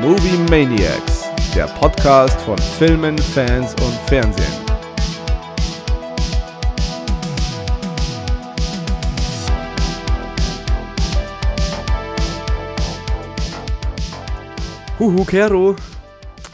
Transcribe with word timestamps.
Movie 0.00 0.38
Maniacs, 0.48 1.28
der 1.54 1.66
Podcast 1.66 2.40
von 2.40 2.56
Filmen, 2.56 3.18
Fans 3.18 3.74
und 3.74 3.92
Fernsehen. 4.06 4.46
Huhu, 14.98 15.24
Kero. 15.26 15.76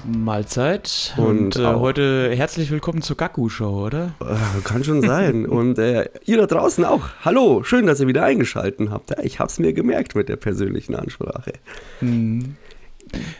Mahlzeit. 0.04 1.14
Und 1.16 1.54
Und, 1.54 1.56
äh, 1.56 1.66
heute 1.66 2.32
herzlich 2.34 2.72
willkommen 2.72 3.00
zur 3.00 3.16
Gaku-Show, 3.16 3.86
oder? 3.86 4.14
Äh, 4.20 4.62
kann 4.64 4.82
schon 4.82 5.02
sein. 5.02 5.46
Und 5.48 5.78
äh, 5.78 6.08
ihr 6.24 6.38
da 6.38 6.46
draußen 6.46 6.84
auch. 6.84 7.10
Hallo, 7.24 7.62
schön, 7.62 7.86
dass 7.86 8.00
ihr 8.00 8.08
wieder 8.08 8.24
eingeschaltet 8.24 8.90
habt. 8.90 9.10
Ja, 9.10 9.18
ich 9.22 9.38
hab's 9.38 9.60
mir 9.60 9.72
gemerkt 9.72 10.16
mit 10.16 10.28
der 10.28 10.36
persönlichen 10.36 10.96
Ansprache. 10.96 11.52
Hm. 12.00 12.56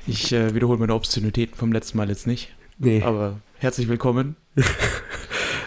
Ich 0.07 0.33
äh, 0.33 0.55
wiederhole 0.55 0.79
meine 0.79 0.95
Obszönitäten 0.95 1.57
vom 1.57 1.73
letzten 1.73 1.99
Mal 1.99 2.09
jetzt 2.09 2.27
nicht. 2.27 2.55
Nee. 2.79 3.03
Aber 3.03 3.39
herzlich 3.59 3.89
willkommen. 3.89 4.37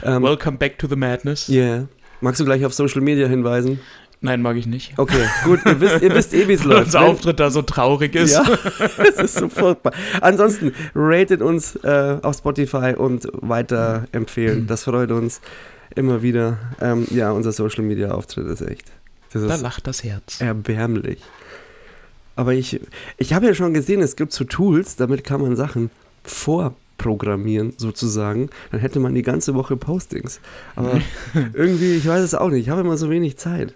Ähm, 0.01 0.23
Welcome 0.23 0.57
back 0.57 0.79
to 0.79 0.87
the 0.87 0.95
madness. 0.95 1.49
yeah. 1.49 1.85
Magst 2.21 2.39
du 2.39 2.45
gleich 2.45 2.63
auf 2.63 2.73
Social 2.73 3.01
Media 3.01 3.27
hinweisen? 3.27 3.81
Nein, 4.21 4.41
mag 4.41 4.55
ich 4.55 4.65
nicht. 4.65 4.97
Okay, 4.97 5.25
gut, 5.43 5.59
ihr 5.65 5.81
wisst, 5.81 6.01
ihr 6.01 6.15
wisst 6.15 6.33
eh, 6.33 6.47
wie 6.47 6.53
es 6.53 6.63
läuft. 6.65 6.85
unser 6.85 7.01
Auftritt 7.01 7.37
da 7.41 7.51
so 7.51 7.61
traurig 7.63 8.15
ist. 8.15 8.31
Ja, 8.31 8.45
es 8.97 9.15
ist 9.17 9.35
so 9.35 9.49
furchtbar. 9.49 9.91
Ansonsten, 10.21 10.71
ratet 10.95 11.41
uns 11.41 11.75
äh, 11.83 12.17
auf 12.21 12.37
Spotify 12.37 12.93
und 12.97 13.27
weiterempfehlen. 13.33 14.67
Das 14.67 14.85
freut 14.85 15.11
uns 15.11 15.41
immer 15.97 16.21
wieder. 16.21 16.57
Ähm, 16.79 17.05
ja, 17.11 17.31
unser 17.31 17.51
Social 17.51 17.83
Media 17.83 18.11
Auftritt 18.11 18.47
ist 18.47 18.61
echt. 18.61 18.85
Das 19.33 19.45
Da 19.45 19.55
lacht 19.57 19.85
das 19.85 20.03
Herz. 20.05 20.39
erbärmlich. 20.39 21.19
Aber 22.39 22.53
ich, 22.53 22.79
ich 23.17 23.33
habe 23.33 23.47
ja 23.47 23.53
schon 23.53 23.73
gesehen, 23.73 24.01
es 24.01 24.15
gibt 24.15 24.31
so 24.31 24.45
Tools, 24.45 24.95
damit 24.95 25.25
kann 25.25 25.41
man 25.41 25.57
Sachen 25.57 25.89
vorprogrammieren, 26.23 27.73
sozusagen. 27.75 28.49
Dann 28.71 28.79
hätte 28.79 29.01
man 29.01 29.13
die 29.13 29.23
ganze 29.23 29.55
Woche 29.55 29.75
Postings. 29.75 30.39
Aber 30.77 31.01
irgendwie, 31.53 31.95
ich 31.95 32.07
weiß 32.07 32.21
es 32.23 32.35
auch 32.35 32.47
nicht, 32.47 32.61
ich 32.61 32.69
habe 32.69 32.79
immer 32.79 32.95
so 32.95 33.09
wenig 33.09 33.35
Zeit. 33.35 33.75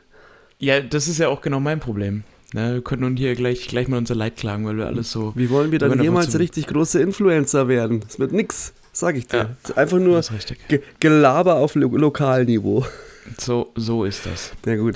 Ja, 0.59 0.79
das 0.79 1.09
ist 1.09 1.17
ja 1.17 1.27
auch 1.27 1.41
genau 1.41 1.59
mein 1.59 1.81
Problem. 1.81 2.23
Ne, 2.53 2.75
wir 2.75 2.81
können 2.81 3.01
nun 3.01 3.17
hier 3.17 3.35
gleich, 3.35 3.67
gleich 3.67 3.89
mal 3.89 3.97
unser 3.97 4.15
Leid 4.15 4.37
klagen, 4.37 4.65
weil 4.65 4.77
wir 4.77 4.87
alles 4.87 5.11
so. 5.11 5.33
Wie 5.35 5.49
wollen 5.49 5.73
wir 5.73 5.79
dann 5.79 6.01
jemals 6.01 6.39
richtig 6.39 6.67
große 6.67 7.01
Influencer 7.01 7.67
werden? 7.67 7.99
Das 7.99 8.17
wird 8.17 8.31
nix, 8.31 8.71
sag 8.93 9.17
ich 9.17 9.27
dir. 9.27 9.37
Ja. 9.37 9.49
Das 9.63 9.71
ist 9.71 9.77
einfach 9.77 9.99
nur 9.99 10.23
Gelaber 11.01 11.55
auf 11.55 11.75
Lo 11.75 11.89
Lokalniveau. 11.97 12.85
So, 13.37 13.71
so 13.75 14.03
ist 14.05 14.25
das. 14.25 14.51
Na 14.65 14.75
gut. 14.75 14.95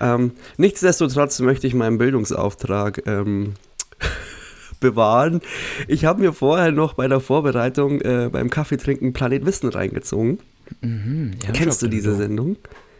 Ähm, 0.00 0.32
nichtsdestotrotz 0.56 1.40
möchte 1.40 1.66
ich 1.66 1.74
meinen 1.74 1.98
Bildungsauftrag 1.98 3.02
ähm, 3.06 3.54
bewahren. 4.80 5.40
Ich 5.88 6.04
habe 6.04 6.20
mir 6.20 6.32
vorher 6.32 6.72
noch 6.72 6.94
bei 6.94 7.08
der 7.08 7.20
Vorbereitung 7.20 8.00
äh, 8.00 8.28
beim 8.30 8.50
Kaffeetrinken 8.50 9.12
Planet 9.12 9.46
Wissen 9.46 9.68
reingezogen. 9.70 10.38
Mhm, 10.80 11.32
ja, 11.44 11.52
Kennst 11.52 11.82
du 11.82 11.88
diese 11.88 12.14
Sendung? 12.14 12.56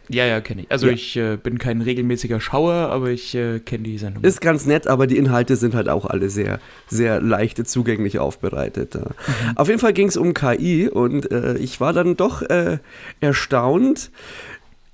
Ja, 0.07 0.23
ja, 0.25 0.39
kenne 0.39 0.61
ich. 0.61 0.71
Also 0.71 0.85
Ja. 0.85 0.93
ich 0.93 1.15
äh, 1.15 1.35
bin 1.35 1.57
kein 1.57 1.81
regelmäßiger 1.81 2.39
Schauer, 2.39 2.73
aber 2.73 3.09
ich 3.09 3.33
äh, 3.33 3.59
kenne 3.59 3.85
die 3.85 3.97
Sendung. 3.97 4.23
Ist 4.23 4.39
ganz 4.39 4.67
nett, 4.67 4.85
aber 4.85 5.07
die 5.07 5.17
Inhalte 5.17 5.55
sind 5.55 5.73
halt 5.73 5.89
auch 5.89 6.05
alle 6.05 6.29
sehr, 6.29 6.59
sehr 6.87 7.19
leicht 7.21 7.67
zugänglich 7.67 8.19
aufbereitet. 8.19 8.93
Ja. 8.93 9.07
Auf 9.55 9.67
jeden 9.67 9.79
Fall 9.79 9.93
ging 9.93 10.07
es 10.07 10.15
um 10.15 10.35
KI 10.35 10.87
und 10.89 11.31
äh, 11.31 11.57
ich 11.57 11.81
war 11.81 11.91
dann 11.91 12.15
doch 12.15 12.43
äh, 12.43 12.77
erstaunt. 13.19 14.11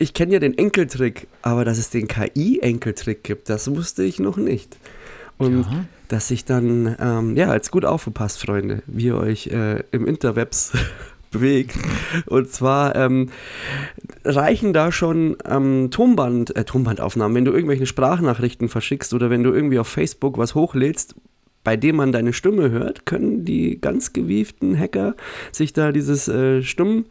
Ich 0.01 0.13
kenne 0.15 0.33
ja 0.33 0.39
den 0.39 0.57
Enkeltrick, 0.57 1.27
aber 1.43 1.63
dass 1.63 1.77
es 1.77 1.91
den 1.91 2.07
KI-Enkeltrick 2.07 3.23
gibt, 3.23 3.49
das 3.49 3.73
wusste 3.75 4.03
ich 4.03 4.19
noch 4.19 4.37
nicht. 4.37 4.75
Und 5.37 5.61
Ja. 5.61 5.85
dass 6.07 6.27
sich 6.27 6.43
dann, 6.43 6.95
ähm, 6.99 7.35
ja, 7.37 7.49
als 7.49 7.69
gut 7.69 7.85
aufgepasst, 7.85 8.41
Freunde, 8.41 8.81
wie 8.87 9.05
ihr 9.05 9.17
euch 9.17 9.47
äh, 9.47 9.83
im 9.91 10.07
Interwebs 10.07 10.71
bewegt. 11.31 11.75
Und 12.25 12.49
zwar 12.51 12.95
ähm, 12.95 13.29
reichen 14.25 14.73
da 14.73 14.91
schon 14.91 15.37
ähm, 15.47 15.89
Tonband, 15.91 16.55
äh, 16.55 16.63
Tonbandaufnahmen, 16.65 17.35
wenn 17.35 17.45
du 17.45 17.51
irgendwelche 17.51 17.85
Sprachnachrichten 17.85 18.69
verschickst 18.69 19.13
oder 19.13 19.29
wenn 19.29 19.43
du 19.43 19.51
irgendwie 19.53 19.77
auf 19.79 19.87
Facebook 19.87 20.37
was 20.39 20.55
hochlädst, 20.55 21.15
bei 21.63 21.77
dem 21.77 21.97
man 21.97 22.11
deine 22.11 22.33
Stimme 22.33 22.71
hört, 22.71 23.05
können 23.05 23.45
die 23.45 23.79
ganz 23.79 24.13
gewieften 24.13 24.77
Hacker 24.77 25.15
sich 25.51 25.73
da 25.73 25.91
dieses 25.91 26.27
äh, 26.27 26.61
Stumm, 26.63 27.05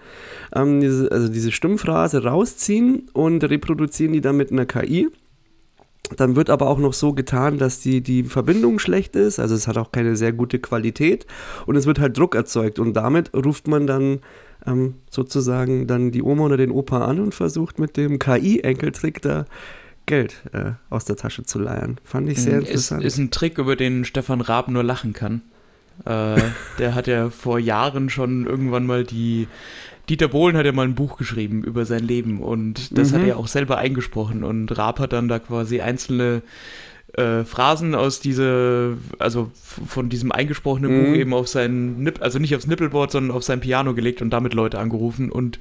ähm, 0.54 0.80
diese, 0.80 1.10
also 1.12 1.28
diese 1.28 1.52
Stimmphrase 1.52 2.24
rausziehen 2.24 3.08
und 3.12 3.44
reproduzieren 3.44 4.12
die 4.12 4.20
dann 4.20 4.36
mit 4.36 4.50
einer 4.50 4.66
KI. 4.66 5.08
Dann 6.16 6.34
wird 6.34 6.50
aber 6.50 6.68
auch 6.68 6.78
noch 6.78 6.92
so 6.92 7.12
getan, 7.12 7.58
dass 7.58 7.80
die, 7.80 8.00
die 8.00 8.24
Verbindung 8.24 8.80
schlecht 8.80 9.14
ist, 9.14 9.38
also 9.38 9.54
es 9.54 9.68
hat 9.68 9.78
auch 9.78 9.92
keine 9.92 10.16
sehr 10.16 10.32
gute 10.32 10.58
Qualität 10.58 11.24
und 11.66 11.76
es 11.76 11.86
wird 11.86 12.00
halt 12.00 12.18
Druck 12.18 12.34
erzeugt 12.34 12.80
und 12.80 12.94
damit 12.94 13.30
ruft 13.32 13.68
man 13.68 13.86
dann 13.86 14.18
ähm, 14.66 14.94
sozusagen 15.08 15.86
dann 15.86 16.10
die 16.10 16.22
Oma 16.22 16.46
oder 16.46 16.56
den 16.56 16.72
Opa 16.72 17.04
an 17.04 17.20
und 17.20 17.34
versucht 17.34 17.78
mit 17.78 17.96
dem 17.96 18.18
KI-Enkeltrick 18.18 19.22
da 19.22 19.44
Geld 20.10 20.43
äh, 20.53 20.72
aus 20.91 21.04
der 21.06 21.16
Tasche 21.16 21.44
zu 21.44 21.59
leiern. 21.59 21.97
Fand 22.04 22.28
ich 22.28 22.43
sehr 22.43 22.59
ist, 22.59 22.69
interessant. 22.69 23.04
ist 23.04 23.16
ein 23.19 23.31
Trick, 23.31 23.56
über 23.59 23.76
den 23.76 24.04
Stefan 24.04 24.41
Raab 24.43 24.69
nur 24.69 24.82
lachen 24.84 25.12
kann. 25.15 25.41
Äh, 26.04 26.41
der 26.78 26.94
hat 26.94 27.06
ja 27.06 27.31
vor 27.31 27.59
Jahren 27.59 28.10
schon 28.10 28.47
irgendwann 28.47 28.84
mal 28.87 29.04
die. 29.04 29.48
Dieter 30.09 30.28
Bohlen 30.28 30.56
hat 30.56 30.66
ja 30.66 30.72
mal 30.72 30.87
ein 30.87 30.97
Buch 30.97 31.16
geschrieben 31.16 31.62
über 31.62 31.84
sein 31.87 32.03
Leben 32.03 32.41
und 32.43 32.98
das 32.98 33.12
Mhm. 33.12 33.16
hat 33.16 33.22
er 33.28 33.37
auch 33.38 33.47
selber 33.47 33.78
eingesprochen 33.78 34.43
und 34.43 34.76
Raab 34.76 34.98
hat 34.98 35.12
dann 35.12 35.28
da 35.28 35.38
quasi 35.38 35.81
einzelne 35.81 36.42
äh, 37.15 37.44
Phrasen 37.44 37.94
aus 37.97 38.19
dieser, 38.21 38.94
also 39.21 39.50
von 39.54 40.09
diesem 40.09 40.32
eingesprochenen 40.32 40.91
Mhm. 40.92 41.04
Buch 41.04 41.15
eben 41.16 41.34
auf 41.34 41.48
sein 41.48 42.03
Nipp, 42.03 42.22
also 42.22 42.38
nicht 42.41 42.54
aufs 42.56 42.66
Nippelboard, 42.69 43.10
sondern 43.12 43.37
auf 43.37 43.42
sein 43.44 43.60
Piano 43.60 43.94
gelegt 43.94 44.21
und 44.22 44.31
damit 44.31 44.53
Leute 44.54 44.78
angerufen 44.81 45.31
und 45.31 45.59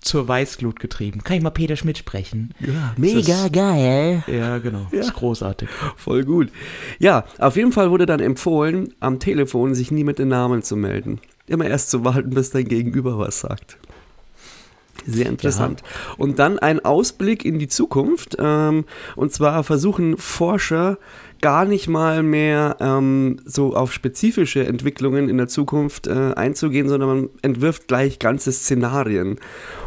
zur 0.00 0.28
Weißglut 0.28 0.80
getrieben. 0.80 1.22
Kann 1.24 1.36
ich 1.36 1.42
mal 1.42 1.50
Peter 1.50 1.76
Schmidt 1.76 1.98
sprechen? 1.98 2.54
ja, 2.60 2.94
Mega 2.96 3.48
geil. 3.48 4.22
Ja, 4.26 4.58
genau. 4.58 4.86
Ja. 4.92 5.00
Ist 5.00 5.14
großartig. 5.14 5.68
Voll 5.96 6.24
gut. 6.24 6.50
Ja, 6.98 7.24
auf 7.38 7.56
jeden 7.56 7.72
Fall 7.72 7.90
wurde 7.90 8.06
dann 8.06 8.20
empfohlen, 8.20 8.94
am 9.00 9.18
Telefon 9.18 9.74
sich 9.74 9.90
nie 9.90 10.04
mit 10.04 10.18
den 10.18 10.28
Namen 10.28 10.62
zu 10.62 10.76
melden. 10.76 11.20
Immer 11.46 11.66
erst 11.66 11.90
zu 11.90 12.04
warten, 12.04 12.30
bis 12.30 12.50
dein 12.50 12.68
Gegenüber 12.68 13.18
was 13.18 13.40
sagt. 13.40 13.78
Sehr 15.06 15.26
interessant. 15.26 15.82
Und 16.16 16.38
dann 16.38 16.58
ein 16.58 16.84
Ausblick 16.84 17.44
in 17.44 17.58
die 17.58 17.68
Zukunft. 17.68 18.36
Ähm, 18.38 18.84
und 19.16 19.32
zwar 19.32 19.64
versuchen 19.64 20.16
Forscher 20.16 20.98
gar 21.40 21.64
nicht 21.64 21.88
mal 21.88 22.22
mehr 22.22 22.76
ähm, 22.80 23.40
so 23.44 23.74
auf 23.74 23.92
spezifische 23.92 24.66
Entwicklungen 24.66 25.28
in 25.28 25.38
der 25.38 25.48
Zukunft 25.48 26.06
äh, 26.06 26.32
einzugehen, 26.34 26.88
sondern 26.88 27.08
man 27.08 27.28
entwirft 27.42 27.88
gleich 27.88 28.18
ganze 28.18 28.52
Szenarien. 28.52 29.38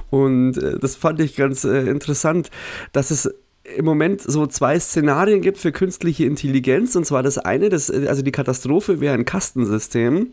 Und 0.10 0.58
äh, 0.58 0.80
das 0.80 0.96
fand 0.96 1.20
ich 1.20 1.36
ganz 1.36 1.64
äh, 1.64 1.90
interessant, 1.90 2.50
dass 2.94 3.12
es 3.12 3.34
im 3.64 3.86
Moment 3.86 4.22
so 4.22 4.48
zwei 4.48 4.80
Szenarien 4.80 5.42
gibt 5.42 5.60
für 5.60 5.72
künstliche 5.72 6.26
Intelligenz. 6.26 6.96
Und 6.96 7.06
zwar 7.06 7.22
das 7.22 7.38
eine, 7.38 7.70
das, 7.70 7.92
also 7.92 8.24
die 8.24 8.32
Katastrophe 8.32 9.00
wäre 9.00 9.14
ein 9.14 9.26
Kastensystem. 9.26 10.32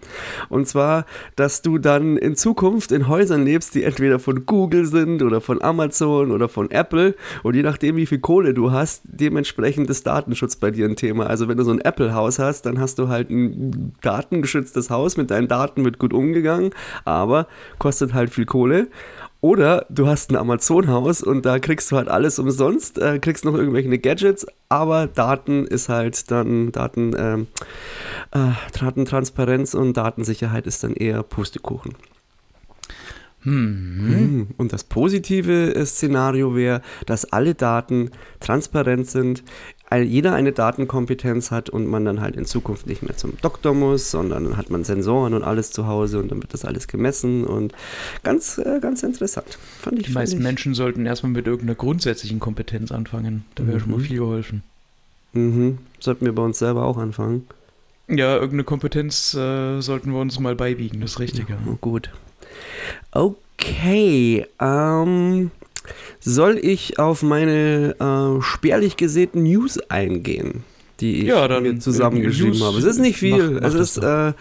Und 0.49 0.67
zwar, 0.67 1.05
dass 1.37 1.61
du 1.61 1.79
dann 1.79 2.17
in 2.17 2.37
Zukunft 2.37 2.91
in 2.91 3.07
Häusern 3.07 3.45
lebst, 3.45 3.75
die 3.75 3.83
entweder 3.83 4.19
von 4.19 4.47
Google 4.47 4.87
sind 4.87 5.23
oder 5.23 5.41
von 5.41 5.61
Amazon 5.61 6.33
oder 6.33 6.49
von 6.49 6.71
Apple. 6.71 7.15
Und 7.43 7.55
je 7.55 7.63
nachdem, 7.63 7.97
wie 7.97 8.07
viel 8.07 8.19
Kohle 8.19 8.55
du 8.55 8.73
hast, 8.73 9.03
dementsprechend 9.05 9.91
ist 9.91 10.07
Datenschutz 10.07 10.57
bei 10.57 10.71
dir 10.71 10.87
ein 10.87 10.97
Thema. 10.97 11.27
Also 11.27 11.49
wenn 11.49 11.59
du 11.59 11.65
so 11.65 11.71
ein 11.71 11.81
Apple-Haus 11.81 12.39
hast, 12.39 12.63
dann 12.63 12.81
hast 12.81 12.99
du 12.99 13.09
halt 13.09 13.29
ein 13.29 13.93
datengeschütztes 14.01 14.89
Haus, 14.89 15.17
mit 15.19 15.31
deinen 15.31 15.49
Daten 15.49 15.85
wird 15.85 15.99
gut 15.99 16.15
umgegangen, 16.15 16.71
aber 17.05 17.47
kostet 17.79 18.15
halt 18.15 18.31
viel 18.31 18.47
Kohle. 18.47 18.89
Oder 19.41 19.87
du 19.89 20.09
hast 20.09 20.31
ein 20.31 20.37
Amazon-Haus 20.37 21.23
und 21.23 21.47
da 21.47 21.61
kriegst 21.61 21.93
du 21.93 21.97
halt 21.97 22.09
alles 22.09 22.41
umsonst, 22.41 22.99
äh, 22.99 23.21
kriegst 23.21 23.45
noch 23.45 23.55
irgendwelche 23.55 23.97
Gadgets, 23.99 24.47
aber 24.69 25.07
Daten 25.07 25.65
ist 25.65 25.89
halt 25.89 26.31
dann, 26.33 26.73
Daten, 26.73 27.15
ähm, 27.17 27.47
äh, 28.33 28.51
Datentransparenz 28.79 29.75
und 29.75 29.97
Datensicherheit 29.97 30.67
ist 30.67 30.83
dann 30.83 30.93
eher 30.93 31.23
Pustekuchen. 31.23 31.95
Hm. 33.43 34.09
Mhm. 34.09 34.47
Und 34.57 34.73
das 34.73 34.83
positive 34.83 35.73
Szenario 35.87 36.57
wäre, 36.57 36.83
dass 37.07 37.33
alle 37.33 37.55
Daten 37.55 38.11
transparent 38.41 39.09
sind, 39.09 39.45
jeder 39.97 40.35
eine 40.35 40.53
Datenkompetenz 40.53 41.51
hat 41.51 41.71
und 41.71 41.87
man 41.87 42.05
dann 42.05 42.21
halt 42.21 42.37
in 42.37 42.45
Zukunft 42.45 42.87
nicht 42.87 43.03
mehr 43.03 43.17
zum 43.17 43.39
Doktor 43.41 43.73
muss, 43.75 44.11
sondern 44.11 44.45
dann 44.45 44.57
hat 44.57 44.69
man 44.71 44.85
Sensoren 44.85 45.33
und 45.35 45.43
alles 45.43 45.71
zu 45.73 45.87
Hause 45.87 46.19
und 46.19 46.31
dann 46.31 46.43
wird 46.43 46.53
das 46.53 46.65
alles 46.65 46.89
gemessen 46.89 47.45
und 47.45 47.73
ganz, 48.23 48.59
äh, 48.59 48.81
ganz 48.81 49.03
interessant. 49.03 49.59
Fand 49.81 49.99
ich 50.01 50.07
Die 50.07 50.13
meisten 50.13 50.37
ich. 50.39 50.43
Menschen 50.43 50.75
sollten 50.75 51.07
erstmal 51.07 51.33
mit 51.33 51.47
irgendeiner 51.47 51.75
grundsätzlichen 51.77 52.39
Kompetenz 52.41 52.93
anfangen. 52.93 53.45
Da 53.55 53.67
wäre 53.67 53.81
schon 53.81 53.91
mal 53.91 53.99
Mhm. 53.99 54.03
viel 54.03 54.19
geholfen. 54.19 54.63
Mhm. 55.33 55.79
Sollten 56.01 56.25
wir 56.27 56.35
bei 56.35 56.43
uns 56.43 56.59
selber 56.59 56.85
auch 56.85 56.99
anfangen. 56.99 57.47
Ja, 58.09 58.35
irgendeine 58.35 58.65
Kompetenz 58.65 59.35
äh, 59.35 59.81
sollten 59.81 60.13
wir 60.13 60.21
uns 60.21 60.39
mal 60.39 60.55
beibiegen, 60.55 61.01
das 61.01 61.13
ist 61.13 61.21
richtig. 61.21 61.49
Ja. 61.49 61.57
Gut. 61.81 62.11
Okay. 63.13 64.47
Ähm, 64.61 65.51
soll 66.21 66.59
ich 66.61 66.99
auf 66.99 67.23
meine 67.23 67.95
äh, 68.01 68.43
spärlich 68.43 68.97
gesäten 68.97 69.43
News 69.43 69.79
eingehen? 69.89 70.65
die 71.01 71.19
ich 71.21 71.25
Ja, 71.29 71.47
dann 71.47 71.63
mir 71.63 71.79
zusammengeschrieben 71.79 72.51
News 72.59 72.63
habe. 72.65 72.79
Es 72.79 72.85
ist 72.85 72.99
nicht 72.99 73.19
viel. 73.19 73.53
macht- 73.53 73.63
macht 73.63 73.75
es 73.75 73.97
ist 73.97 73.99
äh, 74.03 74.33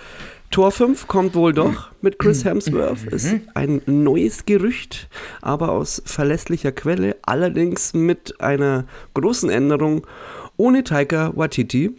Tor 0.49 0.71
5 0.71 1.05
kommt 1.07 1.35
wohl 1.35 1.53
doch 1.53 1.89
mit 2.01 2.17
Chris 2.17 2.44
Mhm. 2.44 2.49
Hemsworth. 2.49 3.03
Ist 3.11 3.35
ein 3.53 3.81
neues 3.85 4.45
Gerücht, 4.45 5.07
aber 5.41 5.69
aus 5.69 6.01
verlässlicher 6.05 6.71
Quelle, 6.71 7.15
allerdings 7.21 7.94
mit 7.94 8.41
einer 8.41 8.85
großen 9.13 9.49
Änderung 9.51 10.07
ohne 10.55 10.83
Taika 10.83 11.31
Waititi. 11.35 11.91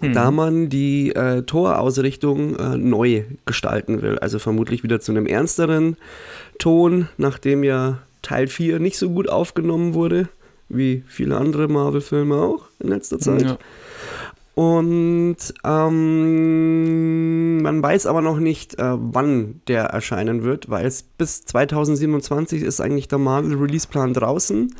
Mhm. 0.00 0.12
Da 0.12 0.30
man 0.30 0.68
die 0.68 1.10
äh, 1.14 1.42
Torausrichtung 1.42 2.56
äh, 2.56 2.76
neu 2.76 3.24
gestalten 3.46 4.00
will. 4.00 4.18
Also 4.20 4.38
vermutlich 4.38 4.82
wieder 4.84 5.00
zu 5.00 5.10
einem 5.10 5.26
ernsteren 5.26 5.96
Ton, 6.58 7.08
nachdem 7.16 7.64
ja 7.64 7.98
Teil 8.22 8.46
4 8.46 8.78
nicht 8.78 8.98
so 8.98 9.10
gut 9.10 9.28
aufgenommen 9.28 9.94
wurde, 9.94 10.28
wie 10.68 11.02
viele 11.06 11.36
andere 11.36 11.68
Marvel-Filme 11.68 12.36
auch 12.36 12.64
in 12.78 12.88
letzter 12.88 13.18
Zeit. 13.18 13.42
Ja. 13.42 13.58
Und 14.54 15.36
ähm, 15.64 17.62
man 17.62 17.82
weiß 17.82 18.06
aber 18.06 18.20
noch 18.20 18.38
nicht, 18.38 18.78
äh, 18.78 18.92
wann 18.94 19.62
der 19.68 19.84
erscheinen 19.84 20.42
wird, 20.42 20.68
weil 20.68 20.84
es 20.86 21.02
bis 21.02 21.44
2027 21.44 22.62
ist 22.62 22.80
eigentlich 22.80 23.08
der 23.08 23.18
Marvel-Release-Plan 23.18 24.12
draußen. 24.12 24.74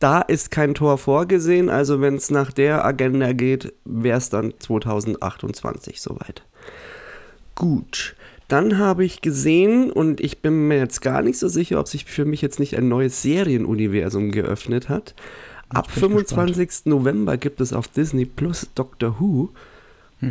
Da 0.00 0.20
ist 0.20 0.50
kein 0.50 0.74
Tor 0.74 0.98
vorgesehen, 0.98 1.70
also 1.70 2.02
wenn 2.02 2.16
es 2.16 2.30
nach 2.30 2.52
der 2.52 2.84
Agenda 2.84 3.32
geht, 3.32 3.72
wäre 3.86 4.18
es 4.18 4.28
dann 4.28 4.52
2028 4.58 6.02
soweit. 6.02 6.44
Gut, 7.54 8.14
dann 8.48 8.78
habe 8.78 9.04
ich 9.04 9.20
gesehen 9.20 9.90
und 9.90 10.20
ich 10.20 10.38
bin 10.40 10.68
mir 10.68 10.78
jetzt 10.78 11.00
gar 11.00 11.22
nicht 11.22 11.38
so 11.38 11.48
sicher, 11.48 11.80
ob 11.80 11.88
sich 11.88 12.04
für 12.04 12.24
mich 12.24 12.42
jetzt 12.42 12.60
nicht 12.60 12.76
ein 12.76 12.88
neues 12.88 13.22
Serienuniversum 13.22 14.30
geöffnet 14.30 14.88
hat. 14.88 15.14
Ab 15.68 15.86
bin 15.86 15.94
ich 15.94 16.00
25. 16.00 16.70
November 16.84 17.36
gibt 17.36 17.60
es 17.60 17.72
auf 17.72 17.88
Disney 17.88 18.24
Plus 18.24 18.68
Doctor 18.74 19.16
Who. 19.18 19.50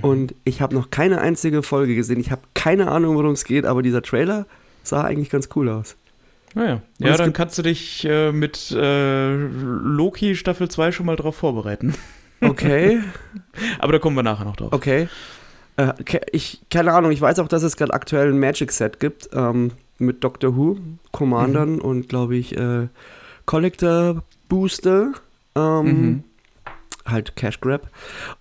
Und 0.02 0.34
ich 0.46 0.62
habe 0.62 0.74
noch 0.74 0.90
keine 0.90 1.22
einzige 1.22 1.62
Folge 1.62 1.94
gesehen. 1.96 2.20
Ich 2.20 2.32
habe 2.32 2.42
keine 2.56 2.90
Ahnung, 2.90 3.16
worum 3.16 3.32
es 3.32 3.44
geht, 3.44 3.66
aber 3.66 3.84
dieser 3.84 4.02
Trailer 4.02 4.48
sah 4.82 5.04
eigentlich 5.04 5.30
ganz 5.30 5.50
cool 5.56 5.70
aus. 5.70 5.96
Naja. 6.56 6.82
Und 7.00 7.06
Ja, 7.06 7.18
dann 7.18 7.34
kannst 7.34 7.58
du 7.58 7.62
dich 7.62 8.04
äh, 8.06 8.32
mit 8.32 8.72
äh, 8.72 9.36
Loki 9.36 10.36
Staffel 10.36 10.70
2 10.70 10.92
schon 10.92 11.06
mal 11.06 11.16
drauf 11.18 11.36
vorbereiten. 11.36 11.94
Okay, 12.42 13.00
Aber 13.80 13.94
da 13.94 14.00
kommen 14.00 14.16
wir 14.16 14.24
nachher 14.24 14.46
noch 14.46 14.56
drauf. 14.56 14.74
okay. 14.74 15.08
Äh, 15.78 15.94
ich, 16.32 16.62
keine 16.72 16.94
Ahnung, 16.94 17.12
ich 17.12 17.22
weiß 17.22 17.40
auch, 17.40 17.48
dass 17.48 17.64
es 17.64 17.76
gerade 17.78 17.94
aktuell 17.94 18.30
ein 18.30 18.40
Magic-Set 18.40 19.00
gibt 19.00 19.30
ähm, 19.34 19.72
mit 20.00 20.24
Doctor 20.24 20.56
Who, 20.56 20.78
Commandern 21.12 21.80
und, 21.82 22.10
glaube 22.10 22.36
ich, 22.36 22.58
äh, 22.58 22.88
Collector 23.46 24.24
Booster. 24.50 25.12
Ähm, 25.56 25.86
Mhm. 25.86 26.24
halt 27.08 27.36
Cash 27.36 27.62
Grab. 27.62 27.88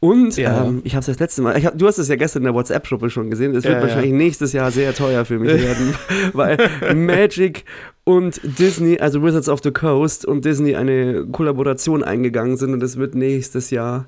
Und 0.01 0.37
Ja. 0.39 0.65
ähm, 0.65 0.81
ich 0.85 0.95
habe 0.95 1.01
es 1.01 1.07
das 1.07 1.19
letzte 1.19 1.43
Mal, 1.43 1.63
hab, 1.63 1.77
du 1.79 1.87
hast 1.87 1.99
es 1.99 2.09
ja 2.09 2.17
gestern 2.17 2.41
in 2.41 2.45
der 2.45 2.55
WhatsApp-Gruppe 2.55 3.11
schon 3.11 3.29
gesehen, 3.31 3.55
es 3.55 3.65
Ja, 3.65 3.71
wird 3.71 3.79
ja. 3.83 3.87
wahrscheinlich 3.89 4.13
nächstes 4.15 4.53
Jahr 4.55 4.71
sehr 4.71 4.95
teuer 4.95 5.25
für 5.27 5.39
mich 5.39 5.53
werden, 5.53 5.95
weil 6.33 6.57
Magic 6.95 7.65
und 8.05 8.41
Disney, 8.59 8.99
also 8.99 9.23
Wizards 9.23 9.51
of 9.51 9.61
the 9.63 9.71
Coast 9.71 10.25
und 10.25 10.45
Disney 10.47 10.75
eine 10.77 11.27
Kollaboration 11.27 12.03
eingegangen 12.03 12.57
sind 12.57 12.73
und 12.73 12.83
es 12.83 12.97
wird 12.97 13.15
nächstes 13.15 13.71
Jahr 13.71 14.07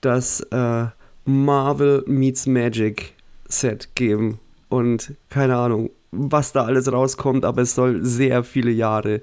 das 0.00 0.40
äh, 0.50 0.86
Marvel 1.30 2.04
Meets 2.06 2.46
Magic 2.46 3.14
Set 3.48 3.94
geben. 3.94 4.38
Und 4.68 5.14
keine 5.28 5.56
Ahnung, 5.56 5.90
was 6.12 6.52
da 6.52 6.64
alles 6.64 6.90
rauskommt, 6.90 7.44
aber 7.44 7.62
es 7.62 7.74
soll 7.74 8.04
sehr 8.04 8.44
viele 8.44 8.70
Jahre 8.70 9.20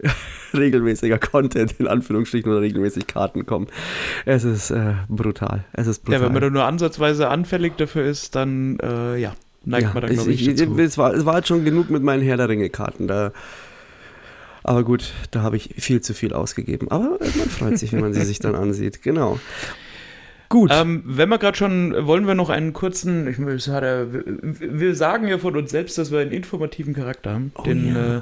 regelmäßiger 0.54 1.18
Content 1.18 1.74
in 1.78 1.86
Anführungsstrichen 1.86 2.50
oder 2.50 2.60
regelmäßig 2.60 3.06
Karten 3.06 3.46
kommen. 3.46 3.66
Es 4.24 4.44
ist 4.44 4.70
äh, 4.70 4.94
brutal. 5.08 5.64
Es 5.72 5.86
ist 5.86 6.04
brutal. 6.04 6.20
Ja, 6.20 6.26
wenn 6.26 6.32
man 6.32 6.42
da 6.42 6.50
nur 6.50 6.64
ansatzweise 6.64 7.28
anfällig 7.28 7.76
dafür 7.76 8.04
ist, 8.04 8.34
dann 8.34 8.78
äh, 8.80 9.18
ja, 9.18 9.34
neigt 9.64 9.84
ja, 9.84 9.92
man 9.92 10.02
da, 10.02 10.08
glaube 10.08 10.32
ich, 10.32 10.46
ich, 10.48 10.56
dazu. 10.56 10.78
es, 10.78 10.98
war, 10.98 11.14
es 11.14 11.24
war 11.26 11.36
jetzt 11.36 11.48
schon 11.48 11.64
genug 11.64 11.90
mit 11.90 12.02
meinen 12.02 12.22
Herr 12.22 12.36
der 12.36 12.48
Ringe-Karten. 12.48 13.08
Da, 13.08 13.32
aber 14.62 14.84
gut, 14.84 15.12
da 15.30 15.42
habe 15.42 15.56
ich 15.56 15.74
viel 15.78 16.00
zu 16.00 16.14
viel 16.14 16.32
ausgegeben. 16.32 16.90
Aber 16.90 17.18
man 17.20 17.48
freut 17.48 17.78
sich, 17.78 17.92
wenn 17.92 18.00
man 18.00 18.14
sie 18.14 18.24
sich 18.24 18.38
dann 18.38 18.54
ansieht. 18.54 19.02
Genau. 19.02 19.40
Gut. 20.48 20.70
Ähm, 20.72 21.02
wenn 21.04 21.28
wir 21.28 21.38
gerade 21.38 21.56
schon, 21.56 21.94
wollen 22.06 22.26
wir 22.26 22.34
noch 22.34 22.48
einen 22.48 22.72
kurzen, 22.72 23.28
ich, 23.28 23.38
meine, 23.38 23.52
es 23.52 23.68
hat 23.68 23.82
ja, 23.82 24.12
wir, 24.12 24.22
wir 24.58 24.94
sagen 24.94 25.28
ja 25.28 25.38
von 25.38 25.56
uns 25.56 25.70
selbst, 25.70 25.98
dass 25.98 26.10
wir 26.10 26.20
einen 26.20 26.32
informativen 26.32 26.94
Charakter 26.94 27.32
haben. 27.34 27.52
Oh 27.56 27.62
Den 27.62 27.94
ja. 27.94 28.16
äh, 28.16 28.20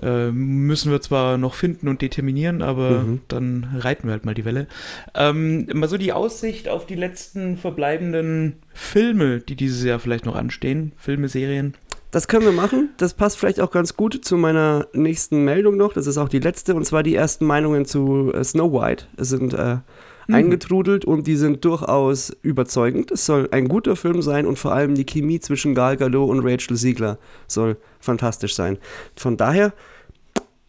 äh, 0.00 0.30
müssen 0.32 0.90
wir 0.90 1.00
zwar 1.00 1.36
noch 1.38 1.54
finden 1.54 1.88
und 1.88 2.00
determinieren, 2.00 2.62
aber 2.62 3.02
Mhm. 3.02 3.20
dann 3.28 3.68
reiten 3.78 4.06
wir 4.06 4.12
halt 4.12 4.24
mal 4.24 4.34
die 4.34 4.44
Welle. 4.44 4.66
Ähm, 5.14 5.66
mal 5.74 5.88
so 5.88 5.98
die 5.98 6.12
Aussicht 6.12 6.68
auf 6.68 6.86
die 6.86 6.94
letzten 6.94 7.56
verbleibenden 7.58 8.54
Filme, 8.72 9.40
die 9.40 9.56
dieses 9.56 9.84
Jahr 9.84 9.98
vielleicht 9.98 10.24
noch 10.24 10.36
anstehen, 10.36 10.92
Filme, 10.96 11.28
Serien. 11.28 11.74
Das 12.10 12.28
können 12.28 12.44
wir 12.44 12.52
machen. 12.52 12.90
Das 12.98 13.14
passt 13.14 13.38
vielleicht 13.38 13.58
auch 13.60 13.70
ganz 13.70 13.96
gut 13.96 14.24
zu 14.24 14.36
meiner 14.36 14.86
nächsten 14.92 15.44
Meldung 15.44 15.76
noch. 15.76 15.92
Das 15.94 16.06
ist 16.06 16.18
auch 16.18 16.28
die 16.28 16.40
letzte, 16.40 16.74
und 16.74 16.84
zwar 16.84 17.02
die 17.02 17.14
ersten 17.14 17.46
Meinungen 17.46 17.84
zu 17.84 18.32
äh, 18.32 18.44
Snow 18.44 18.72
White. 18.72 19.06
Es 19.16 19.30
sind 19.30 19.54
äh, 19.54 19.78
Mhm. 20.28 20.34
eingetrudelt 20.34 21.04
und 21.04 21.26
die 21.26 21.36
sind 21.36 21.64
durchaus 21.64 22.30
überzeugend. 22.42 23.10
Es 23.10 23.26
soll 23.26 23.48
ein 23.50 23.68
guter 23.68 23.96
Film 23.96 24.22
sein 24.22 24.46
und 24.46 24.58
vor 24.58 24.72
allem 24.72 24.94
die 24.94 25.04
Chemie 25.04 25.40
zwischen 25.40 25.74
Gal 25.74 25.96
Gadot 25.96 26.28
und 26.30 26.40
Rachel 26.44 26.76
Siegler 26.76 27.18
soll 27.48 27.76
fantastisch 28.00 28.54
sein. 28.54 28.78
Von 29.16 29.36
daher 29.36 29.72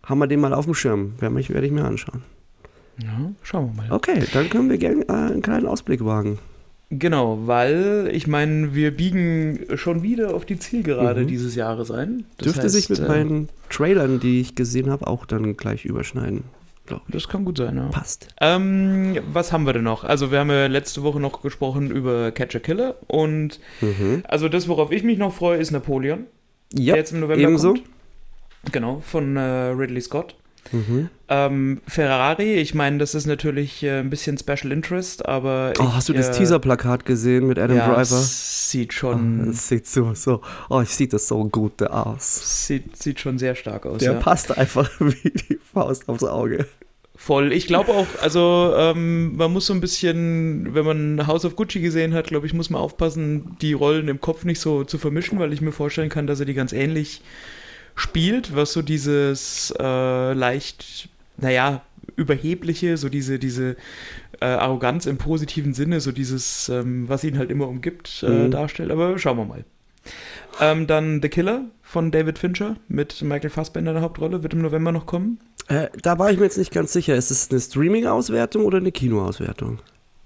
haben 0.03 0.19
wir 0.19 0.27
den 0.27 0.39
mal 0.41 0.53
auf 0.53 0.65
dem 0.65 0.73
Schirm. 0.73 1.13
Werde 1.19 1.39
ich, 1.39 1.49
werde 1.49 1.67
ich 1.67 1.71
mir 1.73 1.85
anschauen. 1.85 2.23
Ja, 3.01 3.31
schauen 3.41 3.71
wir 3.75 3.83
mal. 3.83 3.91
Okay, 3.91 4.23
dann 4.33 4.49
können 4.49 4.69
wir 4.69 4.77
gerne 4.77 5.03
äh, 5.07 5.11
einen 5.11 5.41
kleinen 5.41 5.65
Ausblick 5.65 6.03
wagen. 6.05 6.39
Genau, 6.89 7.39
weil 7.47 8.09
ich 8.11 8.27
meine, 8.27 8.75
wir 8.75 8.95
biegen 8.95 9.61
schon 9.75 10.03
wieder 10.03 10.35
auf 10.35 10.45
die 10.45 10.59
Zielgerade 10.59 11.21
Mhm. 11.21 11.27
dieses 11.27 11.55
Jahres 11.55 11.89
ein. 11.89 12.25
Das 12.37 12.45
Dürfte 12.45 12.63
heißt, 12.63 12.75
sich 12.75 12.89
mit 12.89 12.99
äh, 12.99 13.07
meinen 13.07 13.49
Trailern, 13.69 14.19
die 14.19 14.41
ich 14.41 14.53
gesehen 14.53 14.91
habe, 14.91 15.07
auch 15.07 15.25
dann 15.25 15.57
gleich 15.57 15.85
überschneiden. 15.85 16.43
Glaube 16.85 17.03
ich. 17.07 17.13
Das 17.13 17.27
kann 17.29 17.45
gut 17.45 17.57
sein, 17.57 17.77
ja. 17.77 17.87
Passt. 17.87 18.27
Ähm, 18.41 19.17
was 19.31 19.53
haben 19.53 19.65
wir 19.65 19.73
denn 19.73 19.83
noch? 19.83 20.03
Also 20.03 20.31
wir 20.31 20.39
haben 20.39 20.49
ja 20.49 20.67
letzte 20.67 21.01
Woche 21.03 21.19
noch 21.19 21.41
gesprochen 21.41 21.89
über 21.91 22.31
Catcher 22.31 22.59
Killer 22.59 22.95
und 23.07 23.59
Mhm. 23.81 24.23
also 24.27 24.49
das, 24.49 24.67
worauf 24.67 24.91
ich 24.91 25.03
mich 25.03 25.17
noch 25.17 25.33
freue, 25.33 25.57
ist 25.59 25.71
Napoleon, 25.71 26.25
Ja, 26.73 26.93
der 26.93 26.97
jetzt 26.97 27.11
im 27.13 27.21
November 27.21 27.41
ebenso. 27.47 27.69
kommt. 27.75 27.83
Genau, 28.71 28.99
von 29.01 29.35
äh, 29.37 29.41
Ridley 29.41 30.01
Scott. 30.01 30.35
Mhm. 30.71 31.09
Ähm, 31.29 31.81
Ferrari, 31.87 32.55
ich 32.55 32.73
meine, 32.73 32.97
das 32.97 33.15
ist 33.15 33.25
natürlich 33.25 33.83
äh, 33.83 33.99
ein 33.99 34.09
bisschen 34.09 34.37
Special 34.37 34.71
Interest, 34.71 35.25
aber 35.25 35.73
Oh, 35.79 35.83
ich, 35.83 35.93
hast 35.93 36.09
du 36.09 36.13
das 36.13 36.29
äh, 36.29 36.31
Teaserplakat 36.33 37.05
gesehen 37.05 37.47
mit 37.47 37.59
Adam 37.59 37.77
ja, 37.77 37.87
Driver? 37.87 38.05
Sieht 38.05 38.89
Oh, 38.89 38.93
schon, 38.93 39.47
das 39.47 39.67
sieht 39.67 39.87
so, 39.87 40.13
so, 40.13 40.41
oh, 40.69 40.83
sieht 40.83 41.13
das 41.13 41.27
so 41.27 41.43
gut 41.45 41.81
aus. 41.83 42.65
sieht, 42.67 42.97
sieht 42.97 43.19
schon 43.19 43.37
sehr 43.37 43.55
stark 43.55 43.85
aus. 43.85 43.99
Der 43.99 44.13
ja. 44.13 44.19
passt 44.19 44.57
einfach 44.57 44.89
wie 44.99 45.31
die 45.31 45.59
Faust 45.73 46.07
aufs 46.09 46.23
Auge. 46.23 46.65
Voll. 47.15 47.53
Ich 47.53 47.67
glaube 47.67 47.91
auch, 47.93 48.07
also 48.21 48.73
ähm, 48.75 49.37
man 49.37 49.53
muss 49.53 49.67
so 49.67 49.73
ein 49.73 49.79
bisschen, 49.81 50.73
wenn 50.73 50.83
man 50.83 51.27
House 51.27 51.45
of 51.45 51.55
Gucci 51.55 51.79
gesehen 51.79 52.13
hat, 52.13 52.27
glaube 52.27 52.47
ich, 52.47 52.53
muss 52.53 52.69
man 52.69 52.81
aufpassen, 52.81 53.55
die 53.61 53.73
Rollen 53.73 54.07
im 54.07 54.19
Kopf 54.19 54.43
nicht 54.45 54.59
so 54.59 54.83
zu 54.83 54.97
vermischen, 54.97 55.39
weil 55.39 55.53
ich 55.53 55.61
mir 55.61 55.71
vorstellen 55.71 56.09
kann, 56.09 56.27
dass 56.27 56.39
er 56.39 56.47
die 56.47 56.55
ganz 56.55 56.73
ähnlich 56.73 57.21
spielt, 57.95 58.55
was 58.55 58.73
so 58.73 58.81
dieses 58.81 59.73
äh, 59.79 60.33
leicht, 60.33 61.09
naja, 61.37 61.81
überhebliche, 62.15 62.97
so 62.97 63.09
diese, 63.09 63.39
diese 63.39 63.75
äh, 64.39 64.45
Arroganz 64.45 65.05
im 65.05 65.17
positiven 65.17 65.73
Sinne, 65.73 65.99
so 66.01 66.11
dieses, 66.11 66.69
ähm, 66.69 67.07
was 67.09 67.23
ihn 67.23 67.37
halt 67.37 67.49
immer 67.51 67.67
umgibt, 67.67 68.23
äh, 68.27 68.29
Mhm. 68.47 68.51
darstellt. 68.51 68.91
Aber 68.91 69.17
schauen 69.17 69.37
wir 69.37 69.45
mal. 69.45 69.65
Ähm, 70.59 70.85
dann 70.85 71.21
The 71.21 71.29
Killer 71.29 71.61
von 71.81 72.11
David 72.11 72.37
Fincher 72.37 72.75
mit 72.87 73.21
Michael 73.21 73.49
Fassbender 73.49 73.91
in 73.91 73.95
der 73.95 74.03
Hauptrolle, 74.03 74.43
wird 74.43 74.53
im 74.53 74.61
November 74.61 74.91
noch 74.91 75.05
kommen. 75.05 75.39
Äh, 75.69 75.87
da 76.01 76.19
war 76.19 76.29
ich 76.29 76.37
mir 76.37 76.43
jetzt 76.43 76.57
nicht 76.57 76.73
ganz 76.73 76.91
sicher. 76.93 77.15
Ist 77.15 77.31
es 77.31 77.49
eine 77.49 77.59
Streaming-Auswertung 77.61 78.65
oder 78.65 78.79
eine 78.79 78.91
Kinoauswertung? 78.91 79.79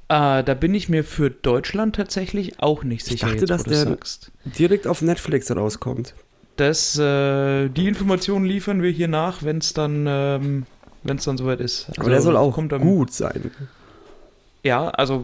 Äh, 0.10 0.44
da 0.44 0.54
bin 0.56 0.74
ich 0.74 0.90
mir 0.90 1.04
für 1.04 1.30
Deutschland 1.30 1.96
tatsächlich 1.96 2.60
auch 2.60 2.84
nicht 2.84 3.04
Ich 3.04 3.12
sicher, 3.14 3.28
dachte, 3.28 3.40
jetzt, 3.42 3.50
dass 3.50 3.64
der- 3.64 3.84
sagst. 3.86 4.32
Direkt 4.46 4.88
auf 4.88 5.02
Netflix 5.02 5.52
rauskommt. 5.56 6.16
Das, 6.58 6.98
äh, 6.98 7.70
die 7.70 7.88
Informationen 7.88 8.46
liefern 8.46 8.82
wir 8.82 8.90
hier 8.92 9.08
nach, 9.08 9.44
wenn 9.44 9.60
es 9.60 9.74
dann, 9.74 10.06
ähm, 10.08 10.66
wenn 11.04 11.18
es 11.18 11.24
dann 11.24 11.38
soweit 11.38 11.60
ist. 11.62 11.88
Aber 11.98 12.10
der 12.10 12.22
soll 12.22 12.36
auch 12.36 12.54
kommt 12.56 12.74
am- 12.74 12.82
gut 12.82 13.14
sein. 13.14 13.52
Ja, 14.64 14.90
also 14.90 15.24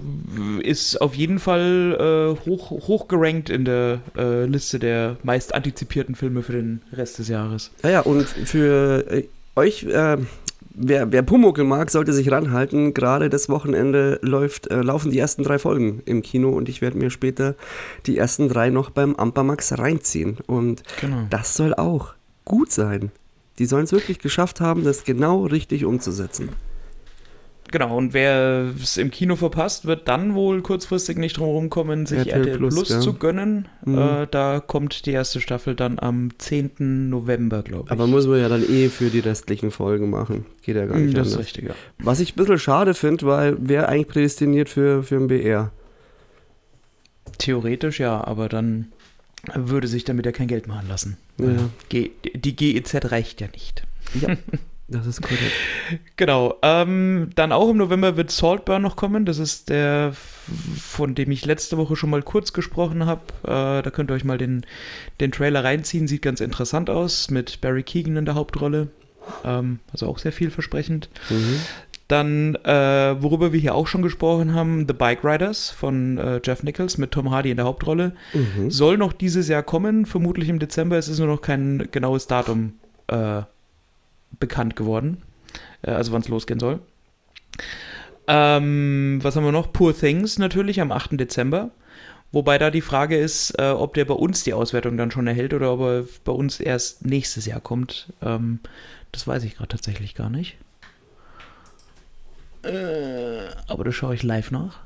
ist 0.61 1.01
auf 1.01 1.15
jeden 1.15 1.39
Fall 1.39 2.37
äh, 2.39 2.49
hoch, 2.49 2.69
hoch 2.69 3.07
gerankt 3.09 3.49
in 3.49 3.65
der 3.65 3.99
äh, 4.15 4.45
Liste 4.45 4.79
der 4.79 5.17
meist 5.23 5.53
antizipierten 5.53 6.15
Filme 6.15 6.43
für 6.43 6.53
den 6.53 6.81
Rest 6.93 7.19
des 7.19 7.27
Jahres. 7.27 7.71
Naja, 7.81 8.01
und 8.01 8.23
für 8.29 9.03
äh, 9.11 9.23
euch, 9.55 9.83
äh, 9.83 10.17
wer, 10.75 11.11
wer 11.11 11.21
Pumuckel 11.23 11.63
mag, 11.65 11.89
sollte 11.89 12.13
sich 12.13 12.31
ranhalten. 12.31 12.93
Gerade 12.93 13.29
das 13.29 13.49
Wochenende 13.49 14.19
läuft, 14.21 14.69
äh, 14.71 14.81
laufen 14.81 15.11
die 15.11 15.19
ersten 15.19 15.43
drei 15.43 15.59
Folgen 15.59 16.01
im 16.05 16.21
Kino 16.21 16.49
und 16.49 16.69
ich 16.69 16.81
werde 16.81 16.97
mir 16.97 17.09
später 17.09 17.55
die 18.05 18.17
ersten 18.17 18.49
drei 18.49 18.69
noch 18.69 18.89
beim 18.89 19.15
Ampermax 19.15 19.77
reinziehen. 19.77 20.37
Und 20.47 20.83
Genau. 21.01 21.25
das 21.29 21.55
soll 21.55 21.73
auch 21.73 22.13
gut 22.45 22.71
sein. 22.71 23.11
Die 23.59 23.65
sollen 23.65 23.83
es 23.85 23.91
wirklich 23.91 24.19
geschafft 24.19 24.61
haben, 24.61 24.83
das 24.83 25.03
genau 25.03 25.45
richtig 25.45 25.85
umzusetzen. 25.85 26.49
Genau, 27.71 27.97
und 27.97 28.13
wer 28.13 28.71
es 28.81 28.97
im 28.97 29.09
Kino 29.09 29.35
verpasst, 29.35 29.85
wird 29.85 30.07
dann 30.07 30.35
wohl 30.35 30.61
kurzfristig 30.61 31.17
nicht 31.17 31.37
drum 31.37 31.47
rumkommen, 31.49 32.05
sich 32.05 32.19
RTL 32.19 32.39
RTL, 32.41 32.57
Plus, 32.57 32.75
Plus, 32.75 32.89
ja. 32.89 32.99
zu 32.99 33.13
gönnen. 33.13 33.67
Mhm. 33.83 33.97
Äh, 33.97 34.27
da 34.29 34.59
kommt 34.59 35.05
die 35.07 35.11
erste 35.11 35.41
Staffel 35.41 35.73
dann 35.73 35.97
am 35.97 36.29
10. 36.37 37.09
November, 37.09 37.63
glaube 37.63 37.85
ich. 37.87 37.91
Aber 37.91 38.05
muss 38.05 38.27
man 38.27 38.39
ja 38.39 38.47
dann 38.49 38.63
eh 38.69 38.89
für 38.89 39.09
die 39.09 39.19
restlichen 39.19 39.71
Folgen 39.71 40.11
machen. 40.11 40.45
Geht 40.61 40.75
ja 40.75 40.85
gar 40.85 40.97
Mm, 40.97 41.05
nicht 41.05 41.17
Das 41.17 41.29
ist 41.29 41.39
richtig, 41.39 41.65
ja. 41.65 41.73
Was 41.97 42.19
ich 42.19 42.33
ein 42.33 42.35
bisschen 42.35 42.59
schade 42.59 42.93
finde, 42.93 43.25
weil 43.25 43.57
wer 43.59 43.89
eigentlich 43.89 44.07
prädestiniert 44.07 44.69
für, 44.69 45.01
für 45.01 45.15
ein 45.15 45.27
BR? 45.27 45.71
Theoretisch 47.39 47.99
ja, 47.99 48.23
aber 48.23 48.49
dann 48.49 48.91
würde 49.55 49.87
sich 49.87 50.03
damit 50.03 50.25
ja 50.25 50.31
kein 50.31 50.47
Geld 50.47 50.67
machen 50.67 50.87
lassen. 50.87 51.17
Ja. 51.39 51.47
Die 51.91 52.55
GEZ 52.55 53.11
reicht 53.11 53.41
ja 53.41 53.47
nicht. 53.47 53.83
Ja, 54.21 54.35
das 54.87 55.07
ist 55.07 55.21
korrekt. 55.21 55.51
Genau. 56.17 56.55
Ähm, 56.61 57.29
dann 57.35 57.51
auch 57.51 57.69
im 57.69 57.77
November 57.77 58.17
wird 58.17 58.31
Saltburn 58.31 58.81
noch 58.81 58.95
kommen. 58.95 59.25
Das 59.25 59.37
ist 59.37 59.69
der, 59.69 60.13
von 60.13 61.15
dem 61.15 61.31
ich 61.31 61.45
letzte 61.45 61.77
Woche 61.77 61.95
schon 61.95 62.09
mal 62.09 62.21
kurz 62.21 62.53
gesprochen 62.53 63.05
habe. 63.05 63.21
Äh, 63.43 63.81
da 63.81 63.89
könnt 63.91 64.11
ihr 64.11 64.15
euch 64.15 64.25
mal 64.25 64.37
den, 64.37 64.65
den 65.19 65.31
Trailer 65.31 65.63
reinziehen. 65.63 66.07
Sieht 66.07 66.21
ganz 66.21 66.41
interessant 66.41 66.89
aus 66.89 67.29
mit 67.29 67.61
Barry 67.61 67.83
Keegan 67.83 68.17
in 68.17 68.25
der 68.25 68.35
Hauptrolle. 68.35 68.89
Ähm, 69.45 69.79
also 69.91 70.07
auch 70.07 70.17
sehr 70.17 70.33
vielversprechend. 70.33 71.09
Mhm. 71.29 71.59
Dann, 72.09 72.55
äh, 72.55 73.15
worüber 73.23 73.53
wir 73.53 73.59
hier 73.59 73.75
auch 73.75 73.87
schon 73.87 74.01
gesprochen 74.01 74.53
haben, 74.53 74.85
The 74.87 74.93
Bike 74.93 75.23
Riders 75.23 75.69
von 75.69 76.17
äh, 76.17 76.41
Jeff 76.43 76.61
Nichols 76.61 76.97
mit 76.97 77.11
Tom 77.11 77.31
Hardy 77.31 77.51
in 77.51 77.57
der 77.57 77.65
Hauptrolle. 77.65 78.13
Mhm. 78.33 78.69
Soll 78.69 78.97
noch 78.97 79.13
dieses 79.13 79.47
Jahr 79.47 79.63
kommen, 79.63 80.05
vermutlich 80.05 80.49
im 80.49 80.59
Dezember. 80.59 80.97
Es 80.97 81.07
ist 81.07 81.19
nur 81.19 81.29
noch 81.29 81.41
kein 81.41 81.87
genaues 81.91 82.27
Datum 82.27 82.73
äh, 83.07 83.43
bekannt 84.39 84.75
geworden. 84.75 85.21
Äh, 85.81 85.91
also 85.91 86.11
wann 86.11 86.21
es 86.21 86.27
losgehen 86.27 86.59
soll. 86.59 86.79
Ähm, 88.27 89.19
was 89.21 89.35
haben 89.35 89.43
wir 89.43 89.51
noch? 89.51 89.73
Poor 89.73 89.95
Things 89.95 90.39
natürlich 90.39 90.81
am 90.81 90.91
8. 90.91 91.19
Dezember. 91.19 91.71
Wobei 92.31 92.57
da 92.57 92.71
die 92.71 92.81
Frage 92.81 93.15
ist, 93.15 93.59
äh, 93.59 93.69
ob 93.69 93.93
der 93.93 94.05
bei 94.05 94.15
uns 94.15 94.43
die 94.43 94.53
Auswertung 94.53 94.97
dann 94.97 95.11
schon 95.11 95.27
erhält 95.27 95.53
oder 95.53 95.73
ob 95.73 95.81
er 95.81 96.05
bei 96.23 96.31
uns 96.31 96.59
erst 96.59 97.05
nächstes 97.05 97.45
Jahr 97.45 97.61
kommt. 97.61 98.11
Ähm, 98.23 98.59
das 99.11 99.27
weiß 99.27 99.43
ich 99.43 99.55
gerade 99.55 99.69
tatsächlich 99.69 100.15
gar 100.15 100.29
nicht. 100.29 100.57
Äh, 102.63 103.49
aber 103.67 103.83
das 103.83 103.93
schaue 103.93 104.15
ich 104.15 104.23
live 104.23 104.49
nach. 104.49 104.79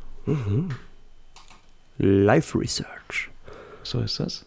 Live 1.99 2.53
Research. 2.53 3.29
So 3.83 4.01
ist 4.01 4.19
das. 4.19 4.46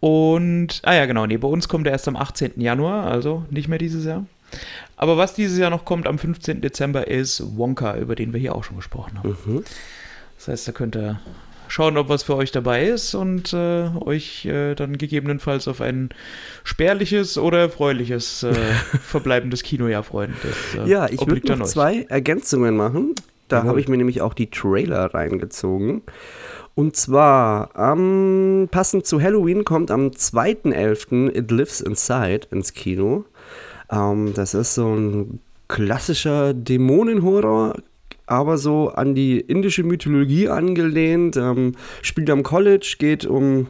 Und, 0.00 0.80
ah 0.84 0.94
ja, 0.94 1.06
genau, 1.06 1.26
nee, 1.26 1.38
bei 1.38 1.48
uns 1.48 1.68
kommt 1.68 1.86
er 1.86 1.92
erst 1.92 2.08
am 2.08 2.16
18. 2.16 2.60
Januar, 2.60 3.06
also 3.06 3.44
nicht 3.50 3.68
mehr 3.68 3.78
dieses 3.78 4.04
Jahr. 4.04 4.24
Aber 4.96 5.16
was 5.16 5.34
dieses 5.34 5.58
Jahr 5.58 5.70
noch 5.70 5.84
kommt, 5.84 6.06
am 6.06 6.18
15. 6.18 6.60
Dezember, 6.60 7.08
ist 7.08 7.42
Wonka, 7.56 7.96
über 7.96 8.14
den 8.14 8.32
wir 8.32 8.40
hier 8.40 8.54
auch 8.54 8.64
schon 8.64 8.76
gesprochen 8.76 9.18
haben. 9.18 9.36
Mhm. 9.44 9.64
Das 10.36 10.48
heißt, 10.48 10.68
da 10.68 10.72
könnt 10.72 10.96
ihr 10.96 11.20
schauen, 11.68 11.98
ob 11.98 12.08
was 12.08 12.22
für 12.22 12.36
euch 12.36 12.50
dabei 12.50 12.86
ist 12.86 13.14
und 13.14 13.52
äh, 13.52 13.88
euch 14.00 14.46
äh, 14.46 14.74
dann 14.74 14.96
gegebenenfalls 14.96 15.68
auf 15.68 15.80
ein 15.80 16.10
spärliches 16.64 17.36
oder 17.36 17.58
erfreuliches 17.58 18.42
äh, 18.42 18.54
verbleibendes 19.02 19.62
Kinojahr 19.62 20.02
freuen. 20.02 20.34
Das, 20.42 20.86
äh, 20.86 20.88
Ja, 20.88 21.08
ich 21.08 21.24
würde 21.26 21.56
noch 21.56 21.66
zwei 21.66 22.06
Ergänzungen 22.08 22.76
machen. 22.76 23.14
Da 23.48 23.64
habe 23.64 23.80
ich 23.80 23.88
mir 23.88 23.96
nämlich 23.96 24.20
auch 24.20 24.34
die 24.34 24.50
Trailer 24.50 25.14
reingezogen. 25.14 26.02
Und 26.78 26.94
zwar, 26.94 27.70
ähm, 27.76 28.68
passend 28.70 29.04
zu 29.04 29.20
Halloween 29.20 29.64
kommt 29.64 29.90
am 29.90 30.12
2.11. 30.12 31.36
It 31.36 31.50
Lives 31.50 31.80
Inside 31.80 32.46
ins 32.52 32.72
Kino. 32.72 33.24
Ähm, 33.90 34.32
das 34.32 34.54
ist 34.54 34.74
so 34.74 34.94
ein 34.94 35.40
klassischer 35.66 36.54
Dämonenhorror, 36.54 37.74
aber 38.28 38.58
so 38.58 38.88
an 38.90 39.14
die 39.14 39.40
indische 39.40 39.82
Mythologie 39.82 40.48
angelehnt. 40.48 41.36
Ähm, 41.36 41.72
spielt 42.02 42.30
am 42.30 42.42
College, 42.42 42.96
geht 42.98 43.24
um 43.24 43.68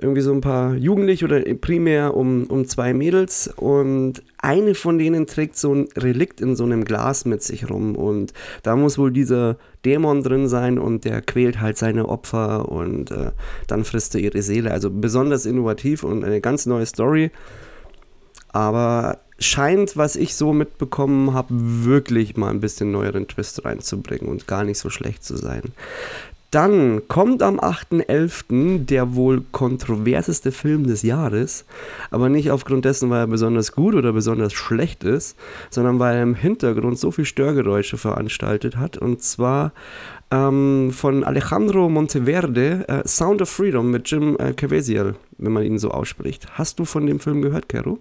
irgendwie 0.00 0.20
so 0.20 0.32
ein 0.32 0.40
paar 0.40 0.74
Jugendliche 0.74 1.24
oder 1.24 1.40
primär 1.56 2.16
um, 2.16 2.44
um 2.44 2.66
zwei 2.66 2.94
Mädels 2.94 3.50
und 3.56 4.22
eine 4.38 4.74
von 4.74 4.96
denen 4.96 5.26
trägt 5.26 5.56
so 5.56 5.74
ein 5.74 5.88
Relikt 5.96 6.40
in 6.40 6.54
so 6.54 6.64
einem 6.64 6.84
Glas 6.84 7.24
mit 7.24 7.42
sich 7.42 7.68
rum 7.68 7.96
und 7.96 8.32
da 8.62 8.76
muss 8.76 8.96
wohl 8.96 9.10
dieser 9.10 9.56
Dämon 9.84 10.22
drin 10.22 10.48
sein 10.48 10.78
und 10.78 11.04
der 11.04 11.20
quält 11.20 11.60
halt 11.60 11.78
seine 11.78 12.08
Opfer 12.08 12.68
und 12.70 13.10
äh, 13.10 13.32
dann 13.66 13.84
frisst 13.84 14.14
er 14.14 14.20
ihre 14.20 14.42
Seele. 14.42 14.70
Also 14.70 14.88
besonders 14.90 15.46
innovativ 15.46 16.04
und 16.04 16.24
eine 16.24 16.40
ganz 16.40 16.66
neue 16.66 16.86
Story. 16.86 17.30
Aber 18.50 19.18
scheint, 19.38 19.96
was 19.96 20.16
ich 20.16 20.34
so 20.34 20.52
mitbekommen 20.52 21.32
habe, 21.32 21.48
wirklich 21.50 22.36
mal 22.36 22.50
ein 22.50 22.60
bisschen 22.60 22.90
neueren 22.90 23.28
Twist 23.28 23.64
reinzubringen 23.64 24.28
und 24.28 24.46
gar 24.46 24.64
nicht 24.64 24.78
so 24.78 24.90
schlecht 24.90 25.24
zu 25.24 25.36
sein. 25.36 25.62
Dann 26.50 27.02
kommt 27.08 27.42
am 27.42 27.60
8.11. 27.60 28.86
der 28.86 29.14
wohl 29.14 29.42
kontroverseste 29.52 30.50
Film 30.50 30.86
des 30.86 31.02
Jahres, 31.02 31.66
aber 32.10 32.30
nicht 32.30 32.50
aufgrund 32.50 32.86
dessen, 32.86 33.10
weil 33.10 33.20
er 33.20 33.26
besonders 33.26 33.72
gut 33.72 33.94
oder 33.94 34.14
besonders 34.14 34.54
schlecht 34.54 35.04
ist, 35.04 35.36
sondern 35.68 35.98
weil 35.98 36.16
er 36.16 36.22
im 36.22 36.34
Hintergrund 36.34 36.98
so 36.98 37.10
viel 37.10 37.26
Störgeräusche 37.26 37.98
veranstaltet 37.98 38.78
hat 38.78 38.96
und 38.96 39.22
zwar 39.22 39.72
ähm, 40.30 40.90
von 40.90 41.22
Alejandro 41.22 41.90
Monteverde, 41.90 42.88
äh, 42.88 43.06
Sound 43.06 43.42
of 43.42 43.50
Freedom 43.50 43.90
mit 43.90 44.10
Jim 44.10 44.36
äh, 44.38 44.54
Caviezel, 44.54 45.16
wenn 45.36 45.52
man 45.52 45.64
ihn 45.64 45.78
so 45.78 45.90
ausspricht. 45.90 46.46
Hast 46.52 46.78
du 46.78 46.86
von 46.86 47.06
dem 47.06 47.20
Film 47.20 47.42
gehört, 47.42 47.68
Caro? 47.68 47.98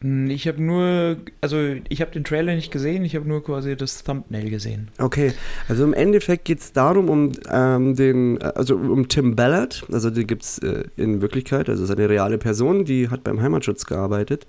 Hm, 0.00 0.30
Ich 0.30 0.46
habe 0.46 0.62
nur, 0.62 1.16
also 1.40 1.58
ich 1.88 2.00
habe 2.00 2.12
den 2.12 2.24
Trailer 2.24 2.54
nicht 2.54 2.70
gesehen, 2.70 3.04
ich 3.04 3.16
habe 3.16 3.28
nur 3.28 3.42
quasi 3.42 3.76
das 3.76 4.04
Thumbnail 4.04 4.48
gesehen. 4.50 4.88
Okay, 4.98 5.32
also 5.68 5.84
im 5.84 5.92
Endeffekt 5.92 6.44
geht 6.44 6.60
es 6.60 6.72
darum, 6.72 7.08
um 7.08 7.32
ähm, 7.50 7.96
den, 7.96 8.40
also 8.40 8.76
um 8.76 9.08
Tim 9.08 9.34
Ballard, 9.34 9.84
also 9.92 10.10
die 10.10 10.26
gibt 10.26 10.42
es 10.42 10.58
äh, 10.58 10.84
in 10.96 11.20
Wirklichkeit, 11.20 11.68
also 11.68 11.82
ist 11.84 11.90
eine 11.90 12.08
reale 12.08 12.38
Person, 12.38 12.84
die 12.84 13.08
hat 13.08 13.24
beim 13.24 13.40
Heimatschutz 13.42 13.86
gearbeitet 13.86 14.46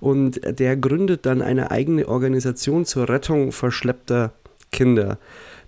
und 0.00 0.40
der 0.60 0.76
gründet 0.76 1.26
dann 1.26 1.42
eine 1.42 1.70
eigene 1.70 2.06
Organisation 2.08 2.84
zur 2.84 3.08
Rettung 3.08 3.50
verschleppter 3.52 4.32
Kinder. 4.70 5.18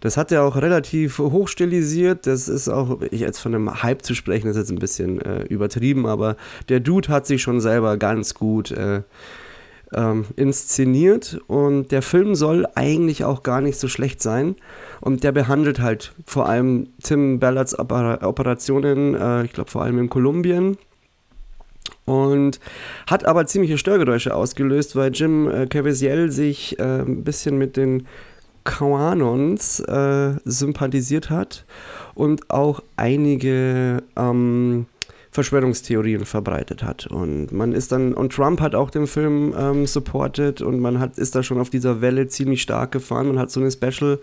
Das 0.00 0.16
hat 0.16 0.32
er 0.32 0.44
auch 0.44 0.56
relativ 0.56 1.18
hochstilisiert. 1.18 2.26
Das 2.26 2.48
ist 2.48 2.68
auch, 2.68 3.00
ich 3.10 3.20
jetzt 3.20 3.38
von 3.38 3.54
einem 3.54 3.82
Hype 3.82 4.02
zu 4.02 4.14
sprechen, 4.14 4.48
ist 4.48 4.56
jetzt 4.56 4.70
ein 4.70 4.78
bisschen 4.78 5.20
äh, 5.20 5.42
übertrieben, 5.44 6.06
aber 6.06 6.36
der 6.68 6.80
Dude 6.80 7.08
hat 7.08 7.26
sich 7.26 7.42
schon 7.42 7.60
selber 7.60 7.96
ganz 7.96 8.34
gut 8.34 8.70
äh, 8.70 9.02
ähm, 9.94 10.24
inszeniert 10.36 11.40
und 11.46 11.92
der 11.92 12.02
Film 12.02 12.34
soll 12.34 12.66
eigentlich 12.74 13.24
auch 13.24 13.42
gar 13.42 13.60
nicht 13.60 13.78
so 13.78 13.88
schlecht 13.88 14.22
sein 14.22 14.56
und 15.00 15.22
der 15.22 15.32
behandelt 15.32 15.80
halt 15.80 16.12
vor 16.26 16.48
allem 16.48 16.88
Tim 17.02 17.38
Ballards 17.38 17.78
Oper 17.78 18.18
Operationen, 18.22 19.14
äh, 19.14 19.44
ich 19.44 19.52
glaube 19.52 19.70
vor 19.70 19.82
allem 19.82 19.98
in 19.98 20.10
Kolumbien 20.10 20.76
und 22.04 22.60
hat 23.06 23.26
aber 23.26 23.46
ziemliche 23.46 23.78
Störgeräusche 23.78 24.34
ausgelöst, 24.34 24.96
weil 24.96 25.12
Jim 25.12 25.48
äh, 25.48 25.66
Caviezel 25.66 26.30
sich 26.30 26.78
äh, 26.78 27.02
ein 27.02 27.24
bisschen 27.24 27.58
mit 27.58 27.76
den 27.76 28.06
Qaanons 28.66 29.80
äh, 29.80 30.34
sympathisiert 30.44 31.30
hat 31.30 31.64
und 32.14 32.50
auch 32.50 32.80
einige 32.96 34.02
ähm, 34.16 34.86
Verschwörungstheorien 35.30 36.26
verbreitet 36.26 36.82
hat. 36.82 37.06
Und 37.06 37.52
man 37.52 37.72
ist 37.72 37.92
dann, 37.92 38.12
und 38.12 38.32
Trump 38.32 38.60
hat 38.60 38.74
auch 38.74 38.90
den 38.90 39.06
Film 39.06 39.54
ähm, 39.56 39.86
supported 39.86 40.60
und 40.60 40.80
man 40.80 40.98
hat, 40.98 41.16
ist 41.16 41.34
da 41.34 41.42
schon 41.42 41.60
auf 41.60 41.70
dieser 41.70 42.00
Welle 42.00 42.26
ziemlich 42.26 42.62
stark 42.62 42.92
gefahren. 42.92 43.28
Man 43.28 43.38
hat 43.38 43.50
so 43.50 43.60
eine 43.60 43.70
Special, 43.70 44.18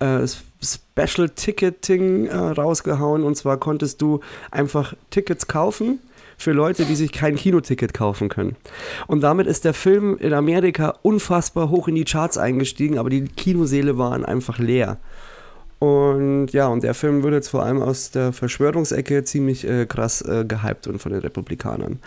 äh, 0.00 0.26
Special 0.60 1.28
Ticketing 1.30 2.26
äh, 2.26 2.36
rausgehauen 2.36 3.22
und 3.22 3.36
zwar 3.36 3.58
konntest 3.58 4.02
du 4.02 4.20
einfach 4.50 4.94
Tickets 5.10 5.46
kaufen 5.46 6.00
für 6.38 6.52
Leute, 6.52 6.84
die 6.84 6.94
sich 6.94 7.12
kein 7.12 7.34
Kinoticket 7.34 7.92
kaufen 7.92 8.28
können. 8.28 8.56
Und 9.08 9.22
damit 9.22 9.46
ist 9.46 9.64
der 9.64 9.74
Film 9.74 10.16
in 10.18 10.32
Amerika 10.32 10.94
unfassbar 11.02 11.68
hoch 11.68 11.88
in 11.88 11.96
die 11.96 12.04
Charts 12.04 12.38
eingestiegen, 12.38 12.98
aber 12.98 13.10
die 13.10 13.24
Kinoseele 13.24 13.98
waren 13.98 14.24
einfach 14.24 14.58
leer. 14.58 14.98
Und 15.80 16.48
ja, 16.48 16.66
und 16.66 16.82
der 16.82 16.94
Film 16.94 17.22
wird 17.22 17.34
jetzt 17.34 17.48
vor 17.48 17.62
allem 17.62 17.82
aus 17.82 18.10
der 18.10 18.32
Verschwörungsecke 18.32 19.22
ziemlich 19.22 19.68
äh, 19.68 19.86
krass 19.86 20.22
äh, 20.22 20.44
gehypt 20.46 20.88
und 20.88 21.00
von 21.00 21.12
den 21.12 21.20
Republikanern. 21.20 22.00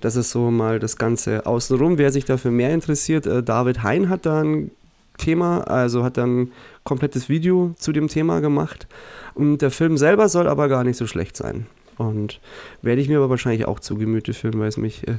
Das 0.00 0.16
ist 0.16 0.30
so 0.30 0.50
mal 0.50 0.80
das 0.80 0.96
Ganze 0.96 1.46
außenrum. 1.46 1.98
Wer 1.98 2.10
sich 2.10 2.24
dafür 2.24 2.50
mehr 2.50 2.74
interessiert, 2.74 3.26
äh, 3.26 3.42
David 3.42 3.84
Hein 3.84 4.08
hat 4.08 4.26
da 4.26 4.40
ein 4.40 4.72
Thema, 5.18 5.60
also 5.62 6.02
hat 6.02 6.16
dann 6.16 6.40
ein 6.40 6.52
komplettes 6.82 7.28
Video 7.28 7.74
zu 7.76 7.92
dem 7.92 8.08
Thema 8.08 8.40
gemacht. 8.40 8.88
Und 9.34 9.58
der 9.58 9.70
Film 9.70 9.96
selber 9.98 10.28
soll 10.28 10.48
aber 10.48 10.68
gar 10.68 10.82
nicht 10.82 10.96
so 10.96 11.06
schlecht 11.06 11.36
sein. 11.36 11.66
Und 11.98 12.40
werde 12.80 13.00
ich 13.02 13.08
mir 13.08 13.18
aber 13.18 13.30
wahrscheinlich 13.30 13.66
auch 13.66 13.78
zu 13.78 13.96
Gemüte 13.96 14.32
führen, 14.32 14.58
weil 14.58 14.68
es 14.68 14.76
mich. 14.76 15.06
Äh, 15.06 15.16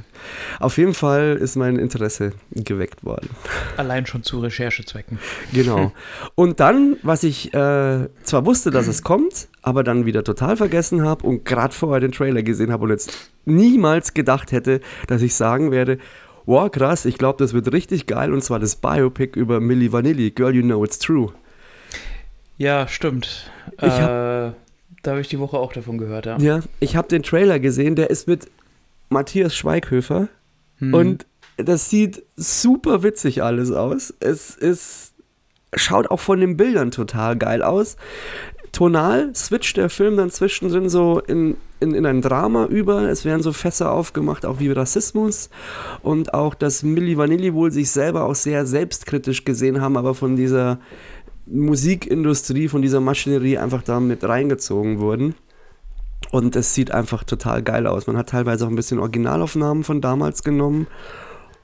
auf 0.60 0.76
jeden 0.76 0.92
Fall 0.94 1.36
ist 1.40 1.56
mein 1.56 1.76
Interesse 1.78 2.32
geweckt 2.50 3.04
worden. 3.04 3.30
Allein 3.76 4.06
schon 4.06 4.22
zu 4.22 4.40
Recherchezwecken. 4.40 5.18
Genau. 5.52 5.92
Und 6.34 6.60
dann, 6.60 6.96
was 7.02 7.22
ich 7.22 7.54
äh, 7.54 8.08
zwar 8.24 8.44
wusste, 8.46 8.70
dass 8.70 8.88
es 8.88 9.02
kommt, 9.02 9.48
aber 9.62 9.84
dann 9.84 10.04
wieder 10.04 10.24
total 10.24 10.56
vergessen 10.56 11.02
habe 11.02 11.24
und 11.26 11.44
gerade 11.44 11.72
vorher 11.74 12.00
den 12.00 12.12
Trailer 12.12 12.42
gesehen 12.42 12.70
habe 12.72 12.84
und 12.84 12.90
jetzt 12.90 13.30
niemals 13.44 14.12
gedacht 14.12 14.52
hätte, 14.52 14.80
dass 15.06 15.22
ich 15.22 15.34
sagen 15.34 15.70
werde, 15.70 15.98
wow, 16.44 16.70
krass, 16.70 17.04
ich 17.06 17.16
glaube, 17.16 17.38
das 17.42 17.54
wird 17.54 17.72
richtig 17.72 18.06
geil 18.06 18.32
und 18.32 18.42
zwar 18.42 18.58
das 18.58 18.76
Biopic 18.76 19.38
über 19.38 19.60
Milli 19.60 19.90
Vanilli, 19.92 20.30
Girl 20.32 20.54
You 20.54 20.62
Know 20.62 20.84
It's 20.84 20.98
True. 20.98 21.32
Ja, 22.58 22.86
stimmt. 22.88 23.50
Ich 23.78 23.82
hab- 23.88 24.50
äh, 24.50 24.52
da 25.04 25.12
habe 25.12 25.20
ich 25.20 25.28
die 25.28 25.38
Woche 25.38 25.58
auch 25.58 25.72
davon 25.72 25.98
gehört, 25.98 26.26
ja. 26.26 26.38
Ja, 26.38 26.60
ich 26.80 26.96
habe 26.96 27.08
den 27.08 27.22
Trailer 27.22 27.58
gesehen, 27.60 27.94
der 27.94 28.10
ist 28.10 28.26
mit 28.26 28.48
Matthias 29.08 29.54
Schweighöfer 29.54 30.28
Hm. 30.78 30.94
und 30.94 31.26
das 31.56 31.88
sieht 31.88 32.24
super 32.36 33.04
witzig 33.04 33.42
alles 33.42 33.70
aus. 33.70 34.12
Es 34.18 34.56
ist, 34.56 35.14
schaut 35.74 36.10
auch 36.10 36.18
von 36.18 36.40
den 36.40 36.56
Bildern 36.56 36.90
total 36.90 37.36
geil 37.36 37.62
aus. 37.62 37.96
Tonal 38.72 39.32
switcht 39.36 39.76
der 39.76 39.88
Film 39.88 40.16
dann 40.16 40.30
zwischendrin 40.30 40.88
so 40.88 41.20
in, 41.20 41.56
in, 41.78 41.94
in 41.94 42.06
ein 42.06 42.22
Drama 42.22 42.66
über. 42.66 43.02
Es 43.02 43.24
werden 43.24 43.40
so 43.40 43.52
Fässer 43.52 43.92
aufgemacht, 43.92 44.44
auch 44.44 44.58
wie 44.58 44.72
Rassismus. 44.72 45.48
Und 46.02 46.34
auch, 46.34 46.54
dass 46.56 46.82
Milli 46.82 47.16
Vanilli 47.16 47.54
wohl 47.54 47.70
sich 47.70 47.92
selber 47.92 48.24
auch 48.24 48.34
sehr 48.34 48.66
selbstkritisch 48.66 49.44
gesehen 49.44 49.80
haben, 49.80 49.96
aber 49.96 50.14
von 50.16 50.34
dieser 50.34 50.80
Musikindustrie, 51.46 52.68
von 52.68 52.82
dieser 52.82 53.00
Maschinerie 53.00 53.58
einfach 53.58 53.82
da 53.82 54.00
mit 54.00 54.24
reingezogen 54.24 54.98
wurden. 54.98 55.34
Und 56.30 56.56
es 56.56 56.74
sieht 56.74 56.90
einfach 56.90 57.24
total 57.24 57.62
geil 57.62 57.86
aus. 57.86 58.06
Man 58.06 58.16
hat 58.16 58.30
teilweise 58.30 58.64
auch 58.64 58.70
ein 58.70 58.76
bisschen 58.76 58.98
Originalaufnahmen 58.98 59.84
von 59.84 60.00
damals 60.00 60.42
genommen. 60.42 60.86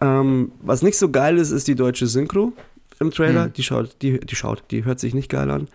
Ähm, 0.01 0.53
was 0.63 0.83
nicht 0.83 0.99
so 0.99 1.11
geil 1.11 1.39
ist, 1.39 1.51
ist 1.51 1.67
die 1.67 1.75
deutsche 1.75 2.07
Synchro 2.07 2.53
im 3.01 3.11
Trailer. 3.11 3.45
Hm. 3.45 3.53
Die 3.55 3.63
schaut, 3.63 3.97
die, 4.03 4.21
die 4.21 4.37
schaut, 4.37 4.63
die 4.71 4.85
hört 4.85 5.01
sich 5.01 5.15
nicht 5.15 5.29
geil 5.29 5.51
an. 5.51 5.69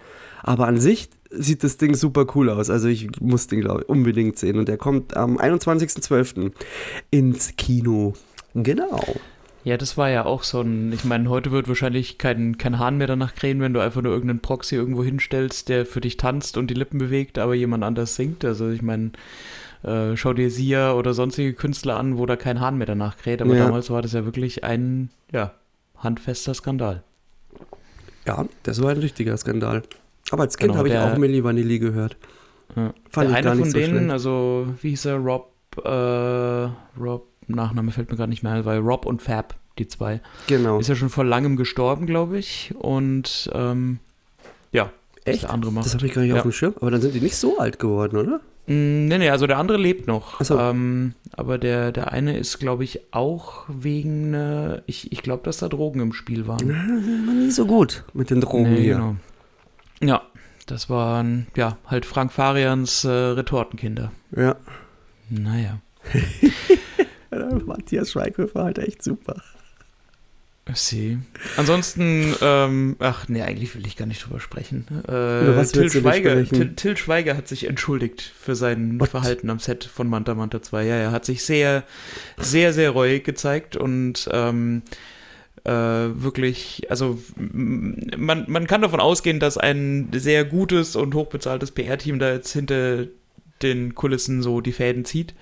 Aber 0.44 0.68
an 0.68 0.80
sich 0.80 1.10
sieht 1.32 1.64
das 1.64 1.78
Ding 1.78 1.96
super 1.96 2.26
cool 2.36 2.50
aus. 2.50 2.70
Also 2.70 2.88
ich 2.88 3.20
muss 3.20 3.48
den, 3.48 3.62
glaube 3.62 3.82
ich, 3.82 3.90
unbedingt 3.90 4.38
sehen. 4.38 4.58
Und 4.58 4.68
der 4.68 4.78
kommt 4.78 5.18
am 5.18 5.38
21.12. 5.38 6.52
ins 7.12 7.56
Kino. 7.58 8.14
Genau. 8.54 9.02
Ja, 9.65 9.77
das 9.77 9.98
war 9.98 10.10
ja 10.12 10.25
auch 10.25 10.43
so 10.43 10.62
ein, 10.62 10.93
ich 10.93 11.03
meine, 11.05 11.27
heute 11.29 11.51
wird 11.51 11.67
wahrscheinlich 11.67 12.19
kein, 12.19 12.57
kein 12.60 12.77
Hahn 12.77 12.98
mehr 12.98 13.07
danach 13.07 13.34
krähen, 13.34 13.60
wenn 13.62 13.74
du 13.74 13.79
einfach 13.79 14.01
nur 14.03 14.13
irgendeinen 14.13 14.39
Proxy 14.39 14.75
irgendwo 14.75 15.03
hinstellst, 15.03 15.69
der 15.69 15.88
für 15.88 16.01
dich 16.01 16.17
tanzt 16.17 16.55
und 16.57 16.67
die 16.69 16.75
Lippen 16.75 17.00
bewegt, 17.00 17.39
aber 17.39 17.55
jemand 17.55 17.84
anders 17.84 18.15
singt. 18.15 18.45
Also 18.45 18.69
ich 18.69 18.84
meine, 18.84 19.12
äh, 19.84 20.15
schau 20.15 20.34
dir 20.34 20.51
Sia 20.51 20.93
oder 20.93 21.15
sonstige 21.15 21.53
Künstler 21.53 21.98
an, 21.98 22.19
wo 22.19 22.27
da 22.27 22.36
kein 22.36 22.60
Hahn 22.62 22.77
mehr 22.77 22.86
danach 22.86 23.17
kräht, 23.17 23.41
aber 23.41 23.55
Ja. 23.55 23.65
damals 23.65 23.89
war 23.89 24.03
das 24.03 24.13
ja 24.13 24.24
wirklich 24.24 24.63
ein, 24.63 25.10
ja, 25.31 25.51
handfester 25.98 26.53
Skandal. 26.53 27.01
Ja, 28.27 28.45
das 28.63 28.81
war 28.84 28.91
ein 28.91 28.98
richtiger 28.98 29.36
Skandal. 29.36 29.81
Aber 30.29 30.43
als 30.43 30.57
Kind 30.57 30.69
Genau, 30.74 30.77
habe 30.79 30.89
ich 30.89 30.98
auch 30.98 31.17
Milli 31.17 31.43
Vanilli 31.43 31.79
gehört. 31.79 32.17
Ja. 32.75 32.93
Fand 33.10 33.29
der 33.31 33.38
ich 33.39 33.43
gar 33.43 33.51
eine 33.53 33.62
nicht 33.62 33.62
von 33.62 33.69
so 33.72 33.77
denen, 33.79 33.98
schlecht. 33.98 34.12
also 34.12 34.67
wie 34.81 34.89
hieß 34.89 35.05
er, 35.05 35.15
Rob, 35.17 35.51
äh, 35.84 35.89
Rob, 37.00 37.27
Nachname 37.48 37.92
fällt 37.92 38.10
mir 38.10 38.18
gerade 38.18 38.30
nicht 38.30 38.44
mehr 38.44 38.54
ein, 38.54 38.66
weil 38.66 38.80
Rob 38.80 39.06
und 39.06 39.22
Fab, 39.22 39.56
die 39.78 39.88
zwei, 39.88 40.22
Genau. 40.48 40.80
ist 40.80 40.88
ja 40.90 40.96
schon 40.96 41.10
vor 41.10 41.24
langem 41.25 41.56
gestorben, 41.58 42.06
glaube 42.06 42.38
ich. 42.40 42.74
Und 42.78 43.50
ähm, 43.54 44.00
ja, 44.72 44.92
Echt? 45.25 45.44
der 45.44 45.50
andere 45.52 45.72
macht. 45.72 45.86
Das 45.86 45.94
habe 45.94 46.06
ich 46.06 46.14
gar 46.14 46.22
nicht 46.22 46.32
Ja. 46.32 46.38
auf 46.38 46.42
dem 46.44 46.52
Schirm. 46.52 46.74
Aber 46.80 46.92
dann 46.92 47.02
sind 47.02 47.14
die 47.14 47.22
nicht 47.22 47.36
so 47.36 47.58
alt 47.60 47.80
geworden, 47.80 48.18
oder? 48.18 48.40
Mm, 48.68 49.06
Nee, 49.08 49.18
nee, 49.20 49.30
also 49.30 49.46
der 49.48 49.58
andere 49.60 49.78
lebt 49.78 50.08
noch. 50.08 50.42
So. 50.42 50.58
Ähm, 50.60 51.14
aber 51.34 51.58
der, 51.58 51.92
der 51.92 52.12
eine 52.14 52.38
ist, 52.38 52.58
glaube 52.60 52.84
ich, 52.84 53.02
auch 53.14 53.66
wegen, 53.68 54.34
äh, 54.34 54.82
ich, 54.88 55.12
ich 55.12 55.22
glaube, 55.22 55.44
dass 55.44 55.58
da 55.58 55.68
Drogen 55.68 56.00
im 56.00 56.14
Spiel 56.14 56.48
waren. 56.48 56.70
War 56.70 57.34
nie 57.36 57.52
so 57.52 57.66
gut 57.68 58.04
mit 58.14 58.30
den 58.32 58.42
Drogen 58.42 58.74
Nee, 58.74 58.82
hier. 58.82 58.96
genau. 58.96 59.16
Ja, 60.02 60.22
das 60.66 60.90
waren, 60.90 61.46
ja, 61.56 61.78
halt 61.86 62.06
Frank 62.08 62.32
Farians 62.34 63.04
äh, 63.04 63.10
Retortenkinder. 63.10 64.12
Ja. 64.36 64.56
Naja. 65.30 65.80
Matthias 67.65 68.12
Schweighöfer 68.12 68.63
halt 68.63 68.80
echt 68.80 69.04
super. 69.04 69.42
Sie. 70.74 71.20
Ansonsten, 71.58 72.34
ähm, 72.42 72.96
ach 72.98 73.27
nee, 73.27 73.44
eigentlich 73.44 73.75
will 73.75 73.86
ich 73.86 73.96
gar 73.98 74.08
nicht 74.08 74.25
drüber 74.25 74.39
sprechen. 74.39 74.88
Äh, 75.08 75.44
Über 75.44 75.58
was 75.58 75.72
Till, 75.72 75.92
Schweiger, 75.92 76.32
sprechen? 76.32 76.56
Till, 76.56 76.75
Till 76.75 76.98
Schweiger 76.98 77.38
hat 77.38 77.48
sich 77.48 77.68
entschuldigt 77.68 78.22
für 78.22 78.56
sein 78.56 79.00
What? 79.00 79.10
Verhalten 79.10 79.51
am 79.51 79.60
Set 79.60 79.84
von 79.84 80.10
Manta 80.10 80.34
Manta 80.34 80.63
2. 80.63 80.86
Ja, 80.86 80.95
er 80.95 81.12
hat 81.12 81.24
sich 81.24 81.43
sehr, 81.43 81.84
sehr, 82.38 82.74
sehr 82.74 82.89
reuig 82.89 83.24
gezeigt 83.24 83.78
und 83.78 84.28
ähm, 84.32 84.82
äh, 85.65 85.71
wirklich, 85.71 86.88
also 86.89 87.19
man, 87.38 88.45
man 88.48 88.65
kann 88.65 88.82
davon 88.82 89.00
ausgehen, 89.00 89.39
dass 89.39 89.60
ein 89.60 90.10
sehr 90.13 90.45
gutes 90.45 90.95
und 90.95 91.13
hochbezahltes 91.13 91.71
PR-Team 91.71 92.17
da 92.17 92.34
jetzt 92.34 92.52
hinter 92.54 93.06
den 93.62 93.93
Kulissen 93.93 94.41
so 94.41 94.62
die 94.62 94.74
Fäden 94.74 95.06
zieht. 95.06 95.36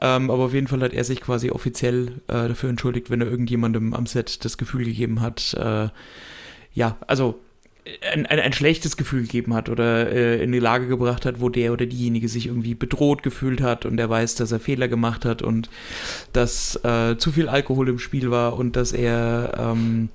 Ähm, 0.00 0.30
aber 0.30 0.44
auf 0.44 0.54
jeden 0.54 0.66
Fall 0.66 0.80
hat 0.80 0.92
er 0.92 1.04
sich 1.04 1.20
quasi 1.20 1.50
offiziell 1.50 2.08
äh, 2.28 2.48
dafür 2.48 2.70
entschuldigt, 2.70 3.10
wenn 3.10 3.20
er 3.20 3.30
irgendjemandem 3.30 3.94
am 3.94 4.06
Set 4.06 4.44
das 4.44 4.58
Gefühl 4.58 4.84
gegeben 4.84 5.20
hat, 5.20 5.54
äh, 5.54 5.88
ja, 6.74 6.96
also 7.06 7.40
ein, 8.12 8.26
ein, 8.26 8.40
ein 8.40 8.52
schlechtes 8.52 8.96
Gefühl 8.96 9.22
gegeben 9.22 9.54
hat 9.54 9.68
oder 9.68 10.10
äh, 10.10 10.42
in 10.42 10.52
die 10.52 10.58
Lage 10.58 10.88
gebracht 10.88 11.24
hat, 11.24 11.40
wo 11.40 11.48
der 11.48 11.72
oder 11.72 11.86
diejenige 11.86 12.28
sich 12.28 12.46
irgendwie 12.46 12.74
bedroht 12.74 13.22
gefühlt 13.22 13.60
hat 13.60 13.86
und 13.86 13.98
er 13.98 14.10
weiß, 14.10 14.34
dass 14.34 14.52
er 14.52 14.60
Fehler 14.60 14.88
gemacht 14.88 15.24
hat 15.24 15.42
und 15.42 15.70
dass 16.32 16.76
äh, 16.84 17.16
zu 17.16 17.32
viel 17.32 17.48
Alkohol 17.48 17.88
im 17.88 17.98
Spiel 17.98 18.30
war 18.30 18.58
und 18.58 18.76
dass 18.76 18.92
er 18.92 19.52
ähm, 19.58 20.08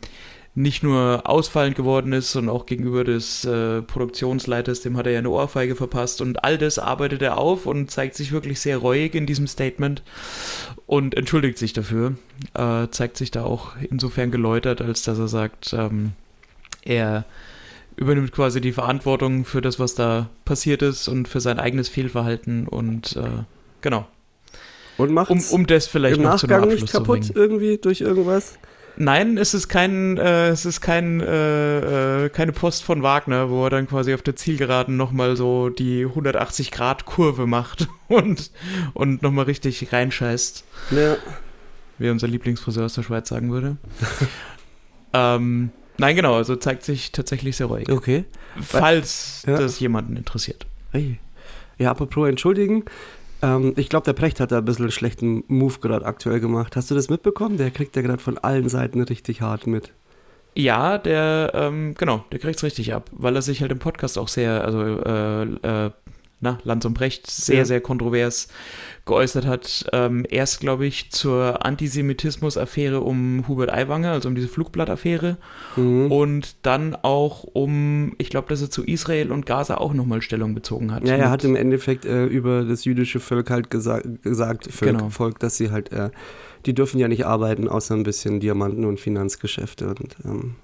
nicht 0.54 0.84
nur 0.84 1.22
ausfallend 1.26 1.76
geworden 1.76 2.12
ist, 2.12 2.34
sondern 2.34 2.54
auch 2.54 2.66
gegenüber 2.66 3.06
des 3.06 3.46
äh, 3.46 3.82
Produktionsleiters, 3.82 4.82
dem 4.82 4.98
hat 4.98 5.06
er 5.06 5.14
ja 5.14 5.20
eine 5.20 5.30
Ohrfeige 5.30 5.76
verpasst. 5.76 6.22
Und 6.22 6.44
all 6.44 6.58
das 6.58 6.78
arbeitet 6.78 7.22
er 7.22 7.38
auf 7.38 7.66
und 7.66 7.90
zeigt 7.90 8.16
sich 8.16 8.34
wirklich 8.34 8.60
sehr 8.60 8.78
reuig 8.78 9.16
in 9.16 9.26
diesem 9.26 9.48
Statement 9.48 10.04
und 10.88 11.16
entschuldigt 11.16 11.58
sich 11.58 11.72
dafür, 11.72 12.16
äh, 12.54 12.88
zeigt 12.92 13.16
sich 13.16 13.32
da 13.32 13.46
auch 13.46 13.78
insofern 13.90 14.30
geläutert, 14.30 14.82
als 14.82 15.04
dass 15.04 15.20
er 15.20 15.30
sagt, 15.30 15.74
ähm, 15.74 16.12
er 16.84 17.24
übernimmt 17.96 18.34
quasi 18.34 18.60
die 18.60 18.74
Verantwortung 18.74 19.46
für 19.46 19.62
das, 19.62 19.80
was 19.80 19.96
da 19.96 20.30
passiert 20.44 20.82
ist 20.82 21.08
und 21.08 21.30
für 21.30 21.40
sein 21.40 21.60
eigenes 21.60 21.88
Fehlverhalten 21.88 22.68
und 22.68 23.16
äh, 23.16 23.44
genau, 23.80 24.06
Und 24.98 25.12
macht 25.12 25.30
um, 25.30 25.42
um 25.52 25.68
das 25.68 25.88
vielleicht 25.88 26.18
im 26.18 26.24
noch 26.24 26.36
zu 26.36 26.48
einem 26.48 26.62
Nachgang 26.62 26.76
nicht 26.76 26.92
kaputt 26.92 27.32
irgendwie 27.34 27.78
durch 27.78 28.02
irgendwas? 28.02 28.58
Nein, 28.98 29.38
es 29.38 29.54
ist 29.54 29.68
kein, 29.70 30.18
äh, 30.18 30.50
es 30.50 30.66
ist 30.66 30.82
kein, 30.82 31.22
äh, 31.22 32.26
äh, 32.26 32.30
keine 32.30 32.52
Post 32.52 32.84
von 32.84 33.02
Wagner, 33.04 33.50
wo 33.50 33.64
er 33.66 33.70
dann 33.70 33.88
quasi 33.88 34.14
auf 34.14 34.22
der 34.22 34.36
Zielgeraden 34.36 34.98
nochmal 34.98 35.36
so 35.36 35.70
die 35.70 36.04
180 36.06 36.72
Grad 36.72 37.06
Kurve 37.06 37.48
macht 37.48 37.88
und, 38.08 38.52
und 38.94 39.22
nochmal 39.22 39.46
richtig 39.46 39.92
reinscheißt, 39.94 40.64
Ja. 40.92 41.18
wie 41.98 42.10
unser 42.10 42.28
Lieblingsfriseur 42.28 42.86
aus 42.86 42.94
der 42.96 43.04
Schweiz 43.04 43.30
sagen 43.30 43.52
würde. 43.52 43.78
ähm, 45.14 45.72
nein, 45.98 46.16
genau, 46.16 46.36
also 46.36 46.56
zeigt 46.56 46.84
sich 46.84 47.12
tatsächlich 47.12 47.58
sehr 47.58 47.68
ruhig. 47.68 47.90
Okay. 47.90 48.26
Falls 48.62 49.44
Ja. 49.48 49.58
das 49.58 49.80
jemanden 49.80 50.18
interessiert. 50.18 50.66
Hey. 50.92 51.20
Ja, 51.78 51.92
apropos 51.92 52.28
entschuldigen. 52.30 52.84
Ähm, 53.42 53.74
ich 53.78 53.90
glaube, 53.90 54.06
der 54.06 54.14
Precht 54.14 54.40
hat 54.40 54.52
da 54.52 54.60
ein 54.60 54.66
bisschen 54.66 54.86
einen 54.86 54.92
schlechten 54.92 55.44
Move 55.48 55.80
gerade 55.80 56.06
aktuell 56.06 56.40
gemacht. 56.40 56.76
Hast 56.76 56.92
du 56.92 56.96
das 56.96 57.10
mitbekommen? 57.10 57.58
Der 57.58 57.72
kriegt 57.72 57.96
ja 57.96 58.02
gerade 58.02 58.22
von 58.22 58.38
allen 58.38 58.70
Seiten 58.70 59.02
richtig 59.02 59.42
hart 59.42 59.68
mit. 59.68 59.92
Ja, 60.56 60.98
der, 60.98 61.52
ähm, 61.54 61.96
genau, 61.98 62.26
der 62.32 62.40
kriegt's 62.40 62.64
richtig 62.64 62.94
ab, 62.94 63.10
weil 63.14 63.36
er 63.36 63.42
sich 63.42 63.62
halt 63.62 63.72
im 63.72 63.80
Podcast 63.80 64.18
auch 64.18 64.28
sehr, 64.28 64.64
also, 64.66 64.82
äh, 64.82 65.44
äh, 65.86 65.92
na, 66.42 66.58
Lanz 66.64 66.84
und 66.86 66.94
Brecht 66.94 67.30
sehr, 67.30 67.60
Ja. 67.60 67.66
sehr 67.66 67.82
kontrovers 67.82 68.48
geäußert 69.06 69.46
hat. 69.46 69.86
Ähm, 69.94 70.26
erst, 70.30 70.60
glaube 70.60 70.86
ich, 70.86 71.12
zur 71.12 71.66
Antisemitismus-Affäre 71.66 73.02
um 73.02 73.48
Hubert 73.48 73.74
Aiwanger, 73.74 74.12
also 74.12 74.30
um 74.30 74.36
diese 74.36 74.48
Flugblattaffäre. 74.48 75.38
Mhm. 75.76 76.12
Und 76.12 76.56
dann 76.62 76.96
auch 76.96 77.44
um, 77.44 78.14
ich 78.18 78.30
glaube, 78.30 78.50
dass 78.50 78.62
er 78.62 78.70
zu 78.70 78.84
Israel 78.84 79.32
und 79.32 79.46
Gaza 79.46 79.78
auch 79.78 79.94
nochmal 79.94 80.22
Stellung 80.22 80.54
bezogen 80.54 80.94
hat. 80.94 81.08
Ja, 81.08 81.16
er 81.16 81.30
hat 81.32 81.44
im 81.44 81.56
Endeffekt 81.56 82.06
äh, 82.06 82.26
über 82.26 82.64
das 82.64 82.86
jüdische 82.86 83.20
Volk 83.20 83.50
halt 83.50 83.70
gesa 83.72 84.02
gesagt, 84.22 84.72
Volk, 84.72 84.92
Genau. 84.92 85.10
Volk, 85.10 85.40
dass 85.40 85.58
sie 85.58 85.72
halt, 85.72 85.92
äh, 85.92 86.10
die 86.66 86.74
dürfen 86.74 87.00
ja 87.00 87.08
nicht 87.08 87.26
arbeiten, 87.26 87.68
außer 87.68 87.96
ein 87.96 88.04
bisschen 88.04 88.40
Diamanten 88.40 88.86
und 88.86 89.00
Finanzgeschäfte. 89.00 89.88
Und, 89.88 90.16
ähm, 90.26 90.56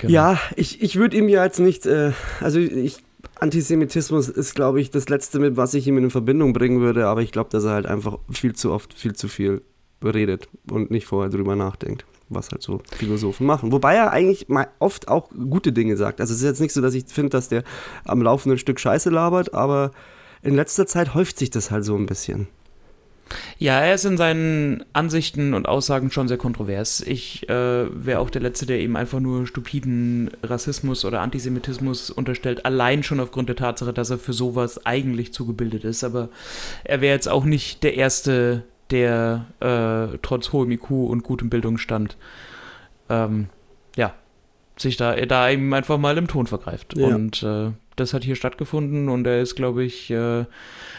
genau. 0.00 0.12
Ja, 0.12 0.40
ich, 0.56 0.82
ich 0.82 0.96
würde 0.96 1.16
ihm 1.16 1.28
ja 1.28 1.44
jetzt 1.44 1.60
nicht, 1.60 1.86
äh, 1.86 2.10
also 2.40 2.58
ich, 2.58 3.03
Antisemitismus 3.38 4.28
ist, 4.28 4.54
glaube 4.54 4.80
ich, 4.80 4.90
das 4.90 5.08
Letzte, 5.08 5.38
mit 5.38 5.56
was 5.56 5.74
ich 5.74 5.86
ihm 5.86 5.98
in 5.98 6.10
Verbindung 6.10 6.52
bringen 6.52 6.80
würde, 6.80 7.06
aber 7.06 7.22
ich 7.22 7.32
glaube, 7.32 7.50
dass 7.50 7.64
er 7.64 7.72
halt 7.72 7.86
einfach 7.86 8.18
viel 8.30 8.54
zu 8.54 8.72
oft, 8.72 8.94
viel 8.94 9.14
zu 9.14 9.28
viel 9.28 9.62
redet 10.02 10.48
und 10.70 10.90
nicht 10.90 11.06
vorher 11.06 11.30
drüber 11.30 11.56
nachdenkt, 11.56 12.04
was 12.28 12.50
halt 12.50 12.62
so 12.62 12.80
Philosophen 12.96 13.46
machen. 13.46 13.72
Wobei 13.72 13.94
er 13.94 14.12
eigentlich 14.12 14.48
mal 14.48 14.68
oft 14.78 15.08
auch 15.08 15.30
gute 15.30 15.72
Dinge 15.72 15.96
sagt. 15.96 16.20
Also 16.20 16.32
es 16.32 16.40
ist 16.40 16.44
jetzt 16.44 16.60
nicht 16.60 16.72
so, 16.72 16.80
dass 16.80 16.94
ich 16.94 17.04
finde, 17.06 17.30
dass 17.30 17.48
der 17.48 17.64
am 18.04 18.22
laufenden 18.22 18.58
Stück 18.58 18.80
Scheiße 18.80 19.10
labert, 19.10 19.54
aber 19.54 19.92
in 20.42 20.54
letzter 20.54 20.86
Zeit 20.86 21.14
häuft 21.14 21.38
sich 21.38 21.50
das 21.50 21.70
halt 21.70 21.84
so 21.84 21.96
ein 21.96 22.06
bisschen. 22.06 22.48
Ja, 23.58 23.80
er 23.80 23.94
ist 23.94 24.04
in 24.04 24.16
seinen 24.16 24.84
Ansichten 24.92 25.54
und 25.54 25.66
Aussagen 25.66 26.10
schon 26.10 26.28
sehr 26.28 26.36
kontrovers. 26.36 27.00
Ich 27.00 27.48
äh, 27.48 27.86
wäre 28.04 28.20
auch 28.20 28.30
der 28.30 28.42
Letzte, 28.42 28.66
der 28.66 28.80
ihm 28.80 28.96
einfach 28.96 29.20
nur 29.20 29.46
stupiden 29.46 30.30
Rassismus 30.42 31.04
oder 31.04 31.20
Antisemitismus 31.20 32.10
unterstellt, 32.10 32.66
allein 32.66 33.02
schon 33.02 33.20
aufgrund 33.20 33.48
der 33.48 33.56
Tatsache, 33.56 33.92
dass 33.92 34.10
er 34.10 34.18
für 34.18 34.32
sowas 34.32 34.84
eigentlich 34.86 35.32
zugebildet 35.32 35.84
ist. 35.84 36.04
Aber 36.04 36.28
er 36.84 37.00
wäre 37.00 37.14
jetzt 37.14 37.28
auch 37.28 37.44
nicht 37.44 37.82
der 37.82 37.94
Erste, 37.94 38.64
der 38.90 39.46
äh, 39.60 40.18
trotz 40.22 40.52
hohem 40.52 40.70
IQ 40.70 40.90
und 40.90 41.22
gutem 41.22 41.48
Bildungsstand 41.50 42.16
ähm, 43.08 43.48
ja, 43.96 44.14
sich 44.76 44.96
da, 44.96 45.14
da 45.14 45.50
eben 45.50 45.72
einfach 45.72 45.98
mal 45.98 46.18
im 46.18 46.28
Ton 46.28 46.46
vergreift. 46.46 46.96
Ja. 46.96 47.06
Und 47.06 47.42
äh, 47.42 47.70
das 47.96 48.14
hat 48.14 48.24
hier 48.24 48.36
stattgefunden 48.36 49.08
und 49.08 49.26
er 49.26 49.40
ist, 49.40 49.54
glaube 49.54 49.84
ich, 49.84 50.10
äh, 50.10 50.44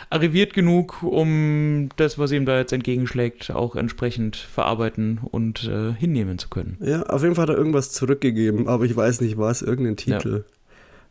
arriviert 0.10 0.54
genug, 0.54 1.04
um 1.04 1.90
das, 1.98 2.18
was 2.18 2.32
ihm 2.32 2.46
da 2.46 2.58
jetzt 2.58 2.74
entgegenschlägt, 2.74 3.52
auch 3.52 3.76
entsprechend 3.76 4.36
verarbeiten 4.36 5.20
und 5.24 5.66
äh, 5.66 5.94
hinnehmen 5.94 6.38
zu 6.38 6.50
können. 6.50 6.78
Ja, 6.82 7.04
auf 7.04 7.24
jeden 7.24 7.36
Fall 7.36 7.44
hat 7.44 7.50
er 7.50 7.58
irgendwas 7.58 7.92
zurückgegeben, 7.92 8.68
aber 8.68 8.86
ich 8.86 8.96
weiß 8.96 9.22
nicht 9.22 9.38
was, 9.38 9.62
irgendeinen 9.62 9.98
Titel. 9.98 10.46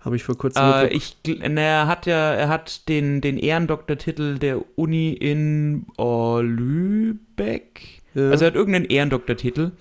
Habe 0.00 0.16
ich 0.16 0.24
vor 0.24 0.36
kurzem. 0.36 0.62
Äh, 0.62 0.88
ich, 0.88 1.16
na, 1.26 1.60
er 1.60 1.86
hat 1.86 2.04
ja, 2.04 2.34
er 2.34 2.48
hat 2.48 2.88
den, 2.88 3.22
den 3.22 3.38
Ehrendoktortitel 3.38 4.38
der 4.38 4.60
Uni 4.76 5.12
in 5.12 5.86
oh, 5.96 6.40
Lübeck. 6.42 8.02
Ja. 8.14 8.30
Also 8.30 8.44
er 8.44 8.48
hat 8.48 8.54
irgendeinen 8.54 8.86
Ehrendoktortitel 8.86 9.72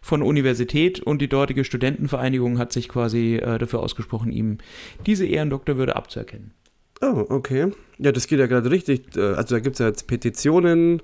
von 0.00 0.22
Universität 0.22 1.00
und 1.00 1.20
die 1.20 1.28
dortige 1.28 1.64
Studentenvereinigung 1.64 2.58
hat 2.58 2.72
sich 2.72 2.88
quasi 2.88 3.36
äh, 3.36 3.58
dafür 3.58 3.80
ausgesprochen, 3.80 4.32
ihm 4.32 4.58
diese 5.06 5.26
Ehrendoktorwürde 5.26 5.96
abzuerkennen. 5.96 6.52
Oh, 7.00 7.24
okay. 7.28 7.72
Ja, 7.98 8.12
das 8.12 8.26
geht 8.26 8.38
ja 8.38 8.46
gerade 8.46 8.70
richtig. 8.70 9.16
Äh, 9.16 9.20
Also 9.34 9.54
da 9.54 9.60
gibt 9.60 9.74
es 9.74 9.80
ja 9.80 9.86
jetzt 9.86 10.06
Petitionen, 10.06 11.00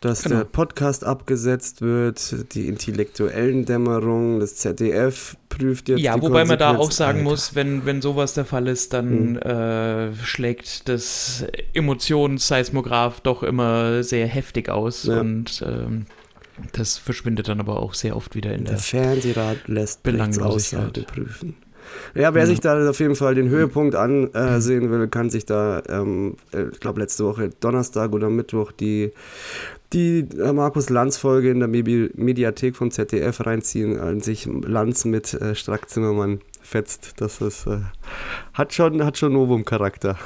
dass 0.00 0.22
Genau. 0.22 0.36
der 0.38 0.44
Podcast 0.44 1.04
abgesetzt 1.04 1.82
wird, 1.82 2.54
die 2.54 2.68
intellektuellen 2.68 3.66
Dämmerung, 3.66 4.40
das 4.40 4.56
ZDF 4.56 5.36
prüft 5.50 5.88
jetzt 5.90 6.00
ja, 6.00 6.20
wobei 6.22 6.44
man 6.46 6.58
da 6.58 6.76
auch 6.76 6.90
sagen 6.90 7.18
Alter. 7.18 7.30
muss, 7.30 7.54
wenn, 7.54 7.84
wenn 7.84 8.00
sowas 8.00 8.32
der 8.34 8.46
Fall 8.46 8.66
ist, 8.68 8.92
dann 8.94 9.36
äh, 9.36 10.14
schlägt 10.24 10.88
das 10.88 11.44
Emotionsseismograph 11.74 13.20
doch 13.20 13.42
immer 13.42 14.02
sehr 14.02 14.26
heftig 14.26 14.68
aus 14.68 15.04
Ja. 15.04 15.20
und 15.20 15.62
ähm, 15.66 16.06
das 16.72 16.98
verschwindet 16.98 17.48
dann 17.48 17.60
aber 17.60 17.80
auch 17.80 17.94
sehr 17.94 18.16
oft 18.16 18.34
wieder 18.34 18.52
in 18.52 18.64
Der 18.64 18.74
der. 18.74 18.82
Fernsehrat 18.82 19.66
lässt 19.66 20.02
Belanglosigkeit. 20.02 21.06
Prüfen. 21.06 21.56
Ja, 22.14 22.34
wer 22.34 22.42
Ja. 22.42 22.46
sich 22.46 22.60
da 22.60 22.88
auf 22.88 23.00
jeden 23.00 23.16
Fall 23.16 23.34
den 23.34 23.48
Höhepunkt 23.48 23.94
ansehen 23.96 24.90
will, 24.90 25.08
kann 25.08 25.28
sich 25.30 25.44
da, 25.46 25.82
ähm, 25.88 26.36
äh, 26.52 26.66
ich 26.72 26.80
glaube 26.80 27.00
letzte 27.00 27.24
Woche 27.24 27.50
Donnerstag 27.60 28.12
oder 28.12 28.28
Mittwoch 28.30 28.72
die, 28.72 29.12
die 29.92 30.20
äh, 30.38 30.52
Markus 30.52 30.88
Lanz-Folge 30.90 31.50
in 31.50 31.58
der 31.58 31.68
Medi 31.68 32.10
Mediathek 32.14 32.76
vom 32.76 32.90
ZDF 32.90 33.44
reinziehen, 33.44 33.98
an 33.98 34.20
sich 34.20 34.46
Lanz 34.46 35.04
mit 35.04 35.34
äh, 35.34 35.54
Strack 35.54 35.88
Zimmermann 35.90 36.40
fetzt. 36.62 37.14
Das 37.20 37.40
ist, 37.40 37.66
äh, 37.66 37.80
hat 38.54 38.72
schon, 38.72 39.04
hat 39.04 39.18
schon 39.18 39.32
Novum-Charakter. 39.32 40.16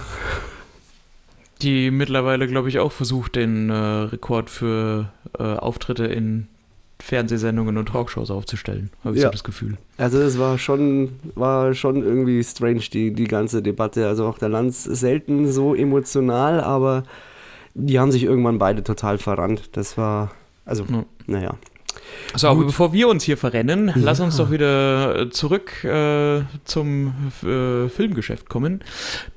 Die 1.62 1.90
mittlerweile, 1.90 2.46
glaube 2.46 2.68
ich, 2.68 2.79
auch 2.79 2.92
versucht, 2.92 3.37
den 3.37 3.70
äh, 3.70 3.74
Rekord 3.74 4.50
für 4.50 5.11
äh, 5.38 5.42
Auftritte 5.42 6.05
in 6.05 6.48
Fernsehsendungen 7.00 7.77
und 7.77 7.88
Talkshows 7.88 8.31
aufzustellen, 8.31 8.90
habe 9.05 9.16
ich 9.16 9.22
Ja. 9.22 9.29
so 9.29 9.33
das 9.33 9.44
Gefühl. 9.44 9.77
Also 9.98 10.18
es 10.20 10.38
war 10.38 10.59
schon, 10.59 11.11
war 11.35 11.74
schon 11.74 12.03
irgendwie 12.03 12.42
strange, 12.42 12.81
die, 12.92 13.12
die 13.12 13.24
ganze 13.27 13.62
Debatte. 13.62 14.07
Also 14.09 14.27
auch 14.27 14.38
der 14.38 14.48
Lanz 14.48 14.85
selten 14.85 15.50
so 15.50 15.74
emotional, 15.74 16.61
aber 16.61 17.05
die 17.74 17.98
haben 17.98 18.12
sich 18.12 18.22
irgendwann 18.24 18.58
beide 18.58 18.82
total 18.82 19.18
verrannt. 19.18 19.70
Das 19.76 19.96
war, 19.98 20.30
also, 20.64 20.84
Ja. 20.88 21.04
naja. 21.26 21.54
So, 22.34 22.48
aber 22.48 22.64
bevor 22.64 22.92
wir 22.92 23.08
uns 23.08 23.22
hier 23.22 23.37
verrennen, 23.37 23.92
lass 23.94 24.18
uns 24.20 24.37
Ja. 24.37 24.44
doch 24.44 24.50
wieder 24.50 25.20
äh, 25.20 25.30
zurück 25.30 25.84
äh, 25.84 26.42
zum 26.64 27.14
äh, 27.42 27.88
Filmgeschäft 27.88 28.48
kommen. 28.48 28.82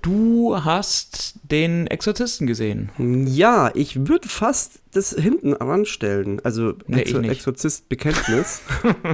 Du 0.02 0.58
hast 0.64 1.36
den 1.44 1.88
Exorzisten 1.88 2.48
gesehen. 2.48 2.90
Ja, 3.28 3.72
ich 3.76 4.08
würde 4.08 4.28
fast 4.28 4.80
das 4.92 5.12
hinten 5.14 5.54
ranstellen. 5.54 6.42
Also 6.44 6.74
Nee, 6.88 7.02
Exor. 7.02 7.24
Exorzist-Bekenntnis. 7.24 8.62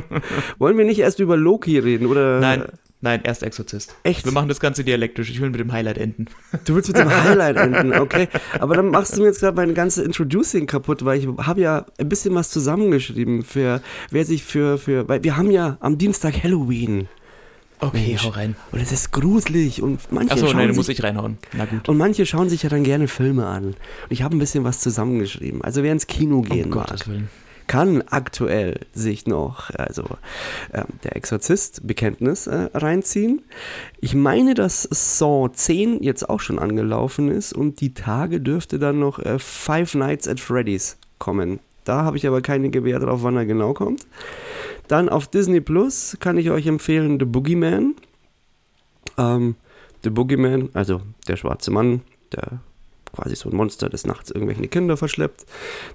Wollen 0.57 0.77
wir 0.77 0.85
nicht 0.85 0.99
erst 0.99 1.19
über 1.19 1.35
Loki 1.37 1.77
reden? 1.79 2.07
Oder 2.07 2.39
Nein, 2.39 2.65
nein, 3.03 3.21
erst 3.23 3.43
Exorzist. 3.43 3.95
Echt? 4.03 4.25
Wir 4.25 4.31
machen 4.31 4.47
das 4.47 4.59
Ganze 4.59 4.83
dialektisch. 4.83 5.29
Ich 5.29 5.39
will 5.39 5.49
mit 5.49 5.59
dem 5.59 5.71
Highlight 5.71 5.97
enden. 5.97 6.25
Du 6.65 6.75
willst 6.75 6.87
mit 6.87 6.97
dem 6.97 7.09
Highlight 7.23 7.57
enden, 7.57 7.93
okay. 7.93 8.27
Aber 8.59 8.75
dann 8.75 8.89
machst 8.89 9.15
du 9.15 9.21
mir 9.21 9.27
jetzt 9.27 9.41
gerade 9.41 9.55
meine 9.55 9.73
ganze 9.73 10.03
Introducing 10.03 10.65
kaputt, 10.65 11.05
weil 11.05 11.19
ich 11.19 11.27
habe 11.45 11.61
ja 11.61 11.85
ein 11.99 12.09
bisschen 12.09 12.33
was 12.33 12.49
zusammengeschrieben 12.49 13.43
für, 13.43 13.81
wer 14.09 14.25
sich 14.25 14.43
für, 14.43 14.77
für, 14.77 15.07
weil 15.07 15.23
wir 15.23 15.37
haben 15.37 15.51
ja 15.51 15.77
am 15.81 15.97
Dienstag 15.97 16.41
Halloween. 16.43 17.07
Okay, 17.79 18.07
Mensch. 18.07 18.23
hau 18.23 18.29
rein. 18.29 18.55
Und 18.71 18.81
es 18.81 18.93
ist 18.93 19.11
gruselig 19.11 19.81
und 19.81 19.99
manche 20.09 20.33
Achso, 20.33 20.53
nein, 20.53 20.69
da 20.69 20.73
muss 20.73 20.87
ich 20.87 21.03
reinhauen. 21.03 21.37
Na 21.51 21.65
gut. 21.65 21.89
und 21.89 21.97
manche 21.97 22.25
schauen 22.25 22.47
sich 22.47 22.63
ja 22.63 22.69
dann 22.69 22.83
gerne 22.83 23.09
Filme 23.09 23.45
an. 23.45 23.65
Und 23.65 23.77
ich 24.09 24.23
habe 24.23 24.35
ein 24.35 24.39
bisschen 24.39 24.63
was 24.63 24.79
zusammengeschrieben. 24.79 25.61
Also 25.61 25.83
wer 25.83 25.91
ins 25.91 26.07
Kino 26.07 26.41
gehen 26.41 26.65
Um 26.65 26.69
mag, 26.69 26.87
Gottes 26.87 27.07
Willen. 27.07 27.29
Kann 27.67 28.03
aktuell 28.09 28.79
sich 28.93 29.27
noch, 29.27 29.69
also 29.71 30.03
ähm, 30.73 30.85
der 31.03 31.15
Exorzist 31.15 31.85
Bekenntnis 31.85 32.47
äh, 32.47 32.69
reinziehen. 32.73 33.41
Ich 33.99 34.15
meine, 34.15 34.53
dass 34.53 34.83
Saw 34.83 35.49
10 35.51 36.03
jetzt 36.03 36.29
auch 36.29 36.39
schon 36.39 36.59
angelaufen 36.59 37.29
ist 37.29 37.53
und 37.53 37.81
die 37.81 37.93
Tage 37.93 38.41
dürfte 38.41 38.79
dann 38.79 38.99
noch 38.99 39.19
äh, 39.19 39.39
Five 39.39 39.95
Nights 39.95 40.27
at 40.27 40.39
Freddy's 40.39 40.97
kommen. 41.19 41.59
Da 41.83 42.03
habe 42.03 42.17
ich 42.17 42.27
aber 42.27 42.41
keine 42.41 42.69
Gewähr 42.69 42.99
drauf, 42.99 43.23
wann 43.23 43.35
er 43.35 43.45
genau 43.45 43.73
kommt. 43.73 44.05
Dann 44.87 45.09
auf 45.09 45.27
Disney 45.27 45.61
Plus 45.61 46.17
kann 46.19 46.37
ich 46.37 46.49
euch 46.49 46.67
empfehlen 46.67 47.19
The 47.19 47.25
Boogeyman. 47.25 47.95
Ähm, 49.17 49.55
The 50.03 50.09
Boogeyman, 50.09 50.69
also 50.73 51.01
der 51.27 51.37
schwarze 51.37 51.71
Mann, 51.71 52.01
der 52.33 52.59
quasi 53.13 53.35
so 53.35 53.49
ein 53.49 53.55
Monster 53.55 53.89
des 53.89 54.05
Nachts 54.05 54.31
irgendwelche 54.31 54.67
Kinder 54.67 54.97
verschleppt. 54.97 55.45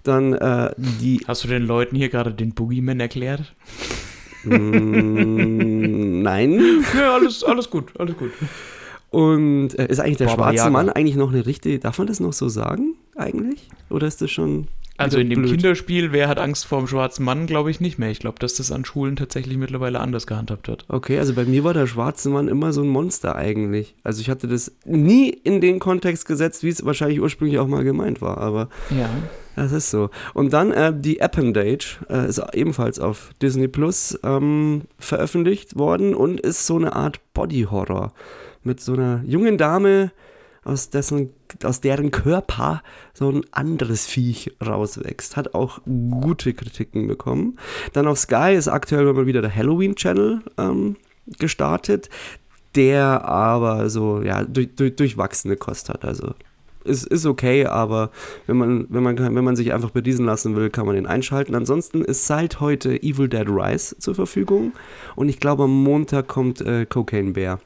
Dann 0.04 0.32
äh, 0.32 0.72
die 0.78 1.20
Hast 1.26 1.44
du 1.44 1.48
den 1.48 1.66
Leuten 1.66 1.96
hier 1.96 2.08
gerade 2.08 2.32
den 2.32 2.54
Boogeyman 2.54 3.00
erklärt? 3.00 3.54
Mm, 4.44 6.22
Nein. 6.22 6.84
Ja, 6.96 7.14
alles, 7.14 7.44
alles 7.44 7.70
gut, 7.70 7.92
alles 7.98 8.16
gut. 8.16 8.30
Und 9.10 9.78
äh, 9.78 9.86
ist 9.88 10.00
eigentlich 10.00 10.18
der 10.18 10.26
Baba 10.26 10.52
schwarze. 10.52 10.70
Mann 10.70 10.90
eigentlich 10.90 11.16
noch 11.16 11.32
eine 11.32 11.46
richtige, 11.46 11.78
darf 11.78 11.98
man 11.98 12.06
das 12.06 12.20
noch 12.20 12.32
so 12.32 12.48
sagen 12.48 12.94
eigentlich? 13.16 13.68
Oder 13.90 14.06
ist 14.06 14.20
das 14.22 14.30
schon 14.30 14.68
Also 14.98 15.18
in 15.18 15.30
dem 15.30 15.40
blöd? 15.42 15.52
Kinderspiel, 15.52 16.12
wer 16.12 16.28
hat 16.28 16.38
Angst 16.38 16.66
vor 16.66 16.78
dem 16.80 16.88
schwarzen 16.88 17.24
Mann, 17.24 17.46
glaube 17.46 17.70
ich 17.70 17.80
nicht 17.80 17.98
mehr. 17.98 18.10
Ich 18.10 18.18
glaube, 18.18 18.38
dass 18.40 18.54
das 18.54 18.72
an 18.72 18.84
Schulen 18.84 19.14
tatsächlich 19.16 19.56
mittlerweile 19.56 20.00
anders 20.00 20.26
gehandhabt 20.26 20.66
wird. 20.68 20.84
Okay, 20.88 21.18
also 21.18 21.34
bei 21.34 21.44
mir 21.44 21.62
war 21.64 21.72
der 21.72 21.86
schwarze 21.86 22.28
Mann 22.30 22.48
immer 22.48 22.72
so 22.72 22.82
ein 22.82 22.88
Monster 22.88 23.36
eigentlich. 23.36 23.94
Also 24.02 24.20
ich 24.20 24.28
hatte 24.28 24.48
das 24.48 24.72
nie 24.84 25.28
in 25.30 25.60
den 25.60 25.78
Kontext 25.78 26.26
gesetzt, 26.26 26.62
wie 26.64 26.68
es 26.68 26.84
wahrscheinlich 26.84 27.20
ursprünglich 27.20 27.58
auch 27.58 27.68
mal 27.68 27.84
gemeint 27.84 28.20
war, 28.20 28.38
aber 28.38 28.68
Ja. 28.90 29.08
das 29.56 29.70
ist 29.72 29.90
so. 29.90 30.10
Und 30.34 30.52
dann 30.52 30.72
äh, 30.72 30.92
die 30.94 31.20
Appendage 31.20 31.98
äh, 32.10 32.28
ist 32.28 32.42
ebenfalls 32.52 32.98
auf 32.98 33.30
Disney 33.40 33.68
Plus 33.68 34.18
ähm, 34.24 34.82
veröffentlicht 34.98 35.76
worden 35.78 36.14
und 36.14 36.40
ist 36.40 36.66
so 36.66 36.76
eine 36.76 36.96
Art 36.96 37.20
Body-Horror 37.34 38.12
mit 38.64 38.80
so 38.80 38.94
einer 38.94 39.22
jungen 39.24 39.56
Dame, 39.58 40.10
aus, 40.68 40.90
dessen, 40.90 41.30
aus 41.64 41.80
deren 41.80 42.10
Körper 42.10 42.82
so 43.14 43.30
ein 43.30 43.42
anderes 43.52 44.06
Viech 44.06 44.52
rauswächst. 44.64 45.36
Hat 45.36 45.54
auch 45.54 45.80
gute 45.84 46.54
Kritiken 46.54 47.08
bekommen. 47.08 47.58
Dann 47.92 48.06
auf 48.06 48.18
Sky 48.18 48.54
ist 48.54 48.68
aktuell 48.68 49.12
mal 49.12 49.26
wieder 49.26 49.42
der 49.42 49.54
Halloween 49.54 49.96
Channel 49.96 50.40
ähm, 50.58 50.96
gestartet, 51.38 52.08
der 52.74 53.24
aber 53.24 53.90
so 53.90 54.22
ja, 54.22 54.44
durch, 54.44 54.74
durch, 54.76 54.94
durchwachsene 54.96 55.56
Kost 55.56 55.88
hat. 55.88 56.04
Also 56.04 56.34
ist, 56.84 57.06
ist 57.06 57.26
okay, 57.26 57.66
aber 57.66 58.10
wenn 58.46 58.56
man, 58.56 58.86
wenn, 58.88 59.02
man, 59.02 59.18
wenn 59.18 59.44
man 59.44 59.56
sich 59.56 59.72
einfach 59.72 59.90
bediesen 59.90 60.26
lassen 60.26 60.56
will, 60.56 60.70
kann 60.70 60.86
man 60.86 60.94
den 60.94 61.06
einschalten. 61.06 61.54
Ansonsten 61.54 62.02
ist 62.02 62.26
seit 62.26 62.60
heute 62.60 63.02
Evil 63.02 63.28
Dead 63.28 63.48
Rise 63.48 63.98
zur 63.98 64.14
Verfügung 64.14 64.72
und 65.16 65.28
ich 65.28 65.40
glaube 65.40 65.64
am 65.64 65.82
Montag 65.82 66.28
kommt 66.28 66.60
äh, 66.60 66.86
Cocaine 66.86 67.32
Bear 67.32 67.60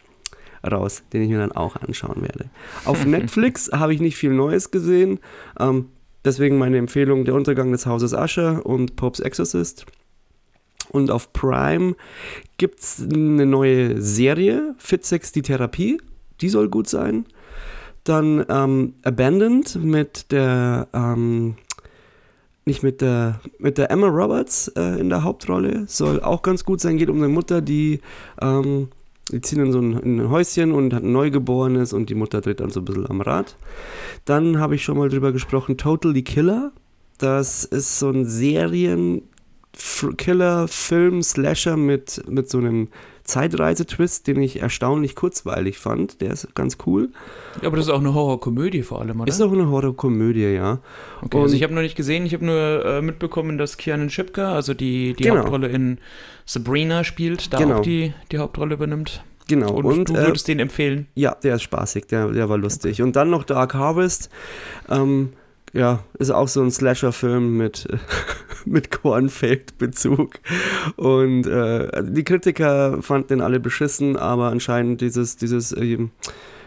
raus, 0.71 1.03
den 1.13 1.23
ich 1.23 1.29
mir 1.29 1.39
dann 1.39 1.53
auch 1.53 1.77
anschauen 1.77 2.23
werde. 2.23 2.47
Auf 2.85 3.05
Netflix 3.07 3.71
habe 3.73 3.95
ich 3.95 4.01
nicht 4.01 4.17
viel 4.17 4.33
Neues 4.33 4.71
gesehen, 4.71 5.19
ähm, 5.59 5.87
deswegen 6.25 6.59
meine 6.59 6.79
Empfehlung 6.79 7.25
Der 7.25 7.35
Untergang 7.35 7.73
des 7.73 7.87
Hauses 7.87 8.13
Usher 8.13 8.65
und 8.65 8.97
Popes 8.97 9.21
Exorcist. 9.21 9.87
Und 10.91 11.11
auf 11.11 11.33
Prime 11.33 11.95
gibt 12.59 12.81
es 12.81 13.03
eine 13.03 13.47
neue 13.47 14.01
Serie, 14.01 14.75
Fitsex 14.79 15.33
die 15.33 15.43
Therapie, 15.43 16.01
die 16.41 16.49
soll 16.49 16.69
gut 16.69 16.89
sein. 16.89 17.25
Dann 18.05 18.45
ähm, 18.49 18.95
Abandoned 19.03 19.77
mit 19.77 20.33
der, 20.33 20.89
ähm, 20.93 21.55
nicht 22.65 22.83
mit 22.83 23.01
der, 23.01 23.41
mit 23.59 23.79
der 23.79 23.91
Emma 23.91 24.09
Roberts 24.09 24.69
äh, 24.77 25.01
in 25.01 25.09
der 25.09 25.23
Hauptrolle, 25.23 25.85
soll 25.87 26.21
auch 26.21 26.43
ganz 26.43 26.65
gut 26.65 26.81
sein. 26.81 26.99
Geht 26.99 27.11
um 27.11 27.19
eine 27.19 27.29
Mutter, 27.29 27.61
die, 27.61 28.01
ähm, 28.41 28.89
die 29.31 29.41
ziehen 29.41 29.61
in 29.61 29.73
so 29.73 29.79
ein, 29.79 29.93
in 29.99 30.21
ein 30.21 30.31
Häuschen 30.31 30.73
und 30.73 30.93
hat 30.93 31.05
ein 31.05 31.13
Neugeborenes 31.13 31.93
und 31.93 32.11
die 32.11 32.15
Mutter 32.15 32.41
dreht 32.41 32.61
dann 32.61 32.71
so 32.71 32.81
ein 32.81 32.85
bisschen 32.85 33.09
am 33.09 33.21
Rad. 33.21 33.57
Dann 34.25 34.59
habe 34.59 34.75
ich 34.75 34.83
schon 34.85 34.99
mal 34.99 35.09
drüber 35.09 35.33
gesprochen, 35.33 35.77
Totally 35.77 36.23
Killer. 36.23 36.73
Das 37.19 37.65
ist 37.65 37.99
so 37.99 38.11
ein 38.11 38.25
Serien- 38.27 39.23
F- 39.75 40.11
Killer-Film, 40.19 41.23
Slasher 41.23 41.79
mit, 41.79 42.23
mit 42.29 42.51
so 42.51 42.59
einem 42.59 42.89
Zeitreise-Twist, 43.25 44.27
den 44.27 44.41
ich 44.43 44.61
erstaunlich 44.61 45.15
kurzweilig 45.15 45.79
fand. 45.79 46.21
Der 46.21 46.33
ist 46.33 46.55
ganz 46.55 46.79
cool. 46.87 47.11
Ja, 47.61 47.69
aber 47.69 47.77
das 47.77 47.87
ist 47.87 47.93
auch 47.93 48.01
eine 48.01 48.15
Horrorkomödie 48.15 48.83
vor 48.83 49.01
allem, 49.01 49.21
oder? 49.21 49.29
Ist 49.29 49.41
auch 49.41 49.53
eine 49.53 49.69
Horrorkomödie, 49.69 50.53
ja. 50.55 50.79
Okay, 51.23 51.39
also 51.41 51.55
ich 51.55 51.63
habe 51.63 51.75
noch 51.75 51.83
nicht 51.83 51.97
gesehen, 51.97 52.27
ich 52.27 52.35
habe 52.35 52.45
nur 52.45 52.85
äh, 52.85 53.03
mitbekommen, 53.03 53.59
dass 53.59 53.77
Keanu 53.77 54.09
Shipka, 54.09 54.53
also 54.55 54.75
die, 54.75 55.15
die 55.15 55.25
Genau. 55.25 55.39
Hauptrolle 55.39 55.69
in 55.69 55.99
Sabrina 56.47 57.05
spielt, 57.05 57.53
da 57.53 57.59
Genau. 57.59 57.79
auch 57.79 57.83
die, 57.83 58.13
die 58.31 58.39
Hauptrolle 58.39 58.75
übernimmt. 58.75 59.23
Genau. 59.49 59.73
Und, 59.73 59.85
Und, 59.85 60.09
du 60.09 60.15
äh, 60.15 60.27
würdest 60.27 60.49
den 60.49 60.59
empfehlen. 60.61 61.07
Ja, 61.15 61.35
der 61.35 61.57
ist 61.57 61.63
spaßig, 61.63 62.07
der, 62.07 62.29
der 62.29 62.49
war 62.49 62.59
lustig. 62.59 63.03
Und 63.03 63.17
dann 63.17 63.31
noch 63.31 63.45
Dark 63.45 63.75
Harvest. 63.75 64.31
Ähm, 64.89 65.31
ja, 65.73 66.01
ist 66.19 66.31
auch 66.31 66.49
so 66.49 66.63
ein 66.63 66.71
Slasher-Film 66.71 67.57
mit, 67.57 67.89
mit 68.65 68.91
Kornfeld-Bezug. 68.91 70.41
Und 70.97 71.47
äh, 71.47 72.03
die 72.05 72.25
Kritiker 72.25 73.03
fanden 73.03 73.29
den 73.29 73.41
alle 73.41 73.61
beschissen, 73.61 74.17
aber 74.17 74.49
anscheinend 74.49 75.01
dieses, 75.01 75.37
dieses 75.37 75.75
ähm, 75.77 76.11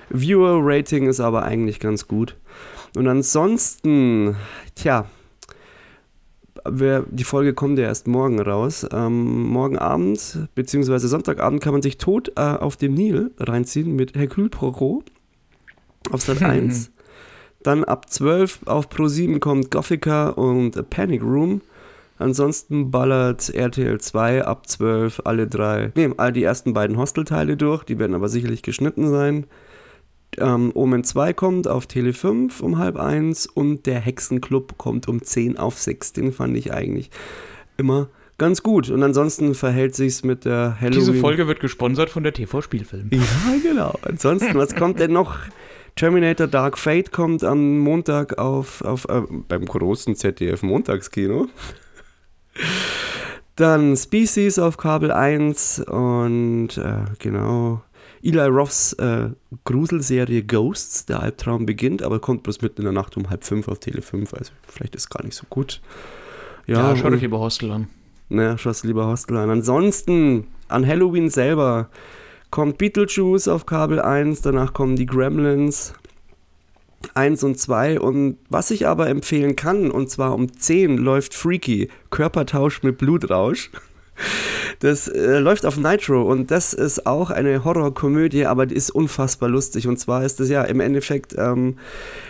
Viewer-Rating 0.09 1.07
ist 1.07 1.19
aber 1.19 1.43
eigentlich 1.43 1.79
ganz 1.79 2.07
gut. 2.07 2.35
Und 2.95 3.07
ansonsten, 3.07 4.35
tja, 4.75 5.05
wer, 6.63 7.03
die 7.09 7.23
Folge 7.23 7.53
kommt 7.53 7.77
ja 7.77 7.85
erst 7.85 8.07
morgen 8.07 8.39
raus. 8.39 8.87
Ähm, 8.91 9.43
morgen 9.43 9.77
Abend, 9.77 10.47
beziehungsweise 10.55 11.07
Sonntagabend, 11.07 11.61
kann 11.61 11.73
man 11.73 11.81
sich 11.81 11.97
tot 11.97 12.31
äh, 12.35 12.41
auf 12.41 12.77
dem 12.77 12.93
Nil 12.93 13.31
reinziehen 13.37 13.95
mit 13.95 14.15
Hercule 14.15 14.49
Poirot 14.49 15.05
auf 16.11 16.21
Sat 16.21 16.41
1. 16.41 16.91
Dann 17.65 17.83
ab 17.83 18.11
12 18.11 18.59
auf 18.65 18.89
Pro 18.89 19.07
7 19.07 19.39
kommt 19.39 19.71
Gothica 19.71 20.29
und 20.29 20.77
A 20.77 20.83
Panic 20.83 21.23
Room. 21.23 21.61
Ansonsten 22.19 22.91
ballert 22.91 23.49
RTL 23.49 23.99
2 23.99 24.45
ab 24.45 24.69
12 24.69 25.23
alle 25.25 25.47
drei, 25.47 25.91
nee, 25.95 26.11
all 26.15 26.31
die 26.31 26.43
ersten 26.43 26.73
beiden 26.73 26.97
Hostelteile 26.97 27.57
durch, 27.57 27.83
die 27.83 27.97
werden 27.97 28.13
aber 28.13 28.29
sicherlich 28.29 28.61
geschnitten 28.61 29.09
sein. 29.09 29.47
Ähm, 30.37 30.71
Omen 30.75 31.03
2 31.03 31.33
kommt 31.33 31.67
auf 31.67 31.87
Tele 31.87 32.13
5 32.13 32.61
um 32.61 32.77
halb 32.77 32.97
eins 32.97 33.47
und 33.47 33.87
der 33.87 33.99
Hexenclub 33.99 34.77
kommt 34.77 35.07
um 35.07 35.23
10 35.23 35.57
auf 35.57 35.79
6. 35.79 36.13
Den 36.13 36.33
fand 36.33 36.55
ich 36.55 36.71
eigentlich 36.71 37.09
immer 37.77 38.09
ganz 38.37 38.61
gut. 38.61 38.91
Und 38.91 39.01
ansonsten 39.01 39.55
verhält 39.55 39.95
sich's 39.95 40.23
mit 40.23 40.45
der 40.45 40.77
Halloween. 40.79 40.99
Diese 40.99 41.13
Folge 41.15 41.47
wird 41.47 41.59
gesponsert 41.61 42.09
von 42.09 42.21
der 42.21 42.33
TV-Spielfilm. 42.33 43.09
Ja, 43.11 43.21
genau. 43.63 43.97
Ansonsten, 44.03 44.55
was 44.55 44.75
kommt 44.75 44.99
denn 44.99 45.13
noch? 45.13 45.37
Terminator 45.95 46.47
Dark 46.47 46.77
Fate 46.77 47.11
kommt 47.11 47.43
am 47.43 47.79
Montag 47.79 48.37
auf, 48.37 48.81
auf 48.81 49.05
äh, 49.07 49.21
beim 49.47 49.65
großen 49.65 50.15
ZDF 50.15 50.61
Montagskino. 50.61 51.47
Dann 53.55 53.95
Species 53.95 54.59
auf 54.59 54.75
Kabel 54.75 55.13
1 55.13 55.79
und 55.87 56.77
äh, 56.77 57.05
genau 57.19 57.81
Eli 58.21 58.47
Roths 58.47 58.91
äh, 58.93 59.29
Gruselserie 59.63 60.43
Ghosts, 60.43 61.05
der 61.05 61.21
Albtraum 61.21 61.65
beginnt, 61.65 62.03
aber 62.03 62.19
kommt 62.19 62.43
bloß 62.43 62.61
mitten 62.61 62.81
in 62.81 62.85
der 62.85 62.93
Nacht 62.93 63.15
um 63.15 63.29
halb 63.29 63.45
fünf 63.45 63.69
auf 63.69 63.79
Tele 63.79 64.01
5, 64.01 64.33
also 64.33 64.51
vielleicht 64.67 64.95
ist 64.95 65.09
gar 65.09 65.23
nicht 65.23 65.35
so 65.35 65.45
gut. 65.49 65.79
Ja, 66.67 66.95
schau 66.97 67.05
und- 67.05 67.13
dich 67.13 67.21
lieber 67.21 67.39
Hostel 67.39 67.71
an. 67.71 67.87
naja, 68.27 68.57
schau's 68.57 68.83
lieber 68.83 69.07
Hostel 69.07 69.37
an. 69.37 69.49
Ansonsten, 69.49 70.47
an 70.67 70.85
Halloween 70.85 71.29
selber 71.29 71.89
kommt 72.55 72.77
Beetlejuice 72.77 73.49
auf 73.49 73.65
Kabel 73.65 73.99
1, 73.99 74.39
danach 74.39 74.71
kommen 74.71 74.95
die 74.95 75.05
Gremlins 75.05 75.93
1 77.13 77.43
und 77.43 77.59
2 77.59 77.99
und 77.99 78.37
was 78.47 78.71
ich 78.71 78.87
aber 78.87 79.09
empfehlen 79.09 79.57
kann, 79.57 79.91
und 79.91 80.09
zwar 80.09 80.33
um 80.33 80.57
10 80.57 80.97
läuft 80.97 81.33
Freaky, 81.33 81.89
Körpertausch 82.11 82.81
mit 82.81 82.97
Blutrausch. 82.97 83.71
Das 84.79 85.09
äh, 85.09 85.39
läuft 85.39 85.65
auf 85.65 85.75
Nitro 85.75 86.21
und 86.21 86.49
das 86.49 86.71
ist 86.73 87.05
auch 87.05 87.29
eine 87.29 87.65
Horrorkomödie, 87.65 88.45
aber 88.45 88.65
die 88.65 88.75
ist 88.75 88.89
unfassbar 88.89 89.49
lustig. 89.49 89.89
Und 89.89 89.99
zwar 89.99 90.23
ist 90.23 90.39
das 90.39 90.47
ja 90.47 90.63
im 90.63 90.79
Endeffekt, 90.79 91.35
ähm, 91.37 91.77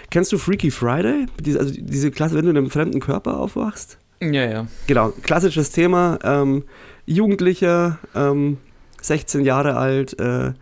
kennst 0.10 0.32
du 0.32 0.40
Freaky 0.40 0.72
Friday? 0.72 1.28
Diese, 1.40 1.60
also 1.60 1.72
diese 1.78 2.10
Klasse, 2.10 2.34
wenn 2.34 2.46
du 2.46 2.52
in 2.52 2.58
einem 2.58 2.72
fremden 2.72 3.00
Körper 3.00 3.40
aufwachst? 3.40 4.00
Ja, 4.22 4.50
ja. 4.50 4.68
Genau, 4.88 5.14
klassisches 5.22 5.70
Thema. 5.70 6.18
Ähm, 6.24 6.64
Jugendlicher, 7.06 8.00
ähm, 8.16 8.58
16 9.08 9.46
Jahre 9.46 9.78
alt, 9.78 10.20
äh, 10.20 10.54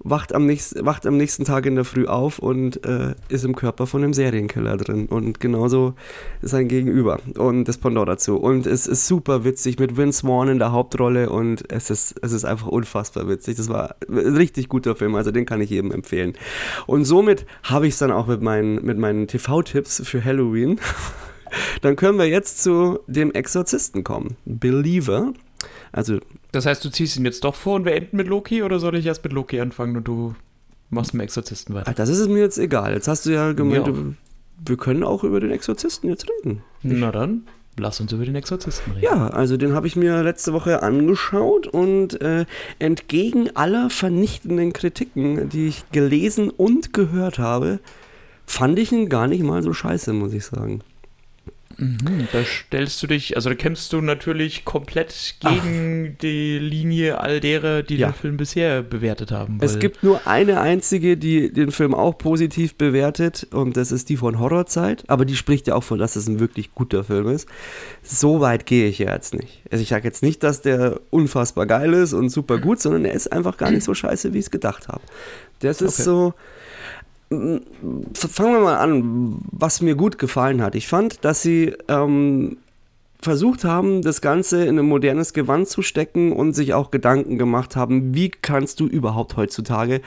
wacht, 0.00 0.34
am 0.34 0.46
nächsten, 0.46 0.84
wacht 0.84 1.06
am 1.06 1.16
nächsten 1.16 1.44
Tag 1.44 1.66
in 1.66 1.74
der 1.74 1.84
Früh 1.84 2.06
auf 2.06 2.38
und 2.38 2.84
äh, 2.84 3.14
ist 3.28 3.44
im 3.44 3.56
Körper 3.56 3.86
von 3.86 4.02
einem 4.02 4.14
Serienkiller 4.14 4.76
drin. 4.76 5.06
Und 5.06 5.40
genauso 5.40 5.94
sein 6.40 6.68
Gegenüber 6.68 7.18
und 7.36 7.64
das 7.64 7.78
Pendant 7.78 8.08
dazu. 8.08 8.36
Und 8.36 8.66
es 8.66 8.86
ist 8.86 9.06
super 9.06 9.44
witzig 9.44 9.78
mit 9.78 9.96
Vince 9.96 10.26
Vaughn 10.26 10.48
in 10.48 10.58
der 10.58 10.72
Hauptrolle 10.72 11.30
und 11.30 11.70
es 11.70 11.90
ist, 11.90 12.14
es 12.22 12.32
ist 12.32 12.44
einfach 12.44 12.68
unfassbar 12.68 13.28
witzig. 13.28 13.56
Das 13.56 13.68
war 13.68 13.96
ein 14.08 14.36
richtig 14.36 14.68
guter 14.68 14.94
Film, 14.94 15.14
also 15.14 15.30
den 15.30 15.46
kann 15.46 15.60
ich 15.60 15.70
jedem 15.70 15.90
empfehlen. 15.90 16.34
Und 16.86 17.04
somit 17.04 17.46
habe 17.64 17.86
ich 17.86 17.94
es 17.94 17.98
dann 17.98 18.12
auch 18.12 18.26
mit 18.26 18.42
meinen, 18.42 18.84
mit 18.84 18.98
meinen 18.98 19.26
TV-Tipps 19.26 20.02
für 20.04 20.24
Halloween. 20.24 20.80
Dann 21.80 21.96
können 21.96 22.18
wir 22.18 22.26
jetzt 22.26 22.62
zu 22.62 22.98
dem 23.06 23.32
Exorzisten 23.32 24.04
kommen. 24.04 24.36
Believer. 24.44 25.32
Also, 25.92 26.18
Das 26.52 26.66
heißt, 26.66 26.84
du 26.84 26.90
ziehst 26.90 27.16
ihn 27.16 27.24
jetzt 27.24 27.44
doch 27.44 27.54
vor 27.54 27.76
und 27.76 27.84
wir 27.84 27.94
enden 27.94 28.16
mit 28.16 28.26
Loki 28.28 28.62
oder 28.62 28.78
soll 28.78 28.94
ich 28.96 29.06
erst 29.06 29.24
mit 29.24 29.32
Loki 29.32 29.60
anfangen 29.60 29.96
und 29.96 30.04
du 30.08 30.34
machst 30.90 31.14
mit 31.14 31.22
Exorzisten 31.24 31.74
weiter? 31.74 31.90
ah, 31.90 31.94
das 31.94 32.08
ist 32.08 32.18
es 32.18 32.28
mir 32.28 32.40
jetzt 32.40 32.58
egal. 32.58 32.92
Jetzt 32.94 33.08
hast 33.08 33.26
du 33.26 33.30
ja 33.30 33.52
gemeint, 33.52 33.86
Ja. 33.86 33.92
du, 33.92 34.14
wir 34.66 34.76
können 34.76 35.02
auch 35.02 35.24
über 35.24 35.40
den 35.40 35.50
Exorzisten 35.50 36.08
jetzt 36.10 36.26
reden. 36.28 36.62
Na 36.82 37.12
dann, 37.12 37.42
lass 37.78 38.00
uns 38.00 38.12
über 38.12 38.24
den 38.24 38.34
Exorzisten 38.34 38.92
reden. 38.94 39.04
Ja, 39.04 39.28
also 39.28 39.56
den 39.56 39.72
habe 39.74 39.86
ich 39.86 39.96
mir 39.96 40.22
letzte 40.22 40.52
Woche 40.52 40.82
angeschaut 40.82 41.66
und 41.66 42.20
äh, 42.20 42.44
entgegen 42.78 43.54
aller 43.54 43.88
vernichtenden 43.90 44.72
Kritiken, 44.72 45.48
die 45.48 45.68
ich 45.68 45.84
gelesen 45.92 46.50
und 46.50 46.92
gehört 46.92 47.38
habe, 47.38 47.78
fand 48.46 48.78
ich 48.78 48.90
ihn 48.92 49.08
gar 49.08 49.26
nicht 49.28 49.42
mal 49.42 49.62
so 49.62 49.72
scheiße, 49.72 50.12
muss 50.12 50.32
ich 50.32 50.44
sagen. 50.46 50.80
Mhm, 51.80 52.26
da 52.32 52.44
stellst 52.44 53.00
du 53.02 53.06
dich, 53.06 53.36
also 53.36 53.50
da 53.50 53.54
kämpfst 53.54 53.92
du 53.92 54.00
natürlich 54.00 54.64
komplett 54.64 55.36
gegen 55.38 56.16
die 56.20 56.58
Linie 56.58 57.20
all 57.20 57.38
derer, 57.38 57.84
die 57.84 57.98
Ja. 57.98 58.08
den 58.08 58.14
Film 58.14 58.36
bisher 58.36 58.82
bewertet 58.82 59.30
haben. 59.30 59.58
Es 59.60 59.78
gibt 59.78 60.02
nur 60.02 60.26
eine 60.26 60.60
einzige, 60.60 61.16
die 61.16 61.52
den 61.52 61.70
Film 61.70 61.94
auch 61.94 62.18
positiv 62.18 62.74
bewertet 62.74 63.46
und 63.52 63.76
das 63.76 63.92
ist 63.92 64.08
die 64.08 64.16
von 64.16 64.40
Horrorzeit, 64.40 65.04
aber 65.06 65.24
die 65.24 65.36
spricht 65.36 65.68
ja 65.68 65.76
auch 65.76 65.84
von, 65.84 66.00
dass 66.00 66.16
es 66.16 66.26
ein 66.26 66.40
wirklich 66.40 66.74
guter 66.74 67.04
Film 67.04 67.28
ist. 67.28 67.48
So 68.02 68.40
weit 68.40 68.66
gehe 68.66 68.88
ich 68.88 68.98
ja 68.98 69.14
jetzt 69.14 69.32
nicht. 69.34 69.62
Also 69.70 69.80
ich 69.82 69.88
sage 69.90 70.02
jetzt 70.04 70.22
nicht, 70.24 70.42
dass 70.42 70.62
der 70.62 71.00
unfassbar 71.10 71.66
geil 71.66 71.92
ist 71.94 72.12
und 72.12 72.30
super 72.30 72.58
gut, 72.58 72.80
sondern 72.80 73.04
er 73.04 73.12
ist 73.12 73.30
einfach 73.32 73.56
gar 73.56 73.70
nicht 73.70 73.84
so 73.84 73.94
scheiße, 73.94 74.32
wie 74.34 74.38
ich 74.38 74.46
es 74.46 74.50
gedacht 74.50 74.88
habe. 74.88 75.02
Das 75.60 75.80
ist 75.80 75.94
Okay. 75.94 76.02
so, 76.02 76.34
fangen 77.30 78.52
wir 78.54 78.60
mal 78.60 78.76
an, 78.78 79.38
was 79.50 79.82
mir 79.82 79.94
gut 79.94 80.18
gefallen 80.18 80.62
hat. 80.62 80.74
Ich 80.74 80.88
fand, 80.88 81.24
dass 81.24 81.42
sie 81.42 81.74
ähm, 81.88 82.56
versucht 83.20 83.64
haben, 83.64 84.02
das 84.02 84.20
Ganze 84.20 84.64
in 84.64 84.78
ein 84.78 84.86
modernes 84.86 85.32
Gewand 85.32 85.68
zu 85.68 85.82
stecken 85.82 86.32
und 86.32 86.54
sich 86.54 86.74
auch 86.74 86.90
Gedanken 86.90 87.36
gemacht 87.36 87.76
haben, 87.76 88.14
wie 88.14 88.30
kannst 88.30 88.80
du 88.80 88.86
überhaupt 88.86 89.36
heutzutage 89.36 90.00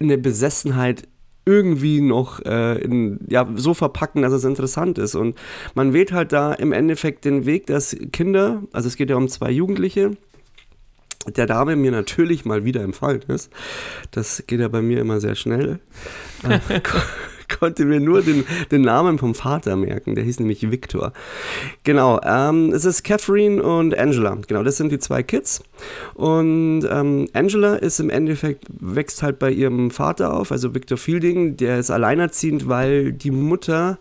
eine 0.00 0.18
Besessenheit 0.18 1.08
irgendwie 1.46 2.00
noch 2.00 2.40
äh, 2.44 2.78
in, 2.78 3.20
ja, 3.28 3.46
so 3.54 3.74
verpacken, 3.74 4.22
dass 4.22 4.32
es 4.32 4.44
interessant 4.44 4.98
ist. 4.98 5.14
Und 5.14 5.36
man 5.74 5.92
wählt 5.92 6.12
halt 6.12 6.32
da 6.32 6.52
im 6.54 6.72
Endeffekt 6.72 7.24
den 7.24 7.46
Weg, 7.46 7.66
dass 7.66 7.96
Kinder, 8.12 8.62
also 8.72 8.88
es 8.88 8.96
geht 8.96 9.10
ja 9.10 9.16
um 9.16 9.28
zwei 9.28 9.50
Jugendliche, 9.50 10.12
der 11.36 11.46
Dame 11.46 11.76
mir 11.76 11.90
natürlich 11.90 12.44
mal 12.44 12.64
wieder 12.64 12.82
empfallen 12.82 13.22
ist. 13.28 13.50
Das 14.10 14.44
geht 14.46 14.60
ja 14.60 14.68
bei 14.68 14.82
mir 14.82 15.00
immer 15.00 15.20
sehr 15.20 15.34
schnell. 15.34 15.80
Äh, 16.42 16.80
ko 16.80 16.98
konnte 17.58 17.84
mir 17.84 18.00
nur 18.00 18.22
den, 18.22 18.44
den 18.70 18.82
Namen 18.82 19.18
vom 19.18 19.34
Vater 19.34 19.76
merken. 19.76 20.14
Der 20.14 20.24
hieß 20.24 20.40
nämlich 20.40 20.70
Victor. 20.70 21.12
Genau, 21.82 22.20
ähm, 22.24 22.72
es 22.72 22.84
ist 22.84 23.04
Catherine 23.04 23.62
und 23.62 23.96
Angela. 23.96 24.36
Genau, 24.46 24.62
das 24.62 24.76
sind 24.76 24.90
die 24.92 24.98
zwei 24.98 25.22
Kids. 25.22 25.62
Und 26.14 26.82
ähm, 26.90 27.28
Angela 27.32 27.76
ist 27.76 28.00
im 28.00 28.10
Endeffekt, 28.10 28.64
wächst 28.68 29.22
halt 29.22 29.38
bei 29.38 29.50
ihrem 29.50 29.90
Vater 29.90 30.34
auf, 30.34 30.52
also 30.52 30.74
Victor 30.74 30.98
Fielding. 30.98 31.56
Der 31.56 31.78
ist 31.78 31.90
alleinerziehend, 31.90 32.68
weil 32.68 33.12
die 33.12 33.30
Mutter 33.30 33.98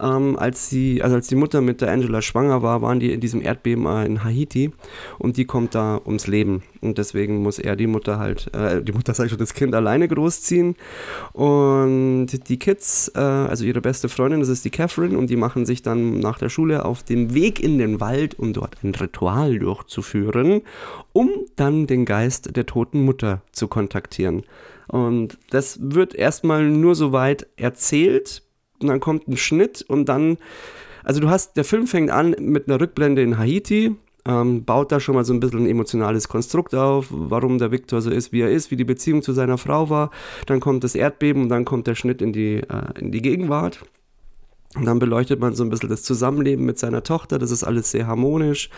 ähm, 0.00 0.36
als, 0.38 0.70
sie, 0.70 1.02
also 1.02 1.16
als 1.16 1.28
die 1.28 1.36
Mutter 1.36 1.60
mit 1.60 1.80
der 1.80 1.90
Angela 1.90 2.22
schwanger 2.22 2.62
war, 2.62 2.82
waren 2.82 3.00
die 3.00 3.12
in 3.12 3.20
diesem 3.20 3.42
Erdbeben 3.42 3.86
äh, 3.86 4.06
in 4.06 4.24
Haiti 4.24 4.72
und 5.18 5.36
die 5.36 5.44
kommt 5.44 5.74
da 5.74 6.00
ums 6.04 6.26
Leben. 6.26 6.62
Und 6.80 6.98
deswegen 6.98 7.42
muss 7.42 7.58
er 7.58 7.76
die 7.76 7.86
Mutter 7.86 8.18
halt, 8.18 8.52
äh, 8.54 8.82
die 8.82 8.92
Mutter 8.92 9.14
sag 9.14 9.26
ich 9.26 9.30
schon, 9.30 9.38
das 9.38 9.54
Kind 9.54 9.74
alleine 9.74 10.08
großziehen. 10.08 10.76
Und 11.32 12.48
die 12.48 12.58
Kids, 12.58 13.10
äh, 13.14 13.20
also 13.20 13.64
ihre 13.64 13.80
beste 13.80 14.08
Freundin, 14.08 14.40
das 14.40 14.48
ist 14.48 14.64
die 14.64 14.70
Catherine, 14.70 15.16
und 15.16 15.30
die 15.30 15.36
machen 15.36 15.66
sich 15.66 15.82
dann 15.82 16.18
nach 16.20 16.38
der 16.38 16.48
Schule 16.48 16.84
auf 16.84 17.02
den 17.02 17.34
Weg 17.34 17.60
in 17.60 17.78
den 17.78 18.00
Wald, 18.00 18.38
um 18.38 18.52
dort 18.52 18.82
ein 18.82 18.94
Ritual 18.94 19.58
durchzuführen, 19.58 20.62
um 21.12 21.30
dann 21.56 21.86
den 21.86 22.04
Geist 22.04 22.56
der 22.56 22.66
toten 22.66 23.02
Mutter 23.02 23.42
zu 23.52 23.68
kontaktieren. 23.68 24.42
Und 24.88 25.38
das 25.50 25.78
wird 25.82 26.14
erstmal 26.14 26.68
nur 26.68 26.94
so 26.94 27.12
weit 27.12 27.46
erzählt, 27.56 28.42
und 28.80 28.88
dann 28.88 29.00
kommt 29.00 29.28
ein 29.28 29.36
Schnitt 29.36 29.84
und 29.86 30.08
dann, 30.08 30.38
also 31.04 31.20
du 31.20 31.28
hast, 31.28 31.56
der 31.56 31.64
Film 31.64 31.86
fängt 31.86 32.10
an 32.10 32.34
mit 32.38 32.68
einer 32.68 32.80
Rückblende 32.80 33.22
in 33.22 33.38
Haiti, 33.38 33.96
ähm, 34.26 34.64
baut 34.64 34.92
da 34.92 35.00
schon 35.00 35.14
mal 35.14 35.24
so 35.24 35.32
ein 35.32 35.40
bisschen 35.40 35.64
ein 35.64 35.70
emotionales 35.70 36.28
Konstrukt 36.28 36.74
auf, 36.74 37.06
warum 37.10 37.58
der 37.58 37.70
Viktor 37.70 38.02
so 38.02 38.10
ist, 38.10 38.32
wie 38.32 38.40
er 38.40 38.50
ist, 38.50 38.70
wie 38.70 38.76
die 38.76 38.84
Beziehung 38.84 39.22
zu 39.22 39.32
seiner 39.32 39.58
Frau 39.58 39.88
war. 39.88 40.10
Dann 40.46 40.60
kommt 40.60 40.84
das 40.84 40.94
Erdbeben 40.94 41.42
und 41.42 41.48
dann 41.48 41.64
kommt 41.64 41.86
der 41.86 41.94
Schnitt 41.94 42.20
in 42.20 42.32
die, 42.32 42.56
äh, 42.56 43.00
in 43.00 43.12
die 43.12 43.22
Gegenwart. 43.22 43.80
Und 44.74 44.84
dann 44.84 44.98
beleuchtet 44.98 45.40
man 45.40 45.54
so 45.54 45.64
ein 45.64 45.70
bisschen 45.70 45.88
das 45.88 46.02
Zusammenleben 46.02 46.64
mit 46.66 46.78
seiner 46.78 47.02
Tochter. 47.02 47.38
Das 47.38 47.50
ist 47.50 47.64
alles 47.64 47.90
sehr 47.90 48.06
harmonisch. 48.06 48.68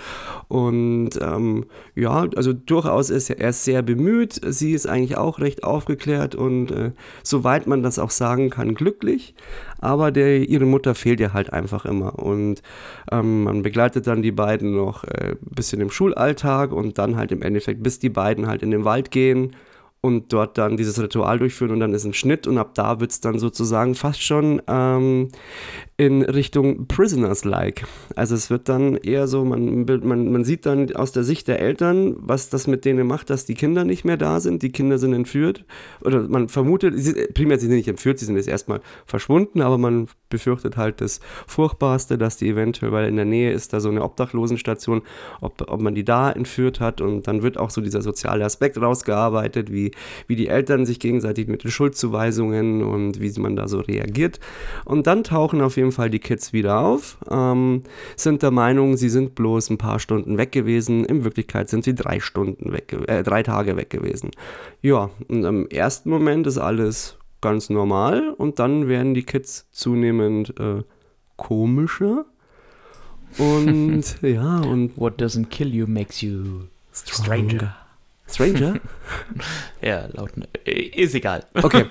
Und 0.46 1.10
ähm, 1.20 1.66
ja, 1.96 2.28
also 2.36 2.52
durchaus 2.52 3.10
ist 3.10 3.30
er 3.30 3.52
sehr 3.52 3.82
bemüht. 3.82 4.40
Sie 4.46 4.72
ist 4.72 4.86
eigentlich 4.86 5.16
auch 5.16 5.40
recht 5.40 5.64
aufgeklärt 5.64 6.34
und 6.34 6.70
äh, 6.70 6.92
soweit 7.22 7.66
man 7.66 7.82
das 7.82 7.98
auch 7.98 8.10
sagen 8.10 8.50
kann, 8.50 8.74
glücklich. 8.74 9.34
Aber 9.80 10.12
der, 10.12 10.48
ihre 10.48 10.66
Mutter 10.66 10.94
fehlt 10.94 11.20
ihr 11.20 11.32
halt 11.32 11.52
einfach 11.52 11.84
immer. 11.84 12.18
Und 12.18 12.62
ähm, 13.10 13.44
man 13.44 13.62
begleitet 13.62 14.06
dann 14.06 14.22
die 14.22 14.32
beiden 14.32 14.76
noch 14.76 15.04
äh, 15.04 15.32
ein 15.32 15.54
bisschen 15.54 15.80
im 15.80 15.90
Schulalltag 15.90 16.70
und 16.70 16.98
dann 16.98 17.16
halt 17.16 17.32
im 17.32 17.42
Endeffekt, 17.42 17.82
bis 17.82 17.98
die 17.98 18.10
beiden 18.10 18.46
halt 18.46 18.62
in 18.62 18.70
den 18.70 18.84
Wald 18.84 19.10
gehen 19.10 19.56
und 20.00 20.32
dort 20.32 20.58
dann 20.58 20.76
dieses 20.76 21.00
Ritual 21.02 21.38
durchführen 21.38 21.72
und 21.72 21.80
dann 21.80 21.92
ist 21.92 22.04
ein 22.04 22.14
Schnitt 22.14 22.46
und 22.46 22.56
ab 22.56 22.74
da 22.74 23.00
wird 23.00 23.10
es 23.10 23.20
dann 23.20 23.38
sozusagen 23.40 23.96
fast 23.96 24.22
schon 24.22 24.62
ähm, 24.68 25.28
in 25.96 26.22
Richtung 26.22 26.86
Prisoners-like. 26.86 27.84
Also 28.14 28.36
es 28.36 28.48
wird 28.48 28.68
dann 28.68 28.96
eher 28.96 29.26
so, 29.26 29.44
man, 29.44 29.84
man, 29.84 30.30
man 30.30 30.44
sieht 30.44 30.66
dann 30.66 30.94
aus 30.94 31.10
der 31.10 31.24
Sicht 31.24 31.48
der 31.48 31.58
Eltern, 31.60 32.14
was 32.18 32.48
das 32.48 32.68
mit 32.68 32.84
denen 32.84 33.08
macht, 33.08 33.28
dass 33.30 33.44
die 33.44 33.54
Kinder 33.54 33.84
nicht 33.84 34.04
mehr 34.04 34.16
da 34.16 34.38
sind, 34.38 34.62
die 34.62 34.70
Kinder 34.70 34.98
sind 34.98 35.14
entführt 35.14 35.64
oder 36.02 36.28
man 36.28 36.48
vermutet, 36.48 36.94
primär 37.34 37.58
sie 37.58 37.66
sind 37.66 37.74
nicht 37.74 37.88
entführt, 37.88 38.20
sie 38.20 38.26
sind 38.26 38.36
jetzt 38.36 38.48
erstmal 38.48 38.80
verschwunden, 39.04 39.62
aber 39.62 39.78
man 39.78 40.06
befürchtet 40.28 40.76
halt 40.76 41.00
das 41.00 41.18
Furchtbarste, 41.48 42.18
dass 42.18 42.36
die 42.36 42.48
eventuell, 42.48 42.92
weil 42.92 43.08
in 43.08 43.16
der 43.16 43.24
Nähe 43.24 43.50
ist 43.50 43.72
da 43.72 43.80
so 43.80 43.88
eine 43.88 44.04
Obdachlosenstation, 44.04 45.02
ob, 45.40 45.68
ob 45.68 45.80
man 45.80 45.96
die 45.96 46.04
da 46.04 46.30
entführt 46.30 46.78
hat 46.78 47.00
und 47.00 47.26
dann 47.26 47.42
wird 47.42 47.58
auch 47.58 47.70
so 47.70 47.80
dieser 47.80 48.02
soziale 48.02 48.44
Aspekt 48.44 48.80
rausgearbeitet, 48.80 49.72
wie, 49.72 49.87
wie 50.28 50.36
die 50.36 50.48
Eltern 50.48 50.86
sich 50.86 51.00
gegenseitig 51.00 51.48
mit 51.48 51.64
den 51.64 51.70
Schuldzuweisungen 51.70 52.82
und 52.82 53.20
wie 53.20 53.38
man 53.40 53.56
da 53.56 53.68
so 53.68 53.80
reagiert 53.80 54.40
und 54.84 55.06
dann 55.06 55.24
tauchen 55.24 55.60
auf 55.60 55.76
jeden 55.76 55.88
jeden 55.88 55.92
Fall 55.92 56.10
die 56.10 56.18
Kids 56.18 56.52
wieder 56.52 56.80
auf, 56.80 57.18
ähm, 57.30 57.82
sind 58.16 58.42
der 58.42 58.50
Meinung, 58.50 58.96
sie 58.96 59.08
sind 59.08 59.34
bloß 59.34 59.70
ein 59.70 59.78
paar 59.78 59.98
Stunden 59.98 60.36
weg 60.36 60.52
gewesen. 60.52 61.04
In 61.04 61.24
Wirklichkeit 61.24 61.70
sind 61.70 61.84
sie 61.84 61.94
drei 61.94 62.20
Stunden 62.20 62.72
weg, 62.72 62.94
äh, 63.06 63.22
drei 63.22 63.42
Tage 63.42 63.76
weg 63.76 63.90
gewesen. 63.90 64.30
Ja, 64.82 65.10
und 65.28 65.44
im 65.44 65.68
ersten 65.68 66.10
Moment 66.10 66.46
ist 66.46 66.58
alles 66.58 67.16
ganz 67.40 67.70
normal 67.70 68.34
und 68.36 68.58
dann 68.58 68.88
werden 68.88 69.14
die 69.14 69.22
Kids 69.22 69.68
zunehmend 69.70 70.58
äh, 70.60 70.82
komischer. 71.36 72.26
Und 73.38 74.04
ja, 74.22 74.60
und. 74.60 74.96
What 74.96 75.20
doesn't 75.20 75.46
kill 75.46 75.74
you 75.74 75.86
makes 75.86 76.20
you 76.20 76.66
stranger. 76.92 77.48
Stranger? 77.48 77.87
ja, 79.82 80.06
laut. 80.12 80.30
Ist 80.64 81.14
egal. 81.14 81.44
Okay. 81.68 81.84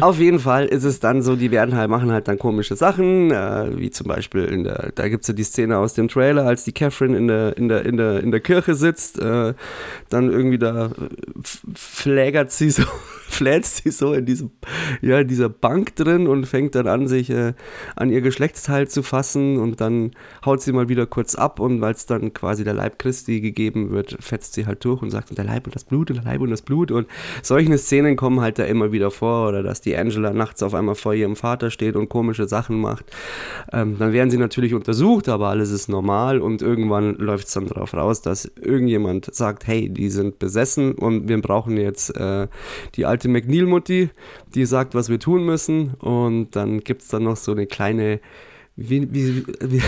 Auf 0.00 0.18
jeden 0.18 0.40
Fall 0.40 0.66
ist 0.66 0.84
es 0.84 0.98
dann 0.98 1.22
so, 1.22 1.36
die 1.36 1.50
werden 1.50 1.76
halt, 1.76 1.88
machen 1.88 2.10
halt 2.10 2.26
dann 2.26 2.38
komische 2.38 2.74
Sachen, 2.74 3.30
äh, 3.30 3.78
wie 3.78 3.90
zum 3.90 4.08
Beispiel 4.08 4.44
in 4.44 4.64
der, 4.64 4.92
da 4.94 5.08
gibt 5.08 5.22
es 5.22 5.28
ja 5.28 5.34
die 5.34 5.44
Szene 5.44 5.78
aus 5.78 5.94
dem 5.94 6.08
Trailer, 6.08 6.46
als 6.46 6.64
die 6.64 6.72
Catherine 6.72 7.16
in 7.16 7.28
der, 7.28 7.56
in 7.56 7.68
der, 7.68 7.84
in 7.84 7.96
der, 7.96 8.20
in 8.20 8.30
der 8.30 8.40
Kirche 8.40 8.74
sitzt, 8.74 9.20
äh, 9.20 9.54
dann 10.08 10.30
irgendwie 10.30 10.58
da 10.58 10.90
flägert 11.74 12.50
sie 12.50 12.70
so, 12.70 12.82
fläzt 13.28 13.84
sie 13.84 13.90
so 13.90 14.14
in 14.14 14.26
diesem, 14.26 14.50
ja, 15.00 15.20
in 15.20 15.28
dieser 15.28 15.48
Bank 15.48 15.94
drin 15.96 16.26
und 16.26 16.46
fängt 16.46 16.74
dann 16.74 16.88
an, 16.88 17.06
sich 17.06 17.30
äh, 17.30 17.52
an 17.94 18.10
ihr 18.10 18.20
Geschlechtsteil 18.20 18.88
zu 18.88 19.02
fassen 19.02 19.58
und 19.58 19.80
dann 19.80 20.12
haut 20.44 20.62
sie 20.62 20.72
mal 20.72 20.88
wieder 20.88 21.06
kurz 21.06 21.34
ab 21.34 21.60
und 21.60 21.80
weil 21.80 21.92
es 21.92 22.06
dann 22.06 22.32
quasi 22.32 22.64
der 22.64 22.74
Leib 22.74 22.98
Christi 22.98 23.40
gegeben 23.40 23.90
wird, 23.90 24.16
fetzt 24.20 24.54
sie 24.54 24.66
halt 24.66 24.84
durch 24.84 25.02
und 25.02 25.10
sagt, 25.10 25.36
der 25.36 25.44
Leib 25.44 25.66
und 25.66 25.74
das 25.74 25.79
das 25.80 25.84
Blut 25.84 26.10
und 26.10 26.24
Leib 26.24 26.40
und 26.40 26.50
das 26.50 26.62
Blut. 26.62 26.90
Und 26.90 27.06
solche 27.42 27.76
Szenen 27.78 28.16
kommen 28.16 28.40
halt 28.40 28.58
da 28.58 28.64
immer 28.64 28.92
wieder 28.92 29.10
vor. 29.10 29.48
Oder 29.48 29.62
dass 29.62 29.80
die 29.80 29.96
Angela 29.96 30.32
nachts 30.32 30.62
auf 30.62 30.74
einmal 30.74 30.94
vor 30.94 31.14
ihrem 31.14 31.36
Vater 31.36 31.70
steht 31.70 31.96
und 31.96 32.08
komische 32.08 32.46
Sachen 32.46 32.80
macht. 32.80 33.04
Ähm, 33.72 33.96
dann 33.98 34.12
werden 34.12 34.30
sie 34.30 34.38
natürlich 34.38 34.74
untersucht, 34.74 35.28
aber 35.28 35.48
alles 35.48 35.70
ist 35.70 35.88
normal. 35.88 36.40
Und 36.40 36.62
irgendwann 36.62 37.14
läuft 37.14 37.46
es 37.46 37.54
dann 37.54 37.66
darauf 37.66 37.94
raus, 37.94 38.22
dass 38.22 38.50
irgendjemand 38.60 39.34
sagt, 39.34 39.66
hey, 39.66 39.88
die 39.88 40.10
sind 40.10 40.38
besessen 40.38 40.92
und 40.92 41.28
wir 41.28 41.40
brauchen 41.40 41.76
jetzt 41.76 42.16
äh, 42.16 42.48
die 42.94 43.06
alte 43.06 43.28
McNeil-Mutti, 43.28 44.10
die 44.54 44.64
sagt, 44.66 44.94
was 44.94 45.08
wir 45.08 45.18
tun 45.18 45.44
müssen. 45.44 45.94
Und 45.94 46.56
dann 46.56 46.80
gibt 46.80 47.02
es 47.02 47.08
dann 47.08 47.24
noch 47.24 47.36
so 47.36 47.52
eine 47.52 47.66
kleine 47.66 48.20
wie, 48.76 49.12
wie, 49.12 49.44
wie, 49.60 49.82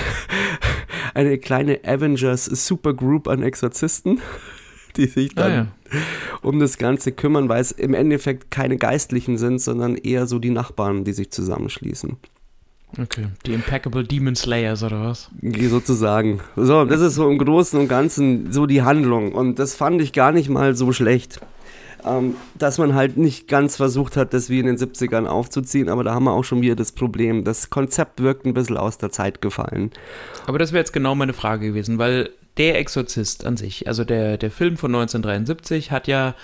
eine 1.15 1.39
kleine 1.39 1.81
Avengers 1.85 2.45
Supergroup 2.45 3.29
an 3.29 3.43
Exorzisten. 3.43 4.21
die 4.97 5.07
sich 5.07 5.35
dann 5.35 5.51
ah, 5.51 5.55
ja. 5.55 5.67
um 6.43 6.59
das 6.59 6.79
Ganze 6.79 7.13
kümmern, 7.13 7.49
weil 7.49 7.61
es 7.61 7.73
im 7.73 7.95
Endeffekt 7.95 8.51
keine 8.51 8.77
Geistlichen 8.77 9.39
sind, 9.39 9.61
sondern 9.61 9.97
eher 9.97 10.27
so 10.27 10.39
die 10.39 10.51
Nachbarn, 10.51 11.05
die 11.05 11.13
sich 11.13 11.31
zusammenschließen. 11.31 12.17
Okay, 13.01 13.29
die 13.47 13.55
Impeccable 13.55 14.05
Demon 14.05 14.35
Slayers 14.35 14.83
oder 14.83 15.03
was? 15.03 15.31
Sozusagen. 15.41 16.41
So, 16.57 16.85
das 16.85 17.01
ist 17.01 17.15
so 17.15 17.31
im 17.31 17.39
Großen 17.39 17.81
und 17.81 17.89
Ganzen 17.89 18.53
so 18.53 18.67
die 18.67 18.83
Handlung. 18.83 19.33
Und 19.33 19.59
das 19.59 19.75
fand 19.75 20.03
ich 20.03 20.13
gar 20.13 20.31
nicht 20.33 20.51
mal 20.51 20.75
so 20.77 20.93
schlecht. 20.93 21.41
Ähm, 22.05 22.35
dass 22.59 22.79
man 22.79 22.95
halt 22.95 23.17
nicht 23.17 23.47
ganz 23.47 23.77
versucht 23.77 24.17
hat, 24.17 24.35
das 24.35 24.51
wie 24.51 24.59
in 24.59 24.67
den 24.67 24.77
70ern 24.77 25.27
aufzuziehen, 25.27 25.89
aber 25.89 26.03
da 26.03 26.13
haben 26.13 26.25
wir 26.25 26.33
auch 26.33 26.43
schon 26.43 26.61
wieder 26.61 26.75
das 26.75 26.91
Problem. 26.91 27.45
Das 27.45 27.71
Konzept 27.71 28.21
wirkt 28.21 28.45
ein 28.45 28.55
bisschen 28.55 28.77
aus 28.77 28.99
der 28.99 29.11
Zeit 29.11 29.41
gefallen. 29.41 29.93
Aber 30.47 30.59
das 30.59 30.73
wäre 30.73 30.81
jetzt 30.81 30.93
genau 30.93 31.15
meine 31.15 31.33
Frage 31.33 31.69
gewesen, 31.69 31.99
weil 31.99 32.31
der 32.59 32.79
Exorzist 32.79 33.47
an 33.47 33.57
sich, 33.57 33.89
also 33.89 34.05
der, 34.05 34.37
der 34.37 34.51
Film 34.51 34.77
von 34.77 34.95
1973, 34.95 35.91
hat 35.91 36.07
ja 36.07 36.35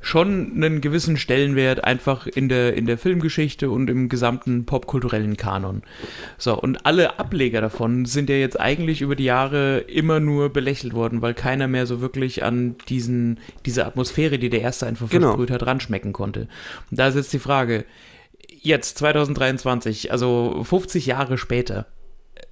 schon 0.00 0.52
einen 0.54 0.80
gewissen 0.80 1.18
Stellenwert 1.18 1.84
einfach 1.84 2.26
in 2.26 2.48
der, 2.48 2.74
in 2.74 2.86
der 2.86 2.96
Filmgeschichte 2.96 3.70
und 3.70 3.90
im 3.90 4.08
gesamten 4.08 4.64
popkulturellen 4.64 5.36
Kanon. 5.36 5.82
So, 6.38 6.58
und 6.58 6.86
alle 6.86 7.18
Ableger 7.18 7.60
davon 7.60 8.06
sind 8.06 8.30
ja 8.30 8.36
jetzt 8.36 8.58
eigentlich 8.58 9.02
über 9.02 9.14
die 9.14 9.24
Jahre 9.24 9.78
immer 9.80 10.18
nur 10.18 10.50
belächelt 10.50 10.94
worden, 10.94 11.20
weil 11.20 11.34
keiner 11.34 11.68
mehr 11.68 11.86
so 11.86 12.00
wirklich 12.00 12.42
an 12.42 12.76
diesen, 12.88 13.40
diese 13.66 13.84
Atmosphäre, 13.84 14.38
die 14.38 14.48
der 14.48 14.62
erste 14.62 14.86
einfach 14.86 15.10
genau. 15.10 15.28
versprüht 15.28 15.50
hat, 15.50 15.66
ranschmecken 15.66 16.14
konnte. 16.14 16.48
Und 16.90 16.98
da 16.98 17.08
ist 17.08 17.16
jetzt 17.16 17.32
die 17.34 17.38
Frage, 17.38 17.84
jetzt 18.62 18.96
2023, 18.98 20.12
also 20.12 20.62
50 20.64 21.04
Jahre 21.04 21.36
später, 21.36 21.86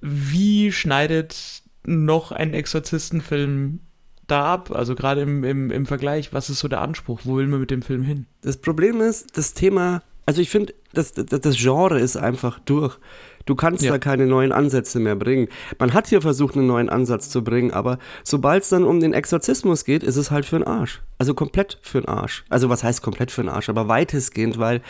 wie 0.01 0.71
schneidet 0.71 1.63
noch 1.85 2.31
ein 2.31 2.53
Exorzistenfilm 2.53 3.79
da 4.27 4.53
ab? 4.53 4.71
Also 4.71 4.95
gerade 4.95 5.21
im, 5.21 5.43
im, 5.43 5.71
im 5.71 5.85
Vergleich, 5.85 6.33
was 6.33 6.49
ist 6.49 6.59
so 6.59 6.67
der 6.67 6.81
Anspruch? 6.81 7.21
Wo 7.23 7.37
will 7.37 7.47
man 7.47 7.59
mit 7.59 7.71
dem 7.71 7.81
Film 7.81 8.03
hin? 8.03 8.25
Das 8.41 8.57
Problem 8.57 9.01
ist, 9.01 9.37
das 9.37 9.53
Thema, 9.53 10.01
also 10.25 10.41
ich 10.41 10.49
finde, 10.49 10.73
das, 10.93 11.13
das, 11.13 11.41
das 11.41 11.57
Genre 11.57 11.99
ist 11.99 12.17
einfach 12.17 12.59
durch. 12.59 12.97
Du 13.45 13.55
kannst 13.55 13.83
ja. 13.83 13.91
da 13.91 13.97
keine 13.97 14.27
neuen 14.27 14.51
Ansätze 14.51 14.99
mehr 14.99 15.15
bringen. 15.15 15.47
Man 15.79 15.93
hat 15.95 16.07
hier 16.07 16.21
versucht, 16.21 16.55
einen 16.55 16.67
neuen 16.67 16.87
Ansatz 16.87 17.29
zu 17.29 17.43
bringen, 17.43 17.71
aber 17.71 17.97
sobald 18.23 18.61
es 18.61 18.69
dann 18.69 18.83
um 18.83 18.99
den 18.99 19.13
Exorzismus 19.13 19.85
geht, 19.85 20.03
ist 20.03 20.17
es 20.17 20.29
halt 20.29 20.45
für 20.45 20.59
den 20.59 20.67
Arsch. 20.67 21.01
Also 21.17 21.33
komplett 21.33 21.79
für 21.81 22.01
den 22.01 22.07
Arsch. 22.07 22.45
Also 22.49 22.69
was 22.69 22.83
heißt 22.83 23.01
komplett 23.01 23.31
für 23.31 23.41
den 23.41 23.49
Arsch, 23.49 23.69
aber 23.69 23.87
weitestgehend, 23.87 24.59
weil 24.59 24.81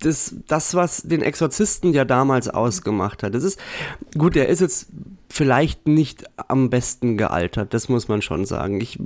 das, 0.00 0.34
das, 0.46 0.74
was 0.74 1.02
den 1.02 1.22
Exorzisten 1.22 1.92
ja 1.92 2.04
damals 2.04 2.48
ausgemacht 2.48 3.22
hat, 3.22 3.34
das 3.34 3.44
ist, 3.44 3.58
gut, 4.16 4.34
der 4.34 4.48
ist 4.48 4.60
jetzt 4.60 4.88
vielleicht 5.28 5.88
nicht 5.88 6.24
am 6.48 6.70
besten 6.70 7.16
gealtert, 7.16 7.74
das 7.74 7.88
muss 7.88 8.08
man 8.08 8.22
schon 8.22 8.44
sagen. 8.44 8.80
Ich, 8.80 8.98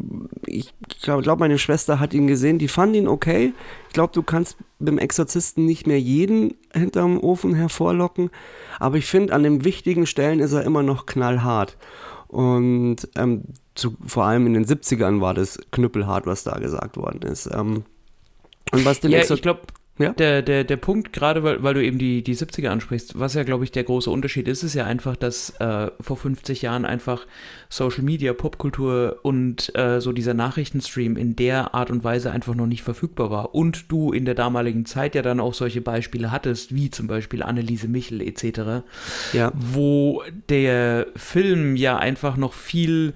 ich 0.47 0.73
glaube, 1.03 1.23
glaub, 1.23 1.39
meine 1.39 1.59
Schwester 1.59 1.99
hat 1.99 2.13
ihn 2.13 2.27
gesehen, 2.27 2.59
die 2.59 2.69
fand 2.69 2.95
ihn 2.95 3.09
okay. 3.09 3.53
Ich 3.89 3.95
glaube, 3.95 4.13
du 4.13 4.23
kannst 4.23 4.57
beim 4.79 4.99
Exorzisten 4.99 5.65
nicht 5.65 5.87
mehr 5.87 6.01
jeden 6.01 6.55
hinterm 6.75 7.19
Ofen 7.19 7.55
hervorlocken, 7.55 8.31
aber 8.79 8.97
ich 8.97 9.07
finde, 9.07 9.35
an 9.35 9.43
den 9.43 9.65
wichtigen 9.65 10.07
Stellen 10.07 10.41
ist 10.41 10.53
er 10.53 10.65
immer 10.65 10.83
noch 10.83 11.07
knallhart. 11.07 11.77
Und 12.29 13.09
ähm, 13.17 13.43
zu, 13.75 13.97
vor 14.07 14.25
allem 14.25 14.47
in 14.47 14.55
den 14.55 14.65
70ern 14.65 15.21
war 15.21 15.35
das 15.35 15.59
knüppelhart, 15.73 16.27
was 16.27 16.45
da 16.45 16.59
gesagt 16.59 16.97
worden 16.97 17.23
ist. 17.23 17.47
Ähm, 17.53 17.85
und 18.73 18.85
was 18.85 19.01
den 19.01 19.11
ja, 19.11 19.21
ich 19.21 19.43
glaube, 19.43 19.63
ja. 20.01 20.13
Der, 20.13 20.41
der, 20.43 20.65
der 20.65 20.77
Punkt, 20.77 21.13
gerade 21.13 21.43
weil, 21.43 21.63
weil 21.63 21.75
du 21.75 21.85
eben 21.85 21.99
die, 21.99 22.23
die 22.23 22.35
70er 22.35 22.69
ansprichst, 22.69 23.19
was 23.19 23.35
ja, 23.35 23.43
glaube 23.43 23.65
ich, 23.65 23.73
der 23.73 23.85
große 23.85 24.11
Unterschied 24.11 24.49
ist, 24.49 24.63
ist 24.63 24.75
ja 24.75 24.85
einfach, 24.85 25.15
dass 25.15 25.51
äh, 25.61 25.91
vor 26.01 26.17
50 26.17 26.63
Jahren 26.63 26.85
einfach 26.85 27.27
Social 27.69 28.03
Media, 28.03 28.33
Popkultur 28.33 29.19
und 29.23 29.77
äh, 29.77 30.01
so 30.01 30.13
dieser 30.13 30.33
Nachrichtenstream 30.33 31.17
in 31.17 31.37
der 31.37 31.75
Art 31.75 31.91
und 31.91 32.03
Weise 32.03 32.31
einfach 32.31 32.55
noch 32.55 32.67
nicht 32.67 32.83
verfügbar 32.83 33.31
war. 33.31 33.55
Und 33.55 33.93
du 33.93 34.13
in 34.13 34.25
der 34.25 34.35
damaligen 34.35 34.87
Zeit 34.87 35.15
ja 35.15 35.23
dann 35.23 35.39
auch 35.39 35.55
solche 35.55 35.83
Beispiele 35.83 36.31
hattest, 36.31 36.75
wie 36.75 36.91
zum 36.91 37.07
Beispiel 37.07 37.43
Anneliese 37.43 37.89
Michel 37.89 38.23
etc., 38.23 38.83
ja. 39.33 39.53
wo 39.55 40.23
der 40.49 41.09
Film 41.15 41.77
ja 41.77 41.99
einfach 41.99 42.37
noch 42.37 42.55
viel 42.55 43.15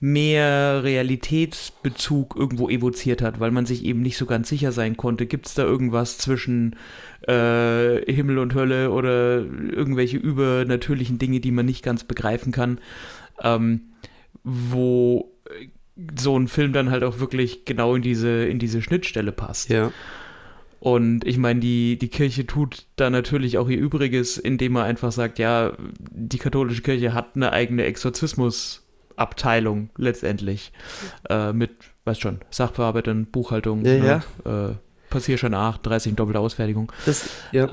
mehr 0.00 0.82
Realitätsbezug 0.82 2.34
irgendwo 2.34 2.70
evoziert 2.70 3.20
hat, 3.20 3.38
weil 3.38 3.50
man 3.50 3.66
sich 3.66 3.84
eben 3.84 4.00
nicht 4.00 4.16
so 4.16 4.24
ganz 4.24 4.48
sicher 4.48 4.72
sein 4.72 4.96
konnte. 4.96 5.26
Gibt 5.26 5.46
es 5.46 5.54
da 5.54 5.62
irgendwas 5.62 6.16
zwischen 6.16 6.76
äh, 7.28 8.10
Himmel 8.10 8.38
und 8.38 8.54
Hölle 8.54 8.90
oder 8.90 9.40
irgendwelche 9.40 10.16
übernatürlichen 10.16 11.18
Dinge, 11.18 11.40
die 11.40 11.50
man 11.50 11.66
nicht 11.66 11.84
ganz 11.84 12.04
begreifen 12.04 12.50
kann? 12.50 12.78
Ähm, 13.42 13.82
wo 14.42 15.32
äh, 15.50 15.66
so 16.18 16.38
ein 16.38 16.48
Film 16.48 16.72
dann 16.72 16.90
halt 16.90 17.04
auch 17.04 17.20
wirklich 17.20 17.66
genau 17.66 17.94
in 17.94 18.00
diese, 18.00 18.46
in 18.46 18.58
diese 18.58 18.80
Schnittstelle 18.80 19.32
passt. 19.32 19.68
Ja. 19.68 19.92
Und 20.78 21.26
ich 21.26 21.36
meine, 21.36 21.60
die, 21.60 21.98
die 21.98 22.08
Kirche 22.08 22.46
tut 22.46 22.86
da 22.96 23.10
natürlich 23.10 23.58
auch 23.58 23.68
ihr 23.68 23.78
Übriges, 23.78 24.38
indem 24.38 24.72
man 24.72 24.84
einfach 24.84 25.12
sagt, 25.12 25.38
ja, 25.38 25.74
die 26.10 26.38
katholische 26.38 26.80
Kirche 26.80 27.12
hat 27.12 27.36
eine 27.36 27.52
eigene 27.52 27.84
Exorzismusabteilung 29.16 29.90
letztendlich. 29.96 30.72
Äh, 31.28 31.52
mit, 31.52 31.70
weißt 32.04 32.20
schon, 32.20 32.38
Sachbearbeitern, 32.50 33.26
Buchhaltung, 33.26 33.84
Ja, 33.84 34.22
ne? 34.44 34.74
Äh, 34.74 34.74
Passierschein 35.10 35.54
8, 35.54 35.84
30 35.84 36.14
doppelte 36.14 36.38
Ausfertigung. 36.38 36.92
Das, 37.04 37.28
ja. 37.52 37.68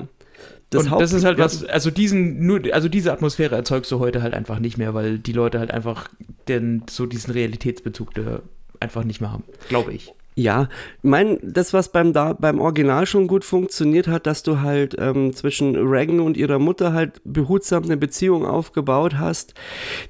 und 0.74 0.90
Haupt- 0.90 1.02
das 1.02 1.12
ist 1.12 1.24
halt 1.24 1.38
ja, 1.38 1.44
was, 1.44 1.64
also 1.64 1.90
diesen, 1.90 2.44
nur, 2.44 2.60
also 2.72 2.88
diese 2.88 3.12
Atmosphäre 3.12 3.54
erzeugst 3.54 3.90
du 3.92 4.00
heute 4.00 4.22
halt 4.22 4.34
einfach 4.34 4.58
nicht 4.58 4.76
mehr, 4.76 4.92
weil 4.94 5.18
die 5.18 5.32
Leute 5.32 5.58
halt 5.60 5.70
einfach 5.70 6.08
den, 6.48 6.82
so 6.90 7.06
diesen 7.06 7.32
Realitätsbezug 7.32 8.14
da 8.14 8.40
einfach 8.80 9.04
nicht 9.04 9.20
mehr 9.20 9.32
haben, 9.32 9.44
glaube 9.68 9.92
ich. 9.92 10.12
Ja, 10.38 10.68
ich 10.98 11.02
mein, 11.02 11.40
das, 11.42 11.72
was 11.74 11.90
beim, 11.90 12.12
da, 12.12 12.32
beim 12.32 12.60
Original 12.60 13.06
schon 13.06 13.26
gut 13.26 13.44
funktioniert 13.44 14.06
hat, 14.06 14.28
dass 14.28 14.44
du 14.44 14.60
halt 14.60 14.94
ähm, 14.96 15.34
zwischen 15.34 15.74
Reagan 15.74 16.20
und 16.20 16.36
ihrer 16.36 16.60
Mutter 16.60 16.92
halt 16.92 17.20
behutsam 17.24 17.82
eine 17.82 17.96
Beziehung 17.96 18.46
aufgebaut 18.46 19.18
hast, 19.18 19.54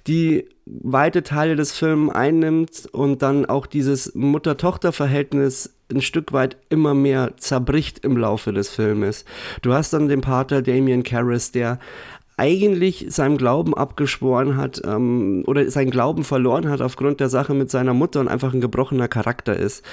die 0.06 0.46
weite 0.66 1.22
Teile 1.22 1.56
des 1.56 1.72
Films 1.72 2.14
einnimmt 2.14 2.90
und 2.92 3.22
dann 3.22 3.46
auch 3.46 3.66
dieses 3.66 4.14
Mutter-Tochter-Verhältnis 4.14 5.74
ein 5.90 6.02
Stück 6.02 6.34
weit 6.34 6.58
immer 6.68 6.92
mehr 6.92 7.38
zerbricht 7.38 8.04
im 8.04 8.18
Laufe 8.18 8.52
des 8.52 8.68
Filmes. 8.68 9.24
Du 9.62 9.72
hast 9.72 9.94
dann 9.94 10.08
den 10.08 10.20
Pater 10.20 10.60
Damien 10.60 11.04
Karras, 11.04 11.52
der 11.52 11.78
eigentlich 12.38 13.06
seinem 13.08 13.36
Glauben 13.36 13.74
abgeschworen 13.74 14.56
hat 14.56 14.80
ähm, 14.84 15.42
oder 15.46 15.68
seinen 15.70 15.90
Glauben 15.90 16.24
verloren 16.24 16.68
hat 16.68 16.80
aufgrund 16.80 17.20
der 17.20 17.28
Sache 17.28 17.52
mit 17.52 17.70
seiner 17.70 17.94
Mutter 17.94 18.20
und 18.20 18.28
einfach 18.28 18.54
ein 18.54 18.60
gebrochener 18.60 19.08
Charakter 19.08 19.56
ist. 19.56 19.84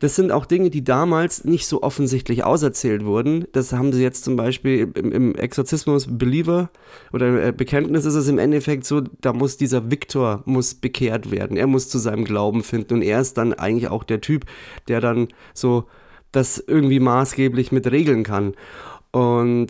Das 0.00 0.16
sind 0.16 0.32
auch 0.32 0.44
Dinge, 0.44 0.70
die 0.70 0.82
damals 0.82 1.44
nicht 1.44 1.66
so 1.66 1.82
offensichtlich 1.82 2.44
auserzählt 2.44 3.04
wurden. 3.04 3.46
Das 3.52 3.72
haben 3.72 3.92
sie 3.92 4.02
jetzt 4.02 4.24
zum 4.24 4.36
Beispiel 4.36 4.90
im, 4.94 5.12
im 5.12 5.34
Exorzismus 5.36 6.08
Believer 6.10 6.70
oder 7.12 7.46
äh, 7.46 7.52
Bekenntnis 7.52 8.04
ist 8.04 8.14
es 8.14 8.28
im 8.28 8.38
Endeffekt 8.38 8.84
so, 8.84 9.00
da 9.20 9.32
muss 9.32 9.56
dieser 9.56 9.90
Viktor 9.90 10.42
muss 10.44 10.74
bekehrt 10.74 11.30
werden. 11.30 11.56
Er 11.56 11.68
muss 11.68 11.88
zu 11.88 11.98
seinem 11.98 12.24
Glauben 12.24 12.64
finden 12.64 12.94
und 12.94 13.02
er 13.02 13.20
ist 13.20 13.38
dann 13.38 13.54
eigentlich 13.54 13.88
auch 13.88 14.02
der 14.02 14.20
Typ, 14.20 14.44
der 14.88 15.00
dann 15.00 15.28
so 15.54 15.84
das 16.32 16.58
irgendwie 16.58 16.98
maßgeblich 16.98 17.70
mit 17.70 17.90
regeln 17.90 18.24
kann. 18.24 18.54
Und 19.12 19.68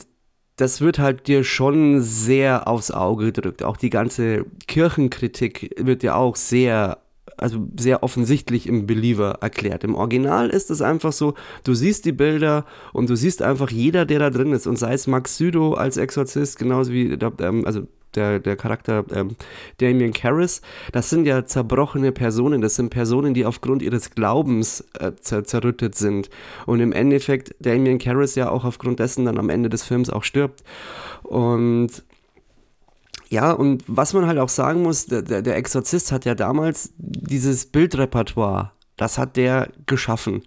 das 0.62 0.80
wird 0.80 1.00
halt 1.00 1.26
dir 1.26 1.42
schon 1.42 2.02
sehr 2.02 2.68
aufs 2.68 2.92
Auge 2.92 3.32
gedrückt. 3.32 3.64
Auch 3.64 3.76
die 3.76 3.90
ganze 3.90 4.46
Kirchenkritik 4.68 5.74
wird 5.76 6.02
dir 6.02 6.14
auch 6.14 6.36
sehr, 6.36 6.98
also 7.36 7.66
sehr 7.76 8.04
offensichtlich 8.04 8.68
im 8.68 8.86
Believer 8.86 9.38
erklärt. 9.40 9.82
Im 9.82 9.96
Original 9.96 10.50
ist 10.50 10.70
es 10.70 10.80
einfach 10.80 11.10
so, 11.10 11.34
du 11.64 11.74
siehst 11.74 12.04
die 12.04 12.12
Bilder 12.12 12.64
und 12.92 13.10
du 13.10 13.16
siehst 13.16 13.42
einfach 13.42 13.72
jeder, 13.72 14.06
der 14.06 14.20
da 14.20 14.30
drin 14.30 14.52
ist. 14.52 14.68
Und 14.68 14.78
sei 14.78 14.94
es 14.94 15.08
Max 15.08 15.36
Südow 15.36 15.76
als 15.76 15.96
Exorzist, 15.96 16.60
genauso 16.60 16.92
wie, 16.92 17.18
ähm, 17.40 17.66
also 17.66 17.88
der, 18.14 18.38
der 18.38 18.56
Charakter 18.56 19.04
ähm, 19.12 19.36
Damien 19.78 20.12
Karras, 20.12 20.62
das 20.92 21.10
sind 21.10 21.26
ja 21.26 21.44
zerbrochene 21.44 22.12
Personen, 22.12 22.60
das 22.60 22.76
sind 22.76 22.90
Personen, 22.90 23.34
die 23.34 23.44
aufgrund 23.46 23.82
ihres 23.82 24.10
Glaubens 24.10 24.84
äh, 24.98 25.12
zer 25.20 25.44
zerrüttet 25.44 25.94
sind. 25.94 26.30
Und 26.66 26.80
im 26.80 26.92
Endeffekt 26.92 27.54
Damien 27.60 27.98
Karras 27.98 28.34
ja 28.34 28.50
auch 28.50 28.64
aufgrund 28.64 28.98
dessen 29.00 29.24
dann 29.24 29.38
am 29.38 29.50
Ende 29.50 29.68
des 29.68 29.82
Films 29.84 30.10
auch 30.10 30.24
stirbt. 30.24 30.62
Und 31.22 32.02
ja, 33.32 33.52
und 33.52 33.82
was 33.86 34.12
man 34.12 34.26
halt 34.26 34.38
auch 34.38 34.50
sagen 34.50 34.82
muss, 34.82 35.06
der, 35.06 35.22
der, 35.22 35.56
Exorzist 35.56 36.12
hat 36.12 36.26
ja 36.26 36.34
damals 36.34 36.92
dieses 36.98 37.64
Bildrepertoire, 37.64 38.72
das 38.98 39.16
hat 39.16 39.36
der 39.36 39.70
geschaffen. 39.86 40.42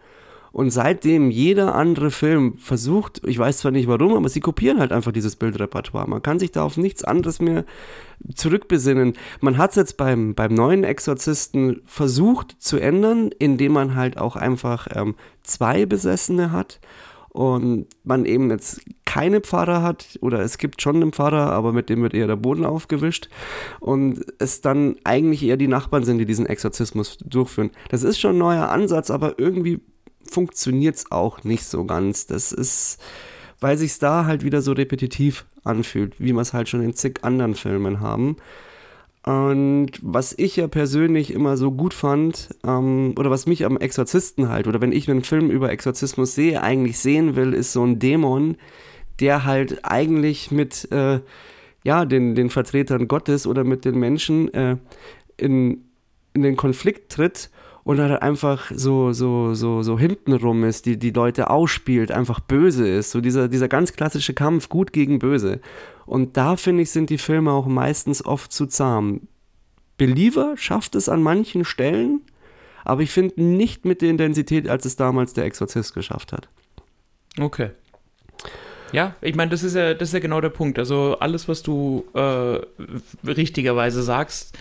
Und 0.56 0.70
seitdem 0.70 1.32
jeder 1.32 1.76
andere 1.76 2.12
Film 2.12 2.58
versucht, 2.58 3.22
ich 3.26 3.38
weiß 3.38 3.58
zwar 3.58 3.74
nicht 3.74 3.90
warum, 3.90 4.14
aber 4.14 4.30
sie 4.30 4.40
kopieren 4.40 4.80
halt 4.80 4.94
einfach 4.94 5.12
dieses 5.12 5.36
Bildrepertoire. 5.36 6.08
Man 6.10 6.22
kann 6.22 6.40
sich 6.40 6.54
da 6.54 6.64
auf 6.64 6.78
nichts 6.78 7.04
anderes 7.04 7.42
mehr 7.42 7.66
zurückbesinnen. 8.36 9.16
Man 9.42 9.58
hat 9.58 9.72
es 9.72 9.76
jetzt 9.76 9.98
beim, 9.98 10.34
beim 10.34 10.54
neuen 10.54 10.86
Exorzisten 10.86 11.82
versucht 11.84 12.56
zu 12.58 12.78
ändern, 12.78 13.32
indem 13.38 13.74
man 13.74 13.96
halt 13.96 14.18
auch 14.18 14.38
einfach 14.38 14.88
ähm, 14.96 15.16
zwei 15.44 15.86
Besessene 15.86 16.54
hat 16.54 16.80
und 17.32 17.88
man 18.06 18.24
eben 18.24 18.50
jetzt 18.50 18.80
keine 19.04 19.42
Pfarrer 19.42 19.82
hat 19.82 20.18
oder 20.22 20.40
es 20.40 20.58
gibt 20.58 20.82
schon 20.82 20.96
einen 20.96 21.12
Pfarrer, 21.12 21.52
aber 21.52 21.74
mit 21.74 21.90
dem 21.90 22.02
wird 22.02 22.14
eher 22.14 22.28
der 22.28 22.38
Boden 22.38 22.64
aufgewischt 22.64 23.28
und 23.82 24.26
es 24.40 24.62
dann 24.62 24.96
eigentlich 25.04 25.44
eher 25.44 25.58
die 25.58 25.68
Nachbarn 25.68 26.06
sind, 26.06 26.18
die 26.18 26.26
diesen 26.26 26.46
Exorzismus 26.46 27.18
durchführen. 27.18 27.72
Das 27.90 28.04
ist 28.04 28.22
schon 28.22 28.36
ein 28.36 28.40
neuer 28.40 28.70
Ansatz, 28.70 29.12
aber 29.12 29.38
irgendwie 29.38 29.82
funktioniert 30.30 30.96
es 30.96 31.12
auch 31.12 31.44
nicht 31.44 31.66
so 31.66 31.86
ganz. 31.86 32.28
Das 32.28 32.52
ist, 32.52 33.00
weil 33.60 33.78
sich 33.78 33.98
da 34.00 34.26
halt 34.26 34.44
wieder 34.44 34.62
so 34.62 34.74
repetitiv 34.74 35.46
anfühlt, 35.64 36.20
wie 36.20 36.34
wir 36.34 36.42
es 36.42 36.54
halt 36.54 36.70
schon 36.70 36.82
in 36.82 36.94
zig 36.94 37.24
anderen 37.24 37.56
Filmen 37.56 38.00
haben. 38.00 38.38
Und 39.24 39.92
was 40.04 40.36
ich 40.38 40.56
ja 40.56 40.68
persönlich 40.68 41.34
immer 41.34 41.58
so 41.58 41.72
gut 41.72 41.96
fand, 41.96 42.50
ähm, 42.64 43.16
oder 43.18 43.32
was 43.32 43.48
mich 43.48 43.66
am 43.66 43.78
Exorzisten 43.78 44.50
halt, 44.50 44.68
oder 44.68 44.82
wenn 44.82 44.92
ich 44.92 45.10
einen 45.10 45.24
Film 45.24 45.50
über 45.50 45.72
Exorzismus 45.72 46.36
sehe, 46.36 46.62
eigentlich 46.62 47.00
sehen 47.00 47.36
will, 47.36 47.54
ist 47.54 47.74
so 47.74 47.84
ein 47.84 47.98
Dämon, 47.98 48.56
der 49.20 49.46
halt 49.46 49.84
eigentlich 49.84 50.52
mit 50.52 50.92
äh, 50.92 51.22
ja, 51.84 52.06
den, 52.06 52.36
den 52.36 52.52
Vertretern 52.52 53.08
Gottes 53.08 53.48
oder 53.48 53.64
mit 53.64 53.84
den 53.84 53.98
Menschen 53.98 54.54
äh, 54.54 54.78
in, 55.38 55.86
in 56.34 56.44
den 56.44 56.56
Konflikt 56.56 57.12
tritt 57.12 57.50
und 57.86 58.00
halt 58.00 58.20
einfach 58.24 58.72
so, 58.74 59.14
so, 59.14 59.54
so, 59.54 59.84
so 59.84 60.00
hintenrum 60.00 60.64
ist, 60.64 60.88
die, 60.88 60.98
die 60.98 61.12
Leute 61.12 61.52
ausspielt, 61.52 62.12
einfach 62.12 62.40
böse 62.40 62.88
ist. 62.90 63.12
So 63.12 63.22
dieser, 63.22 63.48
dieser 63.48 63.68
ganz 63.68 63.94
klassische 63.94 64.34
Kampf, 64.34 64.70
gut 64.70 64.92
gegen 64.92 65.20
böse. 65.20 65.62
Und 66.08 66.36
da 66.36 66.58
finde 66.58 66.82
ich, 66.82 66.90
sind 66.90 67.12
die 67.12 67.20
Filme 67.20 67.52
auch 67.52 67.68
meistens 67.68 68.26
oft 68.26 68.52
zu 68.52 68.66
zahm. 68.66 69.28
Believer 69.98 70.56
schafft 70.58 70.96
es 70.96 71.08
an 71.08 71.22
manchen 71.22 71.64
Stellen, 71.64 72.22
aber 72.84 73.02
ich 73.02 73.12
finde 73.12 73.44
nicht 73.44 73.86
mit 73.86 74.02
der 74.02 74.10
Intensität, 74.10 74.68
als 74.68 74.86
es 74.86 74.96
damals 74.96 75.34
der 75.34 75.46
Exorzist 75.46 75.94
geschafft 75.94 76.34
hat. 76.34 76.50
Okay. 77.40 77.70
Ja, 78.94 79.16
ich 79.22 79.36
meine, 79.36 79.52
das 79.52 79.62
ist 79.62 79.76
ja, 79.76 79.94
das 79.94 80.10
ist 80.10 80.14
ja 80.14 80.20
genau 80.20 80.42
der 80.42 80.50
Punkt. 80.50 80.80
Also 80.80 81.18
alles, 81.20 81.48
was 81.48 81.62
du 81.62 82.04
äh, 82.16 82.60
richtigerweise 83.28 84.02
sagst, 84.02 84.58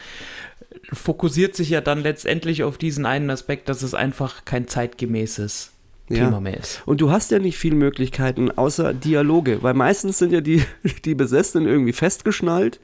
fokussiert 0.93 1.55
sich 1.57 1.70
ja 1.70 1.80
dann 1.80 2.03
letztendlich 2.03 2.62
auf 2.62 2.78
diesen 2.78 3.07
einen 3.07 3.30
Aspekt, 3.30 3.68
dass 3.68 3.82
es 3.82 3.95
einfach 3.95 4.45
kein 4.45 4.68
zeitgemäßes 4.68 5.72
Ja. 6.09 6.24
Thema 6.26 6.41
mehr 6.41 6.59
ist. 6.59 6.82
Und 6.87 7.01
du 7.01 7.11
hast 7.11 7.30
ja 7.30 7.39
nicht 7.39 7.57
viele 7.57 7.76
Möglichkeiten 7.76 8.51
außer 8.51 8.93
Dialoge, 8.93 9.62
weil 9.62 9.74
meistens 9.74 10.18
sind 10.18 10.32
ja 10.32 10.41
die, 10.41 10.62
die 11.05 11.14
Besessenen 11.14 11.66
irgendwie 11.66 11.93
festgeschnallt 11.93 12.80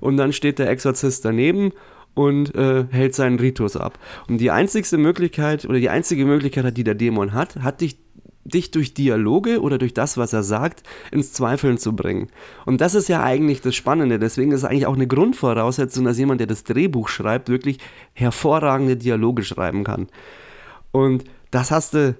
und 0.00 0.16
dann 0.16 0.32
steht 0.32 0.58
der 0.58 0.70
Exorzist 0.70 1.24
daneben 1.24 1.72
und 2.14 2.54
äh, 2.54 2.84
hält 2.90 3.14
seinen 3.14 3.38
Ritus 3.38 3.76
ab. 3.76 3.98
Und 4.28 4.38
die 4.38 4.50
einzigste 4.50 4.98
Möglichkeit 4.98 5.64
oder 5.64 5.78
die 5.78 5.88
einzige 5.88 6.24
Möglichkeit, 6.24 6.76
die 6.76 6.84
der 6.84 6.94
Dämon 6.94 7.32
hat, 7.32 7.56
hat 7.56 7.80
dich 7.80 7.96
dich 8.44 8.70
durch 8.70 8.94
Dialoge 8.94 9.60
oder 9.60 9.78
durch 9.78 9.94
das, 9.94 10.16
was 10.16 10.32
er 10.32 10.42
sagt, 10.42 10.82
ins 11.10 11.32
Zweifeln 11.32 11.78
zu 11.78 11.94
bringen. 11.94 12.28
Und 12.66 12.80
das 12.80 12.94
ist 12.94 13.08
ja 13.08 13.22
eigentlich 13.22 13.60
das 13.60 13.74
Spannende. 13.74 14.18
Deswegen 14.18 14.52
ist 14.52 14.60
es 14.60 14.64
eigentlich 14.64 14.86
auch 14.86 14.96
eine 14.96 15.06
Grundvoraussetzung, 15.06 16.04
dass 16.04 16.18
jemand, 16.18 16.40
der 16.40 16.48
das 16.48 16.64
Drehbuch 16.64 17.08
schreibt, 17.08 17.48
wirklich 17.48 17.78
hervorragende 18.14 18.96
Dialoge 18.96 19.44
schreiben 19.44 19.84
kann. 19.84 20.08
Und 20.90 21.24
das 21.50 21.70
hast 21.70 21.94
du 21.94 22.16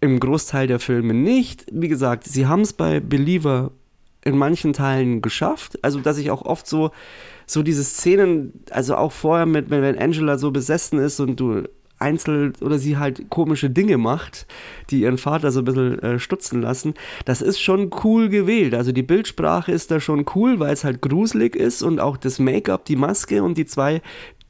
im 0.00 0.20
Großteil 0.20 0.66
der 0.66 0.80
Filme 0.80 1.14
nicht. 1.14 1.66
Wie 1.72 1.88
gesagt, 1.88 2.24
sie 2.24 2.46
haben 2.46 2.62
es 2.62 2.72
bei 2.72 3.00
Believer 3.00 3.72
in 4.24 4.36
manchen 4.36 4.72
Teilen 4.72 5.22
geschafft. 5.22 5.78
Also, 5.82 6.00
dass 6.00 6.18
ich 6.18 6.30
auch 6.30 6.42
oft 6.42 6.66
so, 6.66 6.90
so 7.46 7.62
diese 7.62 7.84
Szenen, 7.84 8.64
also 8.70 8.96
auch 8.96 9.12
vorher 9.12 9.46
mit, 9.46 9.70
wenn, 9.70 9.82
wenn 9.82 9.98
Angela 9.98 10.38
so 10.38 10.50
besessen 10.50 10.98
ist 10.98 11.20
und 11.20 11.38
du 11.40 11.64
einzeln 12.00 12.54
oder 12.60 12.78
sie 12.78 12.96
halt 12.96 13.30
komische 13.30 13.70
Dinge 13.70 13.98
macht, 13.98 14.46
die 14.90 15.02
ihren 15.02 15.18
Vater 15.18 15.52
so 15.52 15.60
ein 15.60 15.64
bisschen 15.64 15.98
äh, 16.00 16.18
stutzen 16.18 16.62
lassen, 16.62 16.94
das 17.24 17.42
ist 17.42 17.60
schon 17.60 17.90
cool 18.04 18.28
gewählt. 18.28 18.74
Also 18.74 18.92
die 18.92 19.02
Bildsprache 19.02 19.70
ist 19.70 19.90
da 19.90 20.00
schon 20.00 20.26
cool, 20.34 20.58
weil 20.58 20.72
es 20.72 20.84
halt 20.84 21.02
gruselig 21.02 21.54
ist 21.54 21.82
und 21.82 22.00
auch 22.00 22.16
das 22.16 22.38
Make-up, 22.38 22.84
die 22.86 22.96
Maske 22.96 23.42
und 23.42 23.56
die 23.58 23.66
zwei 23.66 24.02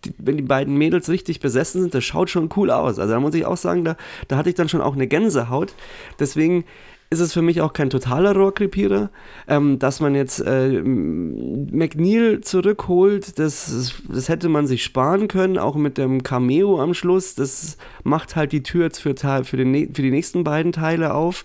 die, 0.05 0.15
wenn 0.19 0.37
die 0.37 0.43
beiden 0.43 0.77
Mädels 0.79 1.09
richtig 1.09 1.41
besessen 1.41 1.83
sind, 1.83 1.95
das 1.95 2.05
schaut 2.05 2.31
schon 2.31 2.49
cool 2.57 2.71
aus. 2.71 2.99
Also 2.99 3.13
da 3.13 3.21
muss 3.21 3.35
ich 3.35 3.45
auch 3.45 3.57
sagen, 3.57 3.85
da, 3.85 3.97
da 4.29 4.37
hatte 4.37 4.49
ich 4.49 4.55
dann 4.55 4.69
schon 4.69 4.81
auch 4.81 4.95
eine 4.95 5.07
Gänsehaut. 5.07 5.75
Deswegen 6.19 6.65
ist 7.13 7.19
es 7.19 7.33
für 7.33 7.43
mich 7.43 7.61
auch 7.61 7.73
kein 7.73 7.91
totaler 7.91 8.37
Rohrkrepierer. 8.37 9.11
Ähm, 9.49 9.81
dass 9.81 9.99
man 9.99 10.15
jetzt 10.15 10.39
äh, 10.41 10.81
McNeil 10.81 12.41
zurückholt, 12.41 13.41
das, 13.41 13.95
das 14.09 14.29
hätte 14.29 14.49
man 14.49 14.69
sich 14.69 14.85
sparen 14.85 15.27
können, 15.27 15.59
auch 15.59 15.75
mit 15.75 15.99
dem 15.99 16.23
Cameo 16.23 16.81
am 16.81 16.95
Schluss. 16.95 17.35
Das 17.35 17.79
macht 18.05 18.37
halt 18.37 18.53
die 18.53 18.63
Tür 18.63 18.85
jetzt 18.85 19.01
für, 19.01 19.17
für, 19.17 19.57
den, 19.57 19.93
für 19.93 20.03
die 20.03 20.13
nächsten 20.13 20.45
beiden 20.45 20.71
Teile 20.71 21.13
auf. 21.13 21.45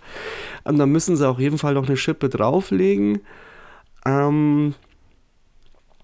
Und 0.66 0.78
da 0.78 0.86
müssen 0.86 1.18
sie 1.18 1.28
auf 1.28 1.40
jeden 1.40 1.58
Fall 1.58 1.74
noch 1.74 1.88
eine 1.88 1.98
Schippe 1.98 2.30
drauflegen. 2.30 3.22
Ähm, 4.06 4.76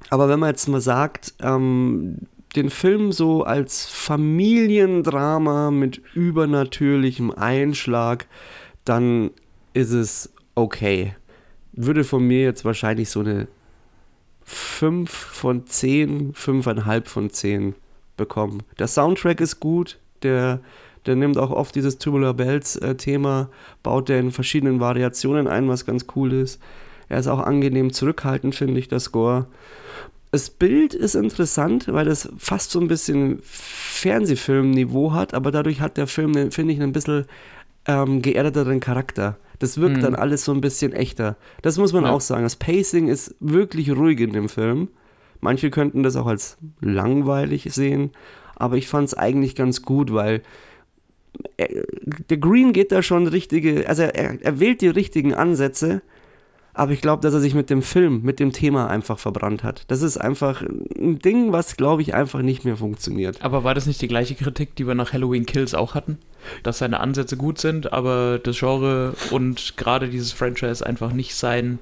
aber 0.09 0.27
wenn 0.27 0.39
man 0.39 0.49
jetzt 0.49 0.67
mal 0.67 0.81
sagt, 0.81 1.35
ähm, 1.39 2.17
den 2.55 2.71
Film 2.71 3.11
so 3.11 3.43
als 3.43 3.85
Familiendrama 3.85 5.69
mit 5.69 6.01
übernatürlichem 6.15 7.31
Einschlag, 7.31 8.25
dann 8.83 9.29
ist 9.73 9.91
es 9.91 10.33
okay. 10.55 11.15
Würde 11.73 12.03
von 12.03 12.25
mir 12.25 12.43
jetzt 12.43 12.65
wahrscheinlich 12.65 13.09
so 13.09 13.21
eine 13.21 13.47
5 14.43 15.09
von 15.09 15.65
10, 15.65 16.33
5,5 16.33 17.07
von 17.07 17.29
10 17.29 17.75
bekommen. 18.17 18.63
Der 18.79 18.87
Soundtrack 18.87 19.39
ist 19.39 19.59
gut, 19.59 19.99
der, 20.23 20.59
der 21.05 21.15
nimmt 21.15 21.37
auch 21.37 21.51
oft 21.51 21.75
dieses 21.75 21.97
Tubular 21.97 22.33
Bells 22.33 22.75
äh, 22.75 22.95
Thema, 22.95 23.49
baut 23.83 24.09
der 24.09 24.19
in 24.19 24.31
verschiedenen 24.31 24.79
Variationen 24.79 25.47
ein, 25.47 25.67
was 25.69 25.85
ganz 25.85 26.05
cool 26.15 26.33
ist. 26.33 26.59
Er 27.09 27.19
ist 27.19 27.27
auch 27.27 27.39
angenehm 27.39 27.91
zurückhaltend, 27.93 28.55
finde 28.55 28.79
ich, 28.79 28.87
der 28.87 28.99
Score. 28.99 29.47
Das 30.31 30.49
Bild 30.49 30.93
ist 30.93 31.15
interessant, 31.15 31.91
weil 31.91 32.07
es 32.07 32.29
fast 32.37 32.71
so 32.71 32.79
ein 32.79 32.87
bisschen 32.87 33.39
Fernsehfilmniveau 33.43 35.11
hat, 35.11 35.33
aber 35.33 35.51
dadurch 35.51 35.81
hat 35.81 35.97
der 35.97 36.07
Film, 36.07 36.51
finde 36.51 36.73
ich, 36.73 36.81
ein 36.81 36.93
bisschen 36.93 37.25
ähm, 37.85 38.21
geerdeteren 38.21 38.79
Charakter. 38.79 39.37
Das 39.61 39.79
wirkt 39.79 39.97
mhm. 39.97 40.01
dann 40.01 40.15
alles 40.15 40.45
so 40.45 40.53
ein 40.53 40.61
bisschen 40.61 40.93
echter. 40.93 41.37
Das 41.61 41.77
muss 41.77 41.93
man 41.93 42.05
ja. 42.05 42.11
auch 42.11 42.21
sagen. 42.21 42.43
Das 42.43 42.55
Pacing 42.55 43.07
ist 43.07 43.35
wirklich 43.39 43.91
ruhig 43.91 44.19
in 44.19 44.33
dem 44.33 44.49
Film. 44.49 44.89
Manche 45.39 45.69
könnten 45.69 46.03
das 46.03 46.15
auch 46.15 46.27
als 46.27 46.57
langweilig 46.81 47.67
sehen, 47.71 48.11
aber 48.55 48.77
ich 48.77 48.87
fand 48.87 49.07
es 49.07 49.13
eigentlich 49.15 49.55
ganz 49.55 49.81
gut, 49.81 50.13
weil 50.13 50.43
er, 51.57 51.67
der 52.29 52.37
Green 52.37 52.73
geht 52.73 52.91
da 52.91 53.01
schon 53.01 53.27
richtige, 53.27 53.87
also 53.89 54.03
er, 54.03 54.39
er 54.39 54.59
wählt 54.59 54.81
die 54.81 54.87
richtigen 54.87 55.33
Ansätze, 55.33 56.03
aber 56.73 56.91
ich 56.91 57.01
glaube, 57.01 57.21
dass 57.21 57.33
er 57.33 57.39
sich 57.39 57.55
mit 57.55 57.69
dem 57.69 57.81
Film, 57.81 58.21
mit 58.21 58.39
dem 58.39 58.51
Thema 58.51 58.87
einfach 58.87 59.19
verbrannt 59.19 59.63
hat. 59.63 59.83
Das 59.87 60.01
ist 60.01 60.17
einfach 60.17 60.61
ein 60.61 61.19
Ding, 61.19 61.51
was, 61.51 61.75
glaube 61.75 62.01
ich, 62.01 62.13
einfach 62.13 62.41
nicht 62.41 62.63
mehr 62.63 62.77
funktioniert. 62.77 63.41
Aber 63.41 63.63
war 63.63 63.73
das 63.73 63.87
nicht 63.87 64.01
die 64.01 64.07
gleiche 64.07 64.35
Kritik, 64.35 64.75
die 64.75 64.87
wir 64.87 64.95
nach 64.95 65.11
Halloween 65.11 65.45
Kills 65.45 65.73
auch 65.73 65.95
hatten? 65.95 66.19
Dass 66.63 66.79
seine 66.79 66.99
Ansätze 66.99 67.37
gut 67.37 67.59
sind, 67.59 67.93
aber 67.93 68.39
das 68.39 68.59
Genre 68.59 69.13
und 69.29 69.77
gerade 69.77 70.09
dieses 70.09 70.31
Franchise 70.31 70.85
einfach 70.85 71.13
nicht 71.13 71.35
sein 71.35 71.79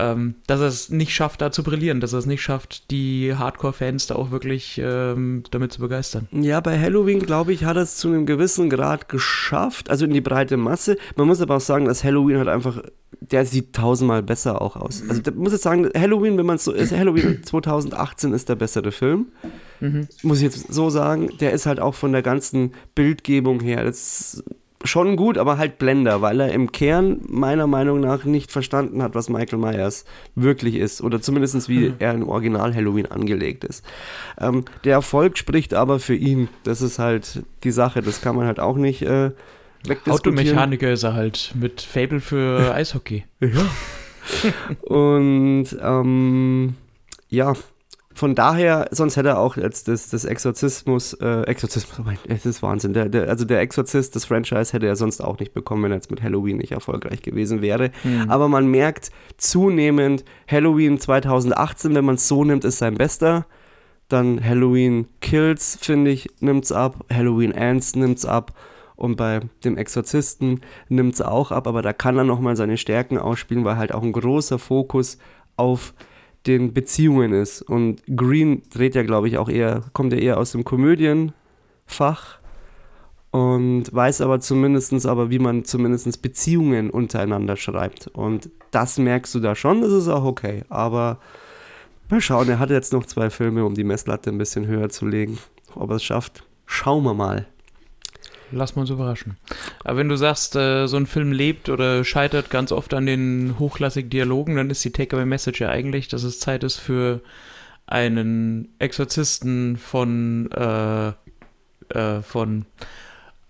ähm, 0.00 0.34
dass 0.46 0.60
er 0.60 0.66
es 0.66 0.88
nicht 0.88 1.14
schafft, 1.14 1.40
da 1.40 1.52
zu 1.52 1.62
brillieren, 1.62 2.00
dass 2.00 2.12
er 2.12 2.20
es 2.20 2.26
nicht 2.26 2.42
schafft, 2.42 2.90
die 2.90 3.34
Hardcore-Fans 3.34 4.06
da 4.06 4.16
auch 4.16 4.30
wirklich 4.30 4.80
ähm, 4.82 5.44
damit 5.50 5.72
zu 5.72 5.80
begeistern. 5.80 6.28
Ja, 6.32 6.60
bei 6.60 6.78
Halloween, 6.78 7.20
glaube 7.20 7.52
ich, 7.52 7.64
hat 7.64 7.76
er 7.76 7.82
es 7.82 7.96
zu 7.96 8.08
einem 8.08 8.26
gewissen 8.26 8.70
Grad 8.70 9.08
geschafft, 9.08 9.90
also 9.90 10.04
in 10.06 10.12
die 10.12 10.20
breite 10.20 10.56
Masse. 10.56 10.96
Man 11.16 11.26
muss 11.26 11.40
aber 11.40 11.56
auch 11.56 11.60
sagen, 11.60 11.84
dass 11.84 12.02
Halloween 12.04 12.38
halt 12.38 12.48
einfach, 12.48 12.82
der 13.20 13.44
sieht 13.44 13.74
tausendmal 13.74 14.22
besser 14.22 14.62
auch 14.62 14.76
aus. 14.76 15.02
Also 15.08 15.22
ich 15.24 15.34
muss 15.34 15.52
jetzt 15.52 15.62
sagen, 15.62 15.88
Halloween, 15.94 16.38
wenn 16.38 16.46
man 16.46 16.56
es 16.56 16.64
so 16.64 16.72
ist, 16.72 16.92
Halloween 16.92 17.42
2018 17.44 18.32
ist 18.32 18.48
der 18.48 18.56
bessere 18.56 18.92
Film. 18.92 19.26
Mhm. 19.80 20.08
Muss 20.22 20.38
ich 20.38 20.44
jetzt 20.44 20.72
so 20.72 20.90
sagen, 20.90 21.30
der 21.40 21.52
ist 21.52 21.66
halt 21.66 21.80
auch 21.80 21.94
von 21.94 22.12
der 22.12 22.22
ganzen 22.22 22.72
Bildgebung 22.94 23.60
her, 23.60 23.84
das 23.84 24.42
schon 24.84 25.16
gut, 25.16 25.36
aber 25.36 25.58
halt 25.58 25.78
Blender, 25.78 26.22
weil 26.22 26.40
er 26.40 26.52
im 26.52 26.72
Kern 26.72 27.20
meiner 27.28 27.66
Meinung 27.66 28.00
nach 28.00 28.24
nicht 28.24 28.50
verstanden 28.50 29.02
hat, 29.02 29.14
was 29.14 29.28
Michael 29.28 29.58
Myers 29.58 30.04
wirklich 30.34 30.76
ist. 30.76 31.02
Oder 31.02 31.20
zumindest 31.20 31.68
wie 31.68 31.90
mhm. 31.90 31.94
er 31.98 32.14
im 32.14 32.28
Original 32.28 32.74
Halloween 32.74 33.06
angelegt 33.06 33.64
ist. 33.64 33.84
Ähm, 34.38 34.64
der 34.84 34.94
Erfolg 34.94 35.36
spricht 35.36 35.74
aber 35.74 35.98
für 35.98 36.14
ihn. 36.14 36.48
Das 36.64 36.80
ist 36.80 36.98
halt 36.98 37.42
die 37.62 37.70
Sache. 37.70 38.00
Das 38.00 38.20
kann 38.20 38.36
man 38.36 38.46
halt 38.46 38.60
auch 38.60 38.76
nicht 38.76 39.02
äh, 39.02 39.30
Automechaniker 40.06 40.92
ist 40.92 41.04
er 41.04 41.14
halt 41.14 41.52
mit 41.54 41.80
Fable 41.80 42.20
für 42.20 42.74
Eishockey. 42.74 43.24
Ja. 43.40 43.48
Und 44.82 45.66
ähm, 45.80 46.74
ja, 47.28 47.54
von 48.20 48.34
daher, 48.34 48.86
sonst 48.90 49.16
hätte 49.16 49.30
er 49.30 49.38
auch 49.38 49.56
jetzt 49.56 49.88
das, 49.88 50.10
das 50.10 50.26
Exorzismus, 50.26 51.14
äh, 51.14 51.40
Exorzismus, 51.44 52.06
oh 52.06 52.10
es 52.28 52.44
ist 52.44 52.62
Wahnsinn. 52.62 52.92
Der, 52.92 53.08
der, 53.08 53.30
also 53.30 53.46
der 53.46 53.60
Exorzist, 53.60 54.14
das 54.14 54.26
Franchise 54.26 54.74
hätte 54.74 54.86
er 54.86 54.94
sonst 54.94 55.22
auch 55.22 55.38
nicht 55.38 55.54
bekommen, 55.54 55.84
wenn 55.84 55.92
er 55.92 55.94
jetzt 55.94 56.10
mit 56.10 56.22
Halloween 56.22 56.58
nicht 56.58 56.72
erfolgreich 56.72 57.22
gewesen 57.22 57.62
wäre. 57.62 57.92
Mhm. 58.04 58.30
Aber 58.30 58.48
man 58.48 58.66
merkt 58.66 59.10
zunehmend, 59.38 60.26
Halloween 60.46 61.00
2018, 61.00 61.94
wenn 61.94 62.04
man 62.04 62.16
es 62.16 62.28
so 62.28 62.44
nimmt, 62.44 62.66
ist 62.66 62.76
sein 62.76 62.96
bester. 62.96 63.46
Dann 64.08 64.44
Halloween 64.44 65.06
Kills, 65.22 65.78
finde 65.80 66.10
ich, 66.10 66.28
nimmt 66.40 66.66
es 66.66 66.72
ab. 66.72 67.06
Halloween 67.10 67.54
Ants 67.54 67.96
nimmt 67.96 68.18
es 68.18 68.26
ab. 68.26 68.52
Und 68.96 69.16
bei 69.16 69.40
dem 69.64 69.78
Exorzisten 69.78 70.60
nimmt 70.90 71.14
es 71.14 71.22
auch 71.22 71.52
ab, 71.52 71.66
aber 71.66 71.80
da 71.80 71.94
kann 71.94 72.18
er 72.18 72.24
nochmal 72.24 72.54
seine 72.54 72.76
Stärken 72.76 73.16
ausspielen, 73.16 73.64
weil 73.64 73.78
halt 73.78 73.94
auch 73.94 74.02
ein 74.02 74.12
großer 74.12 74.58
Fokus 74.58 75.16
auf 75.56 75.94
den 76.46 76.72
Beziehungen 76.72 77.32
ist. 77.32 77.62
Und 77.62 78.02
Green 78.16 78.62
dreht 78.70 78.94
ja, 78.94 79.02
glaube 79.02 79.28
ich, 79.28 79.38
auch 79.38 79.48
eher, 79.48 79.84
kommt 79.92 80.12
ja 80.12 80.18
eher 80.18 80.38
aus 80.38 80.52
dem 80.52 80.64
Komödienfach 80.64 82.38
und 83.30 83.84
weiß 83.92 84.22
aber 84.22 84.40
zumindest 84.40 85.06
aber, 85.06 85.30
wie 85.30 85.38
man 85.38 85.64
zumindest 85.64 86.20
Beziehungen 86.22 86.90
untereinander 86.90 87.56
schreibt. 87.56 88.08
Und 88.08 88.50
das 88.70 88.98
merkst 88.98 89.34
du 89.34 89.40
da 89.40 89.54
schon, 89.54 89.82
das 89.82 89.92
ist 89.92 90.08
auch 90.08 90.24
okay. 90.24 90.64
Aber 90.68 91.18
mal 92.08 92.20
schauen, 92.20 92.48
er 92.48 92.58
hat 92.58 92.70
jetzt 92.70 92.92
noch 92.92 93.06
zwei 93.06 93.30
Filme, 93.30 93.64
um 93.64 93.74
die 93.74 93.84
Messlatte 93.84 94.30
ein 94.30 94.38
bisschen 94.38 94.66
höher 94.66 94.88
zu 94.88 95.06
legen. 95.06 95.38
Ob 95.76 95.90
er 95.90 95.96
es 95.96 96.04
schafft, 96.04 96.44
schauen 96.66 97.04
wir 97.04 97.14
mal. 97.14 97.46
Lass 98.52 98.74
mal 98.74 98.82
uns 98.82 98.90
überraschen. 98.90 99.36
Aber 99.84 99.98
wenn 99.98 100.08
du 100.08 100.16
sagst, 100.16 100.56
äh, 100.56 100.86
so 100.86 100.96
ein 100.96 101.06
Film 101.06 101.32
lebt 101.32 101.68
oder 101.68 102.04
scheitert 102.04 102.50
ganz 102.50 102.72
oft 102.72 102.94
an 102.94 103.06
den 103.06 103.56
hochklassigen 103.58 104.10
Dialogen, 104.10 104.56
dann 104.56 104.70
ist 104.70 104.84
die 104.84 104.92
Takeaway-Message 104.92 105.60
ja 105.60 105.68
eigentlich, 105.68 106.08
dass 106.08 106.22
es 106.22 106.40
Zeit 106.40 106.64
ist 106.64 106.78
für 106.78 107.20
einen 107.86 108.74
Exorzisten 108.78 109.76
von, 109.76 110.50
äh, 110.52 111.08
äh, 111.88 112.22
von 112.22 112.66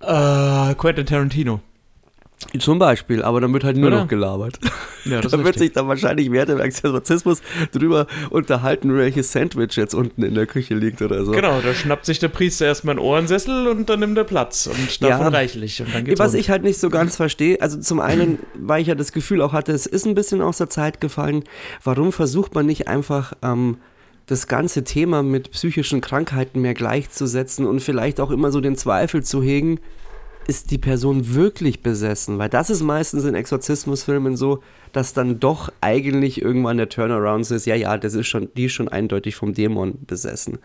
äh, 0.01 0.74
Quentin 0.74 1.07
Tarantino. 1.07 1.61
Zum 2.59 2.78
Beispiel, 2.78 3.22
aber 3.22 3.41
dann 3.41 3.53
wird 3.53 3.64
halt 3.64 3.76
nur 3.76 3.88
Oder? 3.88 4.01
noch 4.01 4.09
gelabert. 4.09 4.59
Ja, 5.05 5.20
da 5.20 5.45
wird 5.45 5.59
sich 5.59 5.72
dann 5.72 5.88
wahrscheinlich 5.88 6.32
während 6.32 6.49
dem 6.49 6.61
Exorzismus 6.61 7.43
drüber 7.70 8.07
unterhalten, 8.30 8.97
welches 8.97 9.30
Sandwich 9.30 9.76
jetzt 9.76 9.95
unten 9.95 10.22
in 10.22 10.34
der 10.34 10.47
Küche 10.47 10.74
liegt 10.74 11.03
oder 11.03 11.24
so. 11.24 11.32
Genau, 11.32 11.61
da 11.61 11.74
schnappt 11.74 12.07
sich 12.07 12.18
der 12.18 12.28
Priester 12.28 12.66
erstmal 12.66 12.95
einen 12.95 13.05
Ohrensessel 13.05 13.68
und 13.68 13.88
dann 13.88 14.01
nimmt 14.01 14.16
er 14.16 14.24
Platz 14.24 14.66
und 14.66 15.03
davon 15.03 15.26
ja, 15.26 15.28
reichlich. 15.28 15.80
Und 15.80 15.95
dann 15.95 16.05
geht's 16.05 16.18
was 16.18 16.32
rund. 16.32 16.41
ich 16.41 16.51
halt 16.51 16.62
nicht 16.62 16.80
so 16.80 16.88
ganz 16.88 17.14
verstehe, 17.16 17.61
also 17.61 17.78
zum 17.78 18.01
einen, 18.01 18.38
weil 18.55 18.80
ich 18.80 18.88
ja 18.88 18.95
das 18.95 19.12
Gefühl 19.12 19.43
auch 19.43 19.53
hatte, 19.53 19.72
es 19.72 19.86
ist 19.86 20.07
ein 20.07 20.14
bisschen 20.14 20.41
aus 20.41 20.57
der 20.59 20.70
Zeit 20.70 21.01
gefallen, 21.01 21.45
warum 21.84 22.11
versucht 22.11 22.55
man 22.55 22.66
nicht 22.66 22.88
einfach 22.88 23.34
ähm, 23.43 23.76
das 24.26 24.47
ganze 24.47 24.82
Thema 24.84 25.22
mit 25.22 25.51
psychischen 25.51 26.01
Krankheiten 26.01 26.61
mehr 26.61 26.74
gleichzusetzen 26.74 27.66
und 27.66 27.80
vielleicht 27.80 28.18
auch 28.18 28.30
immer 28.30 28.51
so 28.51 28.61
den 28.61 28.76
Zweifel 28.76 29.22
zu 29.22 29.43
hegen, 29.43 29.78
ist 30.51 30.72
die 30.72 30.78
Person 30.78 31.36
wirklich 31.36 31.80
besessen? 31.80 32.38
Weil 32.38 32.48
das 32.48 32.70
ist 32.70 32.82
meistens 32.82 33.22
in 33.24 33.36
Exorzismusfilmen 33.36 34.36
so, 34.36 34.64
dass 34.90 35.12
dann 35.12 35.38
doch 35.38 35.72
eigentlich 35.80 36.42
irgendwann 36.42 36.76
der 36.76 36.88
Turnaround 36.88 37.48
ist, 37.53 37.66
ja, 37.66 37.76
ja, 37.76 37.96
das 37.96 38.14
ist 38.14 38.26
schon, 38.26 38.48
die 38.57 38.64
ist 38.64 38.72
schon 38.72 38.88
eindeutig 38.88 39.36
vom 39.36 39.55
Dämon 39.55 40.05
besessen. 40.09 40.59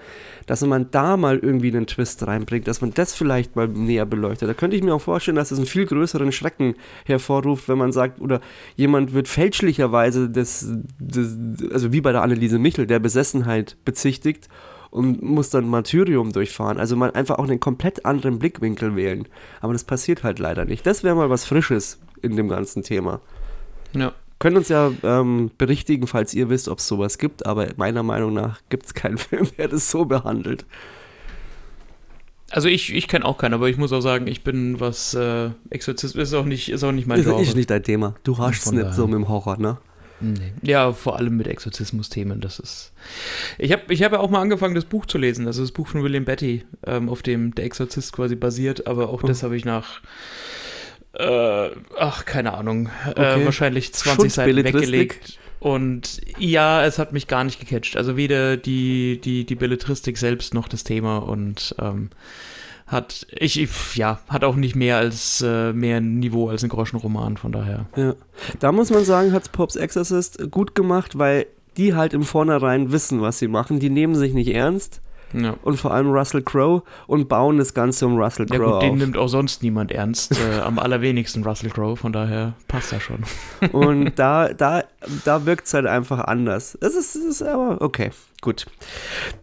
Dass 0.47 0.65
man 0.65 0.89
da 0.89 1.17
mal 1.17 1.37
irgendwie 1.37 1.67
einen 1.67 1.85
Twist 1.85 2.25
reinbringt, 2.25 2.67
dass 2.67 2.81
man 2.81 2.95
das 2.95 3.13
vielleicht 3.13 3.55
mal 3.55 3.67
näher 3.67 4.07
beleuchtet. 4.07 4.49
Da 4.49 4.55
könnte 4.55 4.75
ich 4.75 4.81
mir 4.81 4.95
auch 4.95 5.01
vorstellen, 5.01 5.37
dass 5.37 5.51
es 5.51 5.59
einen 5.59 5.67
viel 5.67 5.85
größeren 5.85 6.31
Schrecken 6.31 6.73
hervorruft, 7.05 7.69
wenn 7.69 7.77
man 7.77 7.91
sagt, 7.91 8.19
oder 8.19 8.41
jemand 8.75 9.13
wird 9.13 9.27
fälschlicherweise 9.27 10.31
des, 10.31 10.65
des 10.97 11.37
also 11.71 11.93
wie 11.93 12.01
bei 12.01 12.11
der 12.11 12.23
Anneliese 12.23 12.57
Michel, 12.57 12.87
der 12.87 12.97
Besessenheit 12.97 13.77
bezichtigt 13.85 14.49
und 14.91 15.21
muss 15.21 15.49
dann 15.49 15.67
Martyrium 15.67 16.31
durchfahren. 16.31 16.77
Also 16.77 16.95
man 16.95 17.11
einfach 17.11 17.37
auch 17.37 17.43
einen 17.43 17.59
komplett 17.59 18.05
anderen 18.05 18.39
Blickwinkel 18.39 18.95
wählen. 18.95 19.27
Aber 19.61 19.73
das 19.73 19.83
passiert 19.83 20.23
halt 20.23 20.39
leider 20.39 20.65
nicht. 20.65 20.85
Das 20.85 21.03
wäre 21.03 21.15
mal 21.15 21.29
was 21.29 21.45
Frisches 21.45 21.99
in 22.21 22.35
dem 22.35 22.49
ganzen 22.49 22.83
Thema. 22.83 23.21
Ja. 23.93 24.13
Könnt 24.39 24.57
uns 24.57 24.67
ja 24.67 24.91
ähm, 25.03 25.51
berichtigen, 25.57 26.07
falls 26.07 26.33
ihr 26.33 26.49
wisst, 26.49 26.67
ob 26.67 26.79
es 26.79 26.87
sowas 26.87 27.17
gibt, 27.17 27.45
aber 27.45 27.69
meiner 27.77 28.03
Meinung 28.03 28.33
nach 28.33 28.59
gibt 28.69 28.85
es 28.85 28.93
keinen 28.93 29.17
Film, 29.19 29.47
der 29.57 29.69
das 29.69 29.89
so 29.89 30.05
behandelt. 30.05 30.65
Also 32.51 32.67
ich, 32.67 32.93
ich 32.93 33.07
kenne 33.07 33.25
auch 33.25 33.37
keinen, 33.37 33.53
aber 33.53 33.69
ich 33.69 33.77
muss 33.77 33.91
auch 33.91 34.01
sagen, 34.01 34.27
ich 34.27 34.43
bin 34.43 34.79
was 34.79 35.13
äh, 35.13 35.49
Exorzismus 35.69 36.27
ist 36.29 36.33
auch 36.33 36.45
nicht 36.45 36.69
ist 36.69 36.83
auch 36.83 36.91
nicht 36.91 37.07
mein 37.07 37.21
Genre. 37.21 37.41
Ist 37.41 37.55
nicht 37.55 37.69
dein 37.69 37.83
Thema. 37.83 38.15
Du 38.23 38.37
hast 38.37 38.65
es 38.65 38.71
nicht 38.71 38.93
so 38.93 39.07
mit 39.07 39.15
dem 39.15 39.27
Horror, 39.27 39.57
ne? 39.57 39.77
Nee. 40.19 40.53
Ja, 40.61 40.93
vor 40.93 41.17
allem 41.17 41.35
mit 41.35 41.47
Exorzismus-Themen. 41.47 42.41
Das 42.41 42.59
ist. 42.59 42.93
Ich 43.57 43.71
habe 43.71 43.93
ich 43.93 44.03
hab 44.03 44.13
ja 44.13 44.19
auch 44.19 44.29
mal 44.29 44.41
angefangen, 44.41 44.75
das 44.75 44.85
Buch 44.85 45.05
zu 45.05 45.17
lesen. 45.17 45.45
Also 45.47 45.61
das 45.61 45.71
Buch 45.71 45.87
von 45.87 46.03
William 46.03 46.25
Betty, 46.25 46.63
ähm, 46.85 47.09
auf 47.09 47.21
dem 47.21 47.53
der 47.53 47.65
Exorzist 47.65 48.13
quasi 48.13 48.35
basiert, 48.35 48.87
aber 48.87 49.09
auch 49.09 49.23
oh. 49.23 49.27
das 49.27 49.43
habe 49.43 49.57
ich 49.57 49.65
nach. 49.65 50.01
Äh, 51.13 51.69
ach, 51.97 52.25
keine 52.25 52.53
Ahnung. 52.53 52.89
Äh, 53.05 53.11
okay. 53.11 53.41
Äh, 53.41 53.45
wahrscheinlich 53.45 53.93
20 53.93 54.33
Seiten 54.33 54.63
weggelegt. 54.63 55.39
Und 55.59 56.21
ja, 56.37 56.85
es 56.85 56.99
hat 56.99 57.11
mich 57.13 57.27
gar 57.27 57.43
nicht 57.43 57.59
gecatcht. 57.59 57.97
Also 57.97 58.17
weder 58.17 58.57
die, 58.57 59.19
die, 59.23 59.45
die 59.45 59.55
Belletristik 59.55 60.17
selbst 60.17 60.53
noch 60.53 60.67
das 60.67 60.83
Thema 60.83 61.17
und 61.17 61.75
ähm, 61.79 62.09
hat 62.87 63.25
ich 63.31 63.55
ja 63.95 64.19
hat 64.29 64.43
auch 64.43 64.55
nicht 64.55 64.75
mehr 64.75 64.97
als 64.97 65.41
äh, 65.41 65.73
mehr 65.73 66.01
Niveau 66.01 66.49
als 66.49 66.63
ein 66.63 66.69
Groschenroman 66.69 67.37
von 67.37 67.51
daher. 67.51 67.85
Ja, 67.95 68.13
da 68.59 68.71
muss 68.71 68.91
man 68.91 69.03
sagen, 69.05 69.31
hat 69.31 69.51
Pops 69.51 69.75
Exorcist 69.75 70.51
gut 70.51 70.75
gemacht, 70.75 71.17
weil 71.17 71.47
die 71.77 71.95
halt 71.95 72.13
im 72.13 72.23
Vornherein 72.23 72.91
wissen, 72.91 73.21
was 73.21 73.39
sie 73.39 73.47
machen. 73.47 73.79
Die 73.79 73.89
nehmen 73.89 74.15
sich 74.15 74.33
nicht 74.33 74.53
ernst. 74.53 75.01
Ja. 75.43 75.55
und 75.63 75.77
vor 75.77 75.91
allem 75.93 76.09
Russell 76.11 76.41
Crowe 76.41 76.83
und 77.07 77.27
bauen 77.27 77.57
das 77.57 77.73
Ganze 77.73 78.05
um 78.05 78.17
Russell 78.17 78.45
Crowe. 78.45 78.63
Ja 78.63 78.71
gut, 78.73 78.81
den 78.83 78.91
auf. 78.91 78.97
nimmt 78.97 79.17
auch 79.17 79.27
sonst 79.27 79.63
niemand 79.63 79.91
ernst. 79.91 80.31
äh, 80.39 80.59
am 80.59 80.79
allerwenigsten 80.79 81.43
Russell 81.43 81.69
Crowe, 81.69 81.95
von 81.97 82.13
daher 82.13 82.53
passt 82.67 82.91
das 82.91 83.03
schon. 83.03 83.23
und 83.71 84.13
da, 84.15 84.53
da, 84.53 84.83
da 85.23 85.45
wirkt 85.45 85.67
es 85.67 85.73
halt 85.73 85.85
einfach 85.85 86.19
anders. 86.19 86.77
Es 86.81 86.95
ist, 86.95 87.15
ist 87.15 87.41
aber 87.41 87.81
okay, 87.81 88.11
gut. 88.41 88.65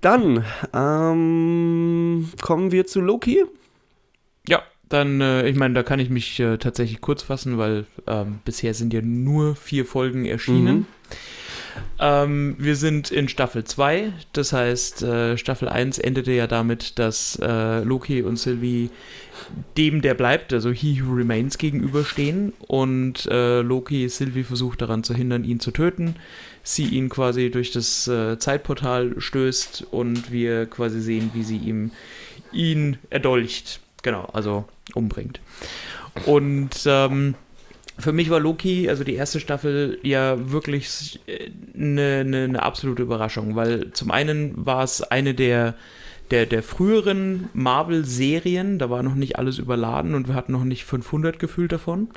Dann 0.01 0.45
ähm, 0.75 2.31
kommen 2.41 2.73
wir 2.73 2.87
zu 2.87 3.01
Loki. 3.01 3.45
Ja, 4.49 4.63
dann, 4.89 5.21
äh, 5.21 5.49
ich 5.49 5.57
meine, 5.57 5.75
da 5.75 5.83
kann 5.83 6.01
ich 6.01 6.11
mich 6.11 6.39
äh, 6.39 6.59
tatsächlich 6.59 7.01
kurz 7.01 7.23
fassen, 7.23 7.57
weil 7.57 7.87
ähm, 8.07 8.41
bisher 8.45 8.75
sind 8.75 8.93
ja 8.93 9.01
nur 9.01 9.57
vier 9.57 9.87
Folgen 9.87 10.27
erschienen. 10.27 10.77
Mhm. 10.77 10.87
Ähm, 11.99 12.57
wir 12.59 12.77
sind 12.77 13.11
in 13.11 13.29
Staffel 13.29 13.65
2, 13.65 14.13
das 14.33 14.53
heißt, 14.53 15.03
äh, 15.03 15.39
Staffel 15.39 15.69
1 15.69 15.99
endete 15.99 16.33
ja 16.33 16.47
damit, 16.47 16.99
dass 16.99 17.39
äh, 17.41 17.83
Loki 17.83 18.23
und 18.23 18.37
Sylvie 18.37 18.91
dem, 19.77 20.03
der 20.03 20.15
bleibt, 20.15 20.53
also 20.53 20.71
He 20.71 21.03
Who 21.03 21.15
Remains, 21.15 21.59
gegenüberstehen 21.59 22.53
und 22.67 23.27
äh, 23.27 23.61
Loki 23.61 24.09
Sylvie 24.09 24.45
versucht 24.45 24.83
daran 24.83 25.05
zu 25.05 25.15
hindern, 25.15 25.45
ihn 25.45 25.61
zu 25.61 25.71
töten. 25.71 26.17
Sie 26.63 26.85
ihn 26.85 27.09
quasi 27.09 27.51
durch 27.51 27.73
das 27.73 28.07
äh, 28.07 28.39
Zeitportal 28.39 29.15
stößt 29.19 29.87
und 29.91 30.31
wir 30.31 30.67
quasi 30.67 31.01
sehen, 31.01 31.31
wie 31.35 31.43
sie 31.43 31.57
ihm 31.57 31.91
ihn 32.53 32.99
erdolcht. 33.11 33.81
Genau, 34.03 34.29
also 34.33 34.65
umbringt. 34.95 35.41
Und 36.27 36.71
ähm, 36.87 37.35
für 38.03 38.13
mich 38.13 38.31
war 38.31 38.41
Loki, 38.41 38.89
also 38.89 39.05
die 39.05 39.15
erste 39.15 39.39
Staffel, 39.39 39.99
ja 40.03 40.51
wirklich 40.51 41.21
eine, 41.75 42.21
eine, 42.21 42.45
eine 42.45 42.63
absolute 42.63 43.03
Überraschung, 43.03 43.55
weil 43.55 43.93
zum 43.93 44.11
einen 44.11 44.67
war 44.67 44.83
es 44.83 45.03
eine 45.03 45.35
der, 45.35 45.75
der, 46.33 46.47
der 46.47 46.65
früheren 46.65 47.49
Marvel-Serien, 47.55 48.81
da 48.81 48.91
war 48.91 49.05
noch 49.05 49.15
nicht 49.15 49.39
alles 49.39 49.59
überladen 49.59 50.15
und 50.15 50.27
wir 50.27 50.35
hatten 50.35 50.51
noch 50.53 50.65
nicht 50.65 50.85
500 50.85 51.39
gefühlt 51.39 51.71
davon. 51.71 52.09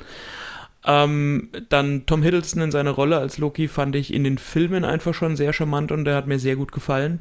Ähm, 0.86 1.48
dann 1.68 2.06
Tom 2.06 2.22
Hiddleston 2.22 2.62
in 2.62 2.70
seiner 2.70 2.92
Rolle 2.92 3.18
als 3.18 3.38
Loki 3.38 3.66
fand 3.66 3.96
ich 3.96 4.14
in 4.14 4.22
den 4.22 4.38
Filmen 4.38 4.84
einfach 4.84 5.14
schon 5.14 5.34
sehr 5.34 5.52
charmant 5.52 5.90
und 5.90 6.04
der 6.04 6.14
hat 6.14 6.28
mir 6.28 6.38
sehr 6.38 6.54
gut 6.54 6.70
gefallen. 6.70 7.20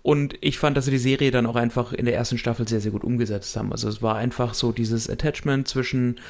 Und 0.00 0.34
ich 0.40 0.58
fand, 0.58 0.76
dass 0.76 0.86
sie 0.86 0.90
die 0.90 0.98
Serie 0.98 1.30
dann 1.30 1.44
auch 1.44 1.56
einfach 1.56 1.92
in 1.92 2.06
der 2.06 2.14
ersten 2.14 2.38
Staffel 2.38 2.66
sehr, 2.66 2.80
sehr 2.80 2.90
gut 2.90 3.04
umgesetzt 3.04 3.54
haben. 3.56 3.70
Also 3.70 3.88
es 3.88 4.00
war 4.00 4.16
einfach 4.16 4.54
so 4.54 4.72
dieses 4.72 5.10
Attachment 5.10 5.68
zwischen 5.68 6.20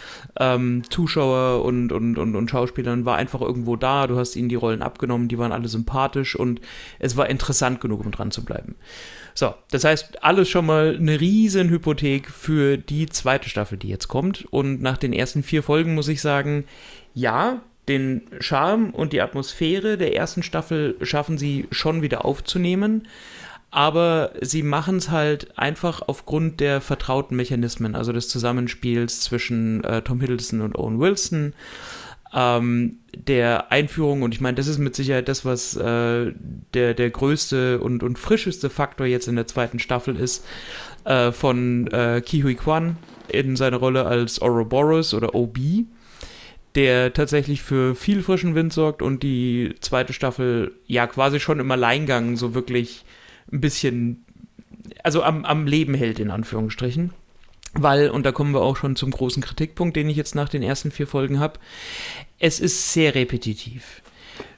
ähm, 0.41 0.83
Zuschauer 0.91 1.65
und, 1.65 1.93
und, 1.93 2.19
und, 2.19 2.35
und 2.35 2.51
Schauspielern 2.51 3.05
war 3.05 3.17
einfach 3.17 3.41
irgendwo 3.41 3.77
da. 3.77 4.09
Du 4.09 4.19
hast 4.19 4.35
ihnen 4.35 4.49
die 4.49 4.57
Rollen 4.57 4.83
abgenommen, 4.83 5.29
die 5.29 5.39
waren 5.39 5.53
alle 5.53 5.69
sympathisch 5.69 6.35
und 6.35 6.61
es 6.99 7.17
war 7.17 7.31
interessant 7.31 7.81
genug, 7.81 8.05
um 8.05 8.11
dran 8.11 8.33
zu 8.33 8.45
bleiben. 8.45 8.75
So, 9.35 9.55
das 9.71 9.85
heißt, 9.85 10.23
alles 10.23 10.49
schon 10.49 10.67
mal 10.67 10.97
eine 10.97 11.21
riesen 11.21 11.71
Hypothek 11.71 12.31
für 12.31 12.77
die 12.77 13.07
zweite 13.07 13.49
Staffel, 13.49 13.79
die 13.79 13.89
jetzt 13.89 14.09
kommt. 14.09 14.47
Und 14.51 14.83
nach 14.83 14.99
den 14.99 15.13
ersten 15.13 15.43
vier 15.43 15.63
Folgen 15.63 15.95
muss 15.95 16.09
ich 16.09 16.21
sagen, 16.21 16.65
ja, 17.15 17.61
den 17.89 18.23
Charme 18.41 18.91
und 18.91 19.13
die 19.13 19.21
Atmosphäre 19.21 19.99
der 19.99 20.15
ersten 20.15 20.43
Staffel 20.43 20.97
schaffen 21.03 21.39
sie 21.39 21.67
schon 21.71 22.03
wieder 22.03 22.25
aufzunehmen. 22.25 23.09
Aber 23.71 24.33
sie 24.43 24.63
machen 24.63 24.99
es 24.99 25.09
halt 25.09 25.59
einfach 25.59 26.03
aufgrund 26.07 26.61
der 26.61 26.83
vertrauten 26.83 27.37
Mechanismen, 27.37 27.95
also 27.95 28.13
des 28.13 28.29
Zusammenspiels 28.29 29.21
zwischen 29.21 29.83
äh, 29.85 30.03
Tom 30.03 30.21
Hiddleston 30.21 30.61
und 30.61 30.77
Owen 30.77 31.01
Wilson 31.01 31.55
ähm, 32.35 32.99
der 33.15 33.71
Einführung, 33.71 34.23
und 34.23 34.35
ich 34.35 34.41
meine, 34.41 34.57
das 34.57 34.67
ist 34.67 34.79
mit 34.79 34.97
Sicherheit 34.97 35.29
das, 35.29 35.45
was 35.45 35.77
äh, 35.77 36.33
der, 36.75 36.95
der 36.95 37.11
größte 37.11 37.81
und, 37.81 38.03
und 38.03 38.19
frischeste 38.19 38.71
Faktor 38.71 39.07
jetzt 39.07 39.29
in 39.29 39.37
der 39.37 39.47
zweiten 39.47 39.79
Staffel 39.79 40.17
ist, 40.17 40.45
äh, 41.05 41.33
von 41.33 41.87
äh, 41.89 42.23
Kihui 42.25 42.55
Kwan 42.55 42.97
in 43.29 43.57
seiner 43.57 43.77
Rolle 43.77 44.07
als 44.07 44.41
Ouroboros 44.41 45.15
oder 45.15 45.35
OB, 45.35 45.59
der 46.75 47.13
tatsächlich 47.13 47.63
für 47.63 47.95
viel 47.95 48.23
frischen 48.23 48.55
Wind 48.55 48.73
sorgt 48.73 49.03
und 49.03 49.23
die 49.23 49.75
zweite 49.81 50.13
Staffel 50.13 50.73
ja 50.87 51.07
quasi 51.07 51.39
schon 51.39 51.61
im 51.61 51.71
Alleingang 51.71 52.37
so 52.37 52.55
wirklich 52.55 53.05
ein 53.53 53.61
bisschen, 53.61 54.25
also 55.03 55.23
am, 55.23 55.45
am 55.45 55.67
Leben 55.67 55.95
hält, 55.95 56.19
in 56.19 56.31
Anführungsstrichen. 56.31 57.13
Weil, 57.75 58.11
und 58.11 58.27
da 58.27 58.33
kommen 58.33 58.53
wir 58.53 58.61
auch 58.61 58.77
schon 58.77 58.97
zum 58.97 59.11
großen 59.11 59.43
Kritikpunkt, 59.43 59.97
den 59.97 60.09
ich 60.09 60.17
jetzt 60.17 60.35
nach 60.35 60.49
den 60.49 60.63
ersten 60.63 60.91
vier 60.91 61.07
Folgen 61.07 61.41
habe, 61.41 61.59
es 62.39 62.61
ist 62.61 62.93
sehr 62.93 63.15
repetitiv. 63.15 64.03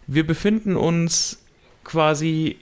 Wir 0.06 0.26
befinden 0.26 0.76
uns 0.76 1.44
quasi 1.84 2.56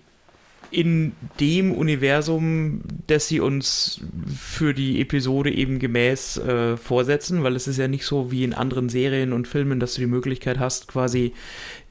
in 0.70 1.12
dem 1.38 1.72
Universum, 1.72 2.80
das 3.06 3.28
sie 3.28 3.40
uns 3.40 4.00
für 4.34 4.72
die 4.72 5.00
Episode 5.00 5.50
eben 5.52 5.78
gemäß 5.78 6.38
äh, 6.38 6.76
vorsetzen, 6.78 7.42
weil 7.42 7.56
es 7.56 7.68
ist 7.68 7.76
ja 7.76 7.88
nicht 7.88 8.06
so 8.06 8.32
wie 8.32 8.42
in 8.42 8.54
anderen 8.54 8.88
Serien 8.88 9.34
und 9.34 9.46
Filmen, 9.46 9.80
dass 9.80 9.94
du 9.94 10.00
die 10.00 10.06
Möglichkeit 10.06 10.58
hast, 10.58 10.88
quasi 10.88 11.34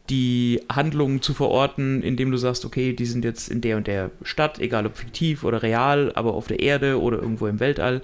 die 0.10 0.62
Handlungen 0.70 1.22
zu 1.22 1.34
verorten, 1.34 2.02
indem 2.02 2.32
du 2.32 2.38
sagst, 2.38 2.66
okay, 2.66 2.94
die 2.94 3.06
sind 3.06 3.24
jetzt 3.24 3.50
in 3.50 3.62
der 3.62 3.78
und 3.78 3.88
der 3.88 4.10
Stadt, 4.24 4.60
egal 4.60 4.86
ob 4.88 4.98
fiktiv 4.98 5.44
oder 5.44 5.62
real, 5.62 6.12
aber 6.16 6.34
auf 6.34 6.48
der 6.48 6.60
Erde 6.60 7.00
oder 7.00 7.20
irgendwo 7.20 7.48
im 7.48 7.60
Weltall. 7.60 8.02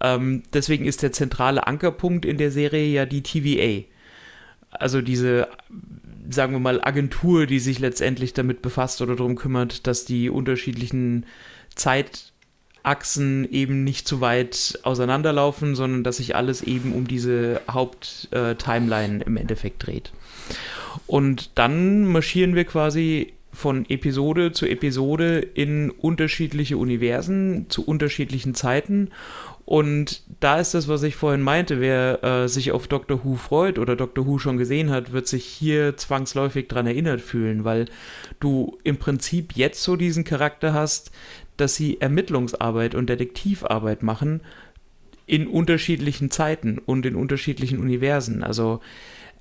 Ähm, 0.00 0.42
deswegen 0.52 0.84
ist 0.84 1.02
der 1.02 1.12
zentrale 1.12 1.66
Ankerpunkt 1.66 2.24
in 2.24 2.38
der 2.38 2.50
Serie 2.50 2.86
ja 2.86 3.06
die 3.06 3.22
TVA. 3.22 3.84
Also 4.70 5.00
diese, 5.00 5.48
sagen 6.28 6.52
wir 6.52 6.60
mal, 6.60 6.82
Agentur, 6.82 7.46
die 7.46 7.60
sich 7.60 7.78
letztendlich 7.78 8.34
damit 8.34 8.62
befasst 8.62 9.00
oder 9.00 9.16
darum 9.16 9.36
kümmert, 9.36 9.86
dass 9.86 10.04
die 10.04 10.28
unterschiedlichen 10.28 11.24
Zeitachsen 11.74 13.50
eben 13.50 13.84
nicht 13.84 14.06
zu 14.06 14.20
weit 14.20 14.78
auseinanderlaufen, 14.82 15.74
sondern 15.74 16.04
dass 16.04 16.18
sich 16.18 16.36
alles 16.36 16.62
eben 16.62 16.92
um 16.92 17.06
diese 17.06 17.60
Haupt-Timeline 17.70 19.20
äh, 19.20 19.26
im 19.26 19.36
Endeffekt 19.36 19.86
dreht. 19.86 20.12
Und 21.06 21.50
dann 21.54 22.04
marschieren 22.04 22.54
wir 22.54 22.64
quasi 22.64 23.32
von 23.52 23.88
Episode 23.88 24.52
zu 24.52 24.66
Episode 24.66 25.38
in 25.38 25.90
unterschiedliche 25.90 26.76
Universen 26.76 27.66
zu 27.70 27.84
unterschiedlichen 27.84 28.54
Zeiten 28.54 29.10
und 29.66 30.22
da 30.38 30.60
ist 30.60 30.74
das, 30.74 30.86
was 30.86 31.02
ich 31.02 31.16
vorhin 31.16 31.42
meinte, 31.42 31.80
wer 31.80 32.22
äh, 32.22 32.48
sich 32.48 32.70
auf 32.70 32.86
Doctor 32.86 33.24
Who 33.24 33.34
freut 33.34 33.80
oder 33.80 33.96
Doctor 33.96 34.24
Who 34.24 34.38
schon 34.38 34.58
gesehen 34.58 34.90
hat, 34.90 35.12
wird 35.12 35.26
sich 35.26 35.44
hier 35.44 35.96
zwangsläufig 35.96 36.68
daran 36.68 36.86
erinnert 36.86 37.20
fühlen, 37.20 37.64
weil 37.64 37.86
du 38.38 38.78
im 38.84 38.96
Prinzip 38.98 39.56
jetzt 39.56 39.82
so 39.82 39.96
diesen 39.96 40.22
Charakter 40.22 40.72
hast, 40.72 41.10
dass 41.56 41.74
sie 41.74 42.00
Ermittlungsarbeit 42.00 42.94
und 42.94 43.10
Detektivarbeit 43.10 44.04
machen 44.04 44.40
in 45.26 45.48
unterschiedlichen 45.48 46.30
Zeiten 46.30 46.78
und 46.78 47.04
in 47.04 47.16
unterschiedlichen 47.16 47.80
Universen. 47.80 48.44
Also 48.44 48.80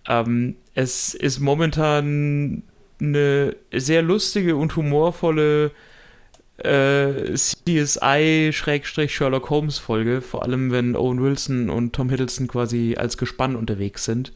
ähm, 0.07 0.55
es 0.73 1.13
ist 1.13 1.39
momentan 1.39 2.63
eine 2.99 3.55
sehr 3.71 4.01
lustige 4.01 4.55
und 4.55 4.76
humorvolle 4.76 5.67
äh, 5.67 5.71
CSI-Sherlock 6.58 8.39
Holmes-Folge, 9.49 10.22
vor 10.22 10.43
allem 10.43 10.72
wenn 10.72 10.95
Owen 10.95 11.22
Wilson 11.22 11.70
und 11.70 11.93
Tom 11.93 12.10
Hiddleston 12.10 12.47
quasi 12.47 12.95
als 12.97 13.18
Gespann 13.18 13.56
unterwegs 13.58 14.06
sind. 14.06 14.32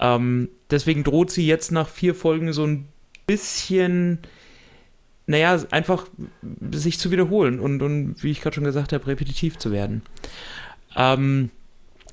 Ähm, 0.00 0.48
deswegen 0.70 1.04
droht 1.04 1.30
sie 1.30 1.46
jetzt 1.46 1.72
nach 1.72 1.88
vier 1.88 2.14
Folgen 2.14 2.52
so 2.52 2.64
ein 2.64 2.88
bisschen, 3.26 4.20
naja, 5.26 5.62
einfach 5.70 6.06
sich 6.70 6.98
zu 6.98 7.10
wiederholen 7.10 7.60
und, 7.60 7.82
und 7.82 8.22
wie 8.22 8.30
ich 8.30 8.40
gerade 8.40 8.54
schon 8.54 8.64
gesagt 8.64 8.92
habe, 8.92 9.06
repetitiv 9.06 9.58
zu 9.58 9.72
werden. 9.72 10.02
Ähm, 10.96 11.50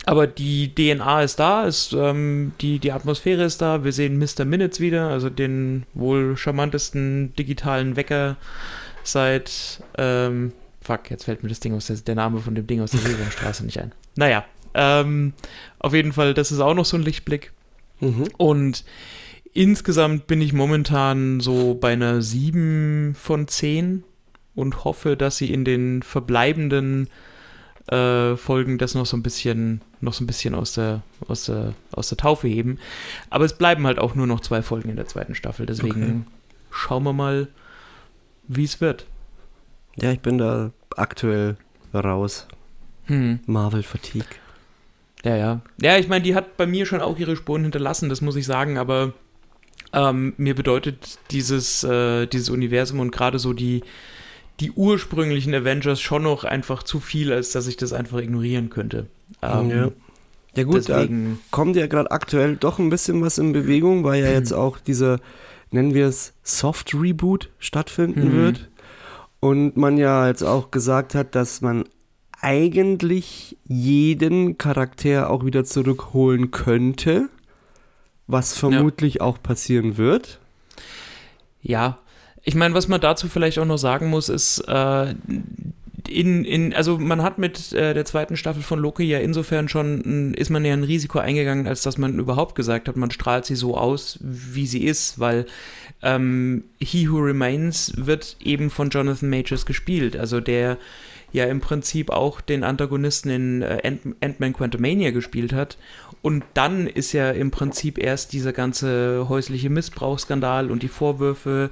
aber 0.05 0.27
die 0.27 0.75
DNA 0.75 1.23
ist 1.23 1.39
da, 1.39 1.65
ist, 1.65 1.93
ähm, 1.93 2.51
die, 2.59 2.79
die 2.79 2.91
Atmosphäre 2.91 3.43
ist 3.43 3.61
da. 3.61 3.85
Wir 3.85 3.93
sehen 3.93 4.17
Mr. 4.17 4.43
Minutes 4.43 4.81
wieder, 4.81 5.07
also 5.07 5.29
den 5.29 5.85
wohl 5.93 6.35
charmantesten 6.35 7.33
digitalen 7.37 7.95
Wecker 7.95 8.35
seit, 9.03 9.81
ähm, 9.97 10.53
fuck, 10.81 11.09
jetzt 11.09 11.25
fällt 11.25 11.43
mir 11.43 11.49
das 11.49 11.59
Ding 11.59 11.73
aus 11.73 11.87
der, 11.87 11.97
der 11.97 12.15
Name 12.15 12.39
von 12.39 12.55
dem 12.55 12.67
Ding 12.67 12.81
aus 12.81 12.91
der 12.91 12.99
Sesamstraße 13.01 13.65
nicht 13.65 13.79
ein. 13.79 13.91
Naja, 14.15 14.45
ähm, 14.73 15.33
auf 15.79 15.93
jeden 15.93 16.13
Fall, 16.13 16.33
das 16.33 16.51
ist 16.51 16.59
auch 16.59 16.73
noch 16.73 16.85
so 16.85 16.97
ein 16.97 17.03
Lichtblick. 17.03 17.51
Mhm. 17.99 18.27
Und 18.37 18.83
insgesamt 19.53 20.27
bin 20.27 20.41
ich 20.41 20.53
momentan 20.53 21.39
so 21.39 21.75
bei 21.75 21.93
einer 21.93 22.21
7 22.21 23.15
von 23.17 23.47
10 23.47 24.03
und 24.55 24.83
hoffe, 24.83 25.15
dass 25.15 25.37
sie 25.37 25.51
in 25.51 25.65
den 25.65 26.03
verbleibenden 26.03 27.09
äh, 27.87 28.35
Folgen 28.35 28.77
das 28.77 28.95
noch 28.95 29.05
so 29.05 29.17
ein 29.17 29.23
bisschen, 29.23 29.81
noch 29.99 30.13
so 30.13 30.23
ein 30.23 30.27
bisschen 30.27 30.55
aus 30.55 30.73
der, 30.73 31.01
aus 31.27 31.45
der, 31.45 31.73
aus 31.91 32.09
der 32.09 32.17
Taufe 32.17 32.47
heben. 32.47 32.79
Aber 33.29 33.45
es 33.45 33.57
bleiben 33.57 33.85
halt 33.85 33.99
auch 33.99 34.15
nur 34.15 34.27
noch 34.27 34.39
zwei 34.39 34.61
Folgen 34.61 34.89
in 34.89 34.95
der 34.95 35.07
zweiten 35.07 35.35
Staffel. 35.35 35.65
Deswegen 35.65 36.03
okay. 36.03 36.21
schauen 36.71 37.03
wir 37.03 37.13
mal, 37.13 37.47
wie 38.47 38.63
es 38.63 38.81
wird. 38.81 39.05
Ja, 39.95 40.11
ich 40.11 40.19
bin 40.19 40.37
da 40.37 40.71
aktuell 40.95 41.57
raus. 41.93 42.47
Hm. 43.05 43.39
Marvel 43.45 43.83
Fatigue. 43.83 44.25
Ja, 45.23 45.35
ja. 45.35 45.61
Ja, 45.79 45.97
ich 45.97 46.07
meine, 46.07 46.23
die 46.23 46.35
hat 46.35 46.57
bei 46.57 46.65
mir 46.65 46.85
schon 46.85 47.01
auch 47.01 47.17
ihre 47.17 47.35
Spuren 47.35 47.63
hinterlassen, 47.63 48.09
das 48.09 48.21
muss 48.21 48.35
ich 48.35 48.45
sagen, 48.45 48.77
aber 48.77 49.13
ähm, 49.93 50.33
mir 50.37 50.55
bedeutet 50.55 51.19
dieses, 51.31 51.83
äh, 51.83 52.25
dieses 52.27 52.49
Universum 52.49 52.99
und 52.99 53.11
gerade 53.11 53.39
so 53.39 53.53
die, 53.53 53.83
die 54.59 54.71
ursprünglichen 54.71 55.53
Avengers 55.53 56.01
schon 56.01 56.23
noch 56.23 56.43
einfach 56.43 56.83
zu 56.83 56.99
viel, 56.99 57.31
als 57.31 57.51
dass 57.51 57.67
ich 57.67 57.77
das 57.77 57.93
einfach 57.93 58.19
ignorieren 58.19 58.69
könnte. 58.69 59.07
Ähm, 59.41 59.69
ja. 59.69 59.91
ja 60.55 60.63
gut, 60.63 60.87
deswegen, 60.89 61.39
da 61.51 61.55
kommt 61.55 61.75
ja 61.75 61.87
gerade 61.87 62.11
aktuell 62.11 62.55
doch 62.55 62.79
ein 62.79 62.89
bisschen 62.89 63.21
was 63.21 63.37
in 63.37 63.53
Bewegung, 63.53 64.03
weil 64.03 64.23
ja 64.23 64.31
jetzt 64.31 64.53
auch 64.53 64.79
dieser, 64.79 65.19
nennen 65.73 65.93
wir 65.93 66.07
es, 66.07 66.33
Soft 66.43 66.93
Reboot 66.93 67.49
stattfinden 67.59 68.29
mhm. 68.29 68.33
wird. 68.33 68.69
Und 69.39 69.75
man 69.75 69.97
ja 69.97 70.27
jetzt 70.27 70.43
auch 70.43 70.71
gesagt 70.71 71.15
hat, 71.15 71.35
dass 71.35 71.61
man 71.61 71.83
eigentlich 72.39 73.57
jeden 73.65 74.57
Charakter 74.57 75.29
auch 75.29 75.45
wieder 75.45 75.63
zurückholen 75.63 76.51
könnte, 76.51 77.29
was 78.27 78.57
vermutlich 78.57 79.15
ja. 79.15 79.21
auch 79.21 79.41
passieren 79.41 79.97
wird. 79.97 80.39
Ja, 81.61 81.99
ich 82.43 82.55
meine, 82.55 82.73
was 82.73 82.87
man 82.87 82.99
dazu 82.99 83.27
vielleicht 83.27 83.59
auch 83.59 83.65
noch 83.65 83.77
sagen 83.77 84.09
muss, 84.09 84.29
ist, 84.29 84.59
äh, 84.67 85.15
in, 86.07 86.43
in, 86.45 86.73
also 86.73 86.97
man 86.97 87.21
hat 87.21 87.37
mit 87.37 87.73
äh, 87.73 87.93
der 87.93 88.05
zweiten 88.05 88.37
Staffel 88.37 88.63
von 88.63 88.79
Loki 88.79 89.03
ja 89.03 89.19
insofern 89.19 89.69
schon, 89.69 90.33
ist 90.33 90.49
man 90.49 90.65
ja 90.65 90.73
ein 90.73 90.83
Risiko 90.83 91.19
eingegangen, 91.19 91.67
als 91.67 91.81
dass 91.83 91.97
man 91.97 92.19
überhaupt 92.19 92.55
gesagt 92.55 92.87
hat, 92.87 92.95
man 92.95 93.11
strahlt 93.11 93.45
sie 93.45 93.55
so 93.55 93.77
aus, 93.77 94.19
wie 94.21 94.67
sie 94.67 94.83
ist, 94.83 95.19
weil 95.19 95.45
ähm, 96.01 96.63
He 96.79 97.09
Who 97.09 97.19
Remains 97.19 97.93
wird 97.95 98.37
eben 98.41 98.69
von 98.69 98.89
Jonathan 98.89 99.29
Majors 99.29 99.65
gespielt, 99.65 100.17
also 100.17 100.39
der 100.39 100.77
ja 101.31 101.45
im 101.45 101.61
Prinzip 101.61 102.11
auch 102.11 102.41
den 102.41 102.63
Antagonisten 102.63 103.29
in 103.29 103.61
äh, 103.63 103.97
Ant-Man 104.21 104.53
Quantumania 104.53 105.11
gespielt 105.11 105.51
hat. 105.51 105.77
Und 106.21 106.43
dann 106.53 106.87
ist 106.87 107.11
ja 107.11 107.31
im 107.31 107.51
Prinzip 107.51 107.97
erst 107.97 108.31
dieser 108.31 108.53
ganze 108.53 109.27
häusliche 109.27 109.69
Missbrauchsskandal 109.69 110.71
und 110.71 110.83
die 110.83 110.87
Vorwürfe 110.87 111.69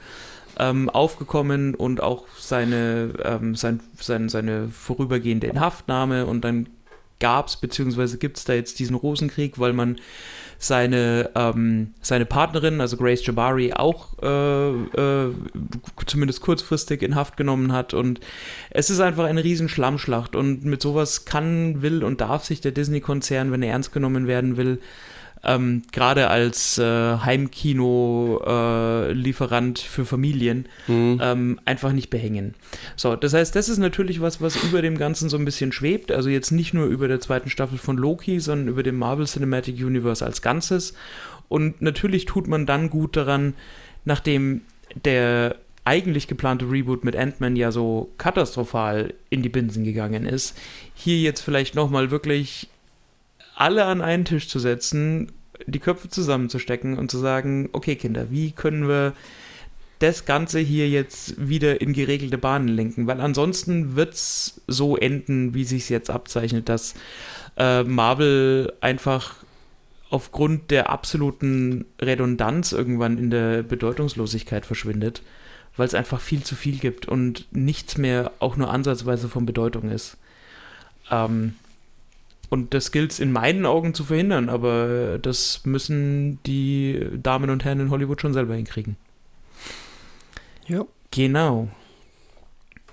ähm, 0.62 0.89
aufgekommen 0.89 1.76
und 1.76 2.01
auch 2.01 2.28
seine, 2.38 3.14
ähm, 3.26 3.55
sein, 3.55 3.82
sein, 3.99 4.30
seine 4.30 4.70
vorübergehende 4.70 5.47
Inhaftnahme 5.47 6.26
und 6.28 6.45
dann 6.45 6.70
gab 7.20 7.47
es, 7.47 7.57
beziehungsweise 7.57 8.18
gibt 8.18 8.38
es 8.38 8.45
da 8.45 8.53
jetzt 8.53 8.80
diesen 8.80 8.95
Rosenkrieg, 8.95 9.59
weil 9.59 9.74
man 9.74 9.97
seine, 10.57 11.32
ähm, 11.36 11.93
seine 12.01 12.26
Partnerin, 12.26 12.82
also 12.82 12.97
Grace 12.97 13.26
Jabari, 13.26 13.74
auch 13.74 14.09
äh, 14.22 14.70
äh, 14.70 15.34
zumindest 16.05 16.41
kurzfristig 16.41 17.01
in 17.01 17.16
Haft 17.16 17.38
genommen 17.38 17.72
hat. 17.72 17.93
Und 17.95 18.20
es 18.70 18.91
ist 18.91 18.99
einfach 18.99 19.26
eine 19.26 19.43
riesen 19.43 19.70
Schlammschlacht. 19.70 20.36
Und 20.36 20.64
mit 20.66 20.82
sowas 20.82 21.26
kann, 21.26 21.82
will 21.82 22.03
und 22.03 22.22
darf 22.22 22.43
sich 22.43 22.62
der 22.62 22.72
Disney-Konzern, 22.72 23.51
wenn 23.51 23.64
er 23.64 23.72
ernst 23.72 23.91
genommen 23.91 24.28
werden 24.28 24.57
will, 24.57 24.80
ähm, 25.44 25.82
gerade 25.92 26.30
als 26.30 26.78
äh, 26.78 27.18
Heimkino-Lieferant 27.18 29.80
äh, 29.80 29.84
für 29.84 30.06
Familien 30.06 30.68
mhm. 30.88 31.20
ähm, 31.22 31.60
einfach 31.66 31.92
nicht 31.94 32.10
behängen. 32.10 32.56
So, 32.96 33.16
das 33.16 33.34
heißt, 33.34 33.56
das 33.56 33.70
ist 33.70 33.78
natürlich 33.80 34.22
was, 34.22 34.42
was 34.42 34.62
über 34.64 34.82
dem 34.82 34.98
Ganzen 34.98 35.30
so 35.30 35.38
ein 35.38 35.46
bisschen 35.46 35.72
schwebt. 35.72 36.12
Also 36.12 36.30
jetzt 36.30 36.52
nicht 36.52 36.74
nur 36.74 36.86
über 36.86 37.08
der 37.08 37.22
zweiten 37.22 37.50
Staffel 37.50 37.80
von 37.80 37.98
Loki, 37.98 38.39
sondern 38.39 38.68
über 38.68 38.84
dem 38.84 38.98
Marvel 38.98 39.26
Cinematic 39.26 39.78
Universe 39.78 40.26
als 40.26 40.42
Ganzes. 40.42 40.94
Und 41.50 41.82
natürlich 41.82 42.26
tut 42.26 42.48
man 42.48 42.66
dann 42.66 42.89
gut 42.89 43.18
daran, 43.18 43.56
nachdem 44.06 44.62
der 45.04 45.58
eigentlich 45.84 46.28
geplante 46.28 46.70
Reboot 46.70 47.04
mit 47.04 47.16
Ant-Man 47.16 47.56
ja 47.56 47.72
so 47.72 48.12
katastrophal 48.18 49.16
in 49.30 49.42
die 49.42 49.50
Binsen 49.50 49.84
gegangen 49.84 50.28
ist, 50.28 50.56
hier 50.94 51.20
jetzt 51.20 51.42
vielleicht 51.42 51.74
nochmal 51.74 52.12
wirklich 52.12 52.70
alle 53.56 53.86
an 53.86 54.02
einen 54.02 54.26
Tisch 54.26 54.47
zu 54.47 54.60
setzen, 54.60 55.32
die 55.68 55.80
Köpfe 55.80 56.10
zusammenzustecken 56.10 56.97
und 56.97 57.12
zu 57.12 57.18
sagen, 57.18 57.70
okay 57.74 57.95
Kinder, 57.95 58.32
wie 58.32 58.52
können 58.52 58.88
wir 58.88 59.14
das 59.99 60.26
Ganze 60.26 60.60
hier 60.60 60.89
jetzt 60.89 61.36
wieder 61.38 61.80
in 61.80 61.93
geregelte 61.93 62.39
Bahnen 62.39 62.68
lenken, 62.68 63.06
weil 63.06 63.22
ansonsten 63.22 63.95
wird 63.95 64.16
es 64.16 64.62
so 64.66 64.97
enden, 64.97 65.54
wie 65.54 65.64
sich 65.64 65.89
jetzt 65.89 66.10
abzeichnet, 66.10 66.70
dass 66.70 66.95
äh, 67.58 67.84
Marvel 67.84 68.74
einfach 68.82 69.36
aufgrund 70.10 70.72
der 70.72 70.89
absoluten 70.89 71.86
Redundanz 72.02 72.72
irgendwann 72.72 73.18
in 73.20 73.30
der 73.30 73.62
Bedeutungslosigkeit 73.62 74.66
verschwindet, 74.66 75.22
weil 75.78 75.88
es 75.88 75.93
einfach 75.93 76.20
viel 76.20 76.43
zu 76.43 76.56
viel 76.56 76.80
gibt 76.80 77.08
und 77.08 77.47
nichts 77.52 77.97
mehr 77.97 78.32
auch 78.39 78.58
nur 78.58 78.72
ansatzweise 78.72 79.30
von 79.30 79.45
Bedeutung 79.45 79.89
ist. 79.91 80.18
Ähm, 81.12 81.54
und 82.52 82.74
das 82.74 82.91
gilt 82.91 83.14
es 83.14 83.20
in 83.22 83.32
meinen 83.32 83.66
Augen 83.66 83.93
zu 83.93 84.04
verhindern, 84.04 84.49
aber 84.49 85.18
das 85.20 85.62
müssen 85.64 86.38
die 86.43 86.99
Damen 87.16 87.49
und 87.49 87.64
Herren 87.64 87.80
in 87.80 87.89
Hollywood 87.89 88.20
schon 88.20 88.34
selber 88.34 88.56
hinkriegen. 88.56 88.97
Ja. 90.68 90.86
Genau. 91.12 91.70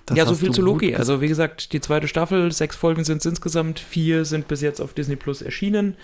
Das 0.06 0.16
ja, 0.16 0.26
so 0.26 0.36
viel 0.36 0.52
zu 0.52 0.62
Loki. 0.62 0.94
Also 0.94 1.20
wie 1.20 1.28
gesagt, 1.28 1.72
die 1.72 1.80
zweite 1.80 2.06
Staffel, 2.06 2.52
sechs 2.52 2.76
Folgen 2.76 3.02
sind 3.02 3.18
es 3.18 3.26
insgesamt, 3.26 3.80
vier 3.80 4.24
sind 4.24 4.46
bis 4.46 4.62
jetzt 4.62 4.80
auf 4.80 4.94
Disney 4.94 5.16
Plus 5.16 5.42
erschienen. 5.42 5.96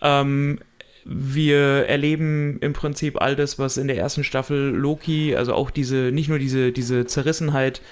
Ähm, 0.00 0.58
wir 1.04 1.86
erleben 1.86 2.58
im 2.60 2.72
Prinzip 2.72 3.20
all 3.20 3.36
das, 3.36 3.58
was 3.58 3.76
in 3.76 3.88
der 3.88 3.98
ersten 3.98 4.24
Staffel 4.24 4.70
Loki, 4.70 5.36
also 5.36 5.52
auch 5.52 5.70
diese, 5.70 6.12
nicht 6.12 6.30
nur 6.30 6.38
diese, 6.38 6.72
diese 6.72 7.06
Zerrissenheit 7.06 7.82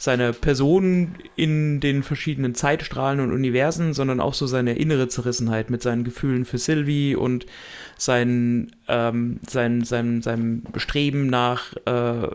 seiner 0.00 0.32
Person 0.32 1.14
in 1.36 1.78
den 1.78 2.02
verschiedenen 2.02 2.54
Zeitstrahlen 2.54 3.20
und 3.20 3.32
Universen, 3.32 3.92
sondern 3.92 4.18
auch 4.18 4.32
so 4.32 4.46
seine 4.46 4.78
innere 4.78 5.08
Zerrissenheit 5.08 5.68
mit 5.68 5.82
seinen 5.82 6.04
Gefühlen 6.04 6.46
für 6.46 6.56
Sylvie 6.56 7.14
und 7.14 7.44
sein, 7.98 8.70
ähm, 8.88 9.40
sein, 9.46 9.84
sein, 9.84 10.22
seinem 10.22 10.62
Streben 10.78 11.26
nach 11.26 11.74
äh, 11.84 12.28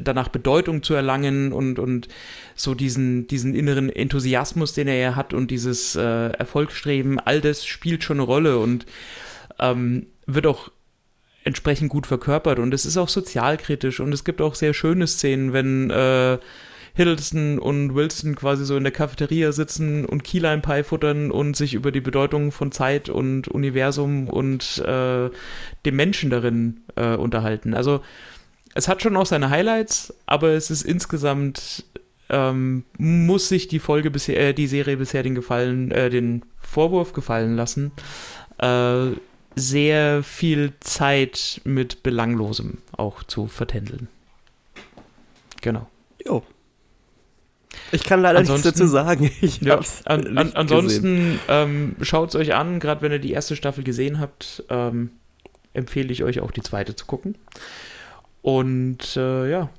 danach 0.00 0.28
Bedeutung 0.28 0.82
zu 0.82 0.94
erlangen 0.94 1.52
und, 1.52 1.78
und 1.78 2.08
so 2.54 2.74
diesen, 2.74 3.26
diesen 3.26 3.54
inneren 3.54 3.90
Enthusiasmus, 3.90 4.72
den 4.72 4.88
er 4.88 4.96
ja 4.96 5.16
hat 5.16 5.34
und 5.34 5.50
dieses 5.50 5.96
äh, 5.96 6.28
Erfolgsstreben, 6.28 7.20
all 7.20 7.42
das 7.42 7.66
spielt 7.66 8.04
schon 8.04 8.18
eine 8.18 8.26
Rolle 8.26 8.58
und 8.58 8.86
ähm, 9.58 10.06
wird 10.24 10.46
auch 10.46 10.70
entsprechend 11.44 11.90
gut 11.90 12.06
verkörpert. 12.06 12.58
Und 12.58 12.72
es 12.72 12.86
ist 12.86 12.96
auch 12.96 13.10
sozialkritisch 13.10 14.00
und 14.00 14.14
es 14.14 14.24
gibt 14.24 14.40
auch 14.40 14.54
sehr 14.54 14.72
schöne 14.72 15.06
Szenen, 15.06 15.52
wenn 15.52 15.90
äh, 15.90 16.38
Hiddleston 16.94 17.58
und 17.58 17.94
Wilson 17.94 18.34
quasi 18.34 18.64
so 18.64 18.76
in 18.76 18.84
der 18.84 18.92
Cafeteria 18.92 19.52
sitzen 19.52 20.04
und 20.04 20.24
Keyline 20.24 20.62
Pie 20.62 20.82
futtern 20.82 21.30
und 21.30 21.56
sich 21.56 21.74
über 21.74 21.92
die 21.92 22.00
Bedeutung 22.00 22.52
von 22.52 22.72
Zeit 22.72 23.08
und 23.08 23.48
Universum 23.48 24.28
und 24.28 24.78
äh, 24.78 25.30
dem 25.84 25.96
Menschen 25.96 26.30
darin 26.30 26.80
äh, 26.96 27.14
unterhalten. 27.14 27.74
Also 27.74 28.02
es 28.74 28.88
hat 28.88 29.02
schon 29.02 29.16
auch 29.16 29.26
seine 29.26 29.50
Highlights, 29.50 30.14
aber 30.26 30.50
es 30.50 30.70
ist 30.70 30.82
insgesamt 30.82 31.84
ähm, 32.30 32.84
muss 32.96 33.48
sich 33.48 33.68
die 33.68 33.80
Folge 33.80 34.10
bisher, 34.10 34.38
äh, 34.38 34.54
die 34.54 34.68
Serie 34.68 34.96
bisher 34.96 35.22
den 35.22 35.34
Gefallen, 35.34 35.90
äh, 35.90 36.10
den 36.10 36.44
Vorwurf 36.60 37.12
gefallen 37.12 37.56
lassen, 37.56 37.92
äh, 38.58 39.10
sehr 39.56 40.22
viel 40.22 40.72
Zeit 40.80 41.60
mit 41.64 42.02
Belanglosem 42.02 42.78
auch 42.96 43.24
zu 43.24 43.48
vertändeln. 43.48 44.08
Genau. 45.60 45.88
Jo. 46.24 46.42
Ich 47.92 48.04
kann 48.04 48.20
leider 48.20 48.38
ansonsten, 48.38 48.68
nichts 48.68 48.80
dazu 48.80 48.90
sagen. 48.90 49.30
Ja, 49.60 49.80
an, 50.04 50.38
an, 50.38 50.52
ansonsten 50.54 51.38
ähm, 51.48 51.96
schaut 52.02 52.30
es 52.30 52.36
euch 52.36 52.54
an, 52.54 52.80
gerade 52.80 53.02
wenn 53.02 53.12
ihr 53.12 53.18
die 53.18 53.32
erste 53.32 53.56
Staffel 53.56 53.84
gesehen 53.84 54.20
habt, 54.20 54.64
ähm, 54.68 55.10
empfehle 55.72 56.12
ich 56.12 56.24
euch 56.24 56.40
auch 56.40 56.50
die 56.50 56.62
zweite 56.62 56.96
zu 56.96 57.06
gucken. 57.06 57.36
Und 58.42 59.16
äh, 59.16 59.50
ja, 59.50 59.70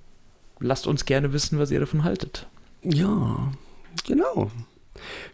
lasst 0.59 0.87
uns 0.87 1.05
gerne 1.05 1.33
wissen, 1.33 1.59
was 1.59 1.71
ihr 1.71 1.79
davon 1.79 2.03
haltet. 2.03 2.47
Ja, 2.83 3.51
genau. 4.07 4.51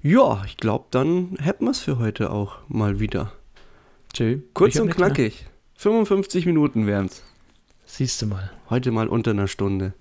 Ja, 0.01 0.43
ich 0.45 0.58
glaube, 0.58 0.86
dann 0.91 1.38
hätten 1.39 1.66
wir 1.66 1.72
es 1.72 1.80
für 1.80 1.99
heute 1.99 2.32
auch 2.32 2.58
mal 2.68 2.99
wieder. 2.99 3.32
Tschö. 4.14 4.39
Kurz 4.53 4.80
und 4.80 4.89
knackig. 4.89 5.45
55 5.78 6.45
Minuten 6.45 6.88
wären 6.88 7.08
es. 7.08 7.22
Siehst 7.86 8.22
du 8.22 8.28
mal. 8.28 8.51
Heute 8.70 8.91
mal 8.91 9.08
unter 9.08 9.32
einer 9.32 9.47
Stunde. 9.47 9.93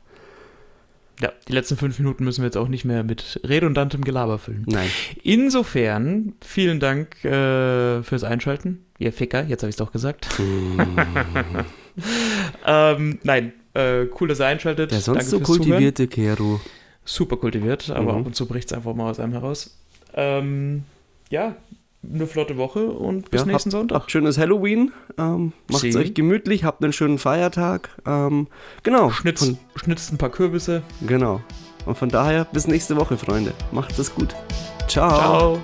Ja, 1.21 1.33
die 1.49 1.53
letzten 1.53 1.77
fünf 1.77 1.99
Minuten 1.99 2.25
müssen 2.25 2.43
wir 2.43 2.47
jetzt 2.47 2.57
auch 2.57 2.69
nicht 2.69 2.85
mehr 2.85 3.03
mit 3.03 3.41
redundantem 3.43 4.05
Gelaber 4.05 4.39
füllen. 4.39 4.65
Nein. 4.67 4.89
Insofern, 5.23 6.35
vielen 6.45 6.79
Dank 6.79 7.25
äh, 7.25 8.03
fürs 8.03 8.23
Einschalten. 8.23 8.85
Ihr 8.99 9.13
Ficker, 9.13 9.45
jetzt 9.45 9.63
habe 9.63 9.71
ich 9.71 9.75
es 9.75 9.79
doch 9.79 9.93
gesagt. 9.93 10.29
Mm. 10.39 10.81
ähm, 12.67 13.19
nein, 13.23 13.53
äh, 13.73 14.07
cool, 14.21 14.29
dass 14.29 14.41
ihr 14.41 14.47
einschaltet. 14.47 14.91
Der 14.91 15.01
sonst 15.01 15.33
Danke 15.33 15.47
so 15.47 15.53
kultivierte 15.53 16.07
Kero. 16.07 16.61
Super 17.05 17.37
kultiviert, 17.37 17.91
aber 17.91 18.13
mhm. 18.13 18.21
ab 18.21 18.27
und 18.27 18.37
zu 18.37 18.47
bricht 18.47 18.71
es 18.71 18.77
einfach 18.77 18.95
mal 18.95 19.11
aus 19.11 19.21
einem 19.21 19.33
heraus. 19.33 19.79
Ähm, 20.15 20.85
ja, 21.31 21.57
eine 22.13 22.27
flotte 22.27 22.57
Woche 22.57 22.87
und 22.87 23.31
bis 23.31 23.43
ja, 23.43 23.47
nächsten 23.47 23.71
habt, 23.71 23.79
Sonntag. 23.79 24.01
Habt 24.01 24.11
schönes 24.11 24.39
Halloween. 24.39 24.93
Ähm, 25.19 25.53
Macht 25.71 25.85
es 25.85 25.97
euch 25.97 26.15
gemütlich, 26.15 26.65
habt 26.65 26.83
einen 26.83 26.93
schönen 26.93 27.19
Feiertag. 27.19 27.91
Ähm, 28.07 28.49
genau. 28.83 29.11
Schnitz, 29.11 29.45
von, 29.45 29.59
schnitzt 29.77 30.13
ein 30.13 30.19
paar 30.19 30.31
Kürbisse. 30.31 30.83
Genau. 31.07 31.41
Und 31.85 31.97
von 31.97 32.09
daher 32.09 32.45
bis 32.45 32.67
nächste 32.67 32.97
Woche, 32.97 33.17
Freunde. 33.17 33.53
Macht 33.73 33.99
es 33.99 34.15
gut. 34.15 34.35
Ciao. 34.89 35.11
Ciao. 35.11 35.61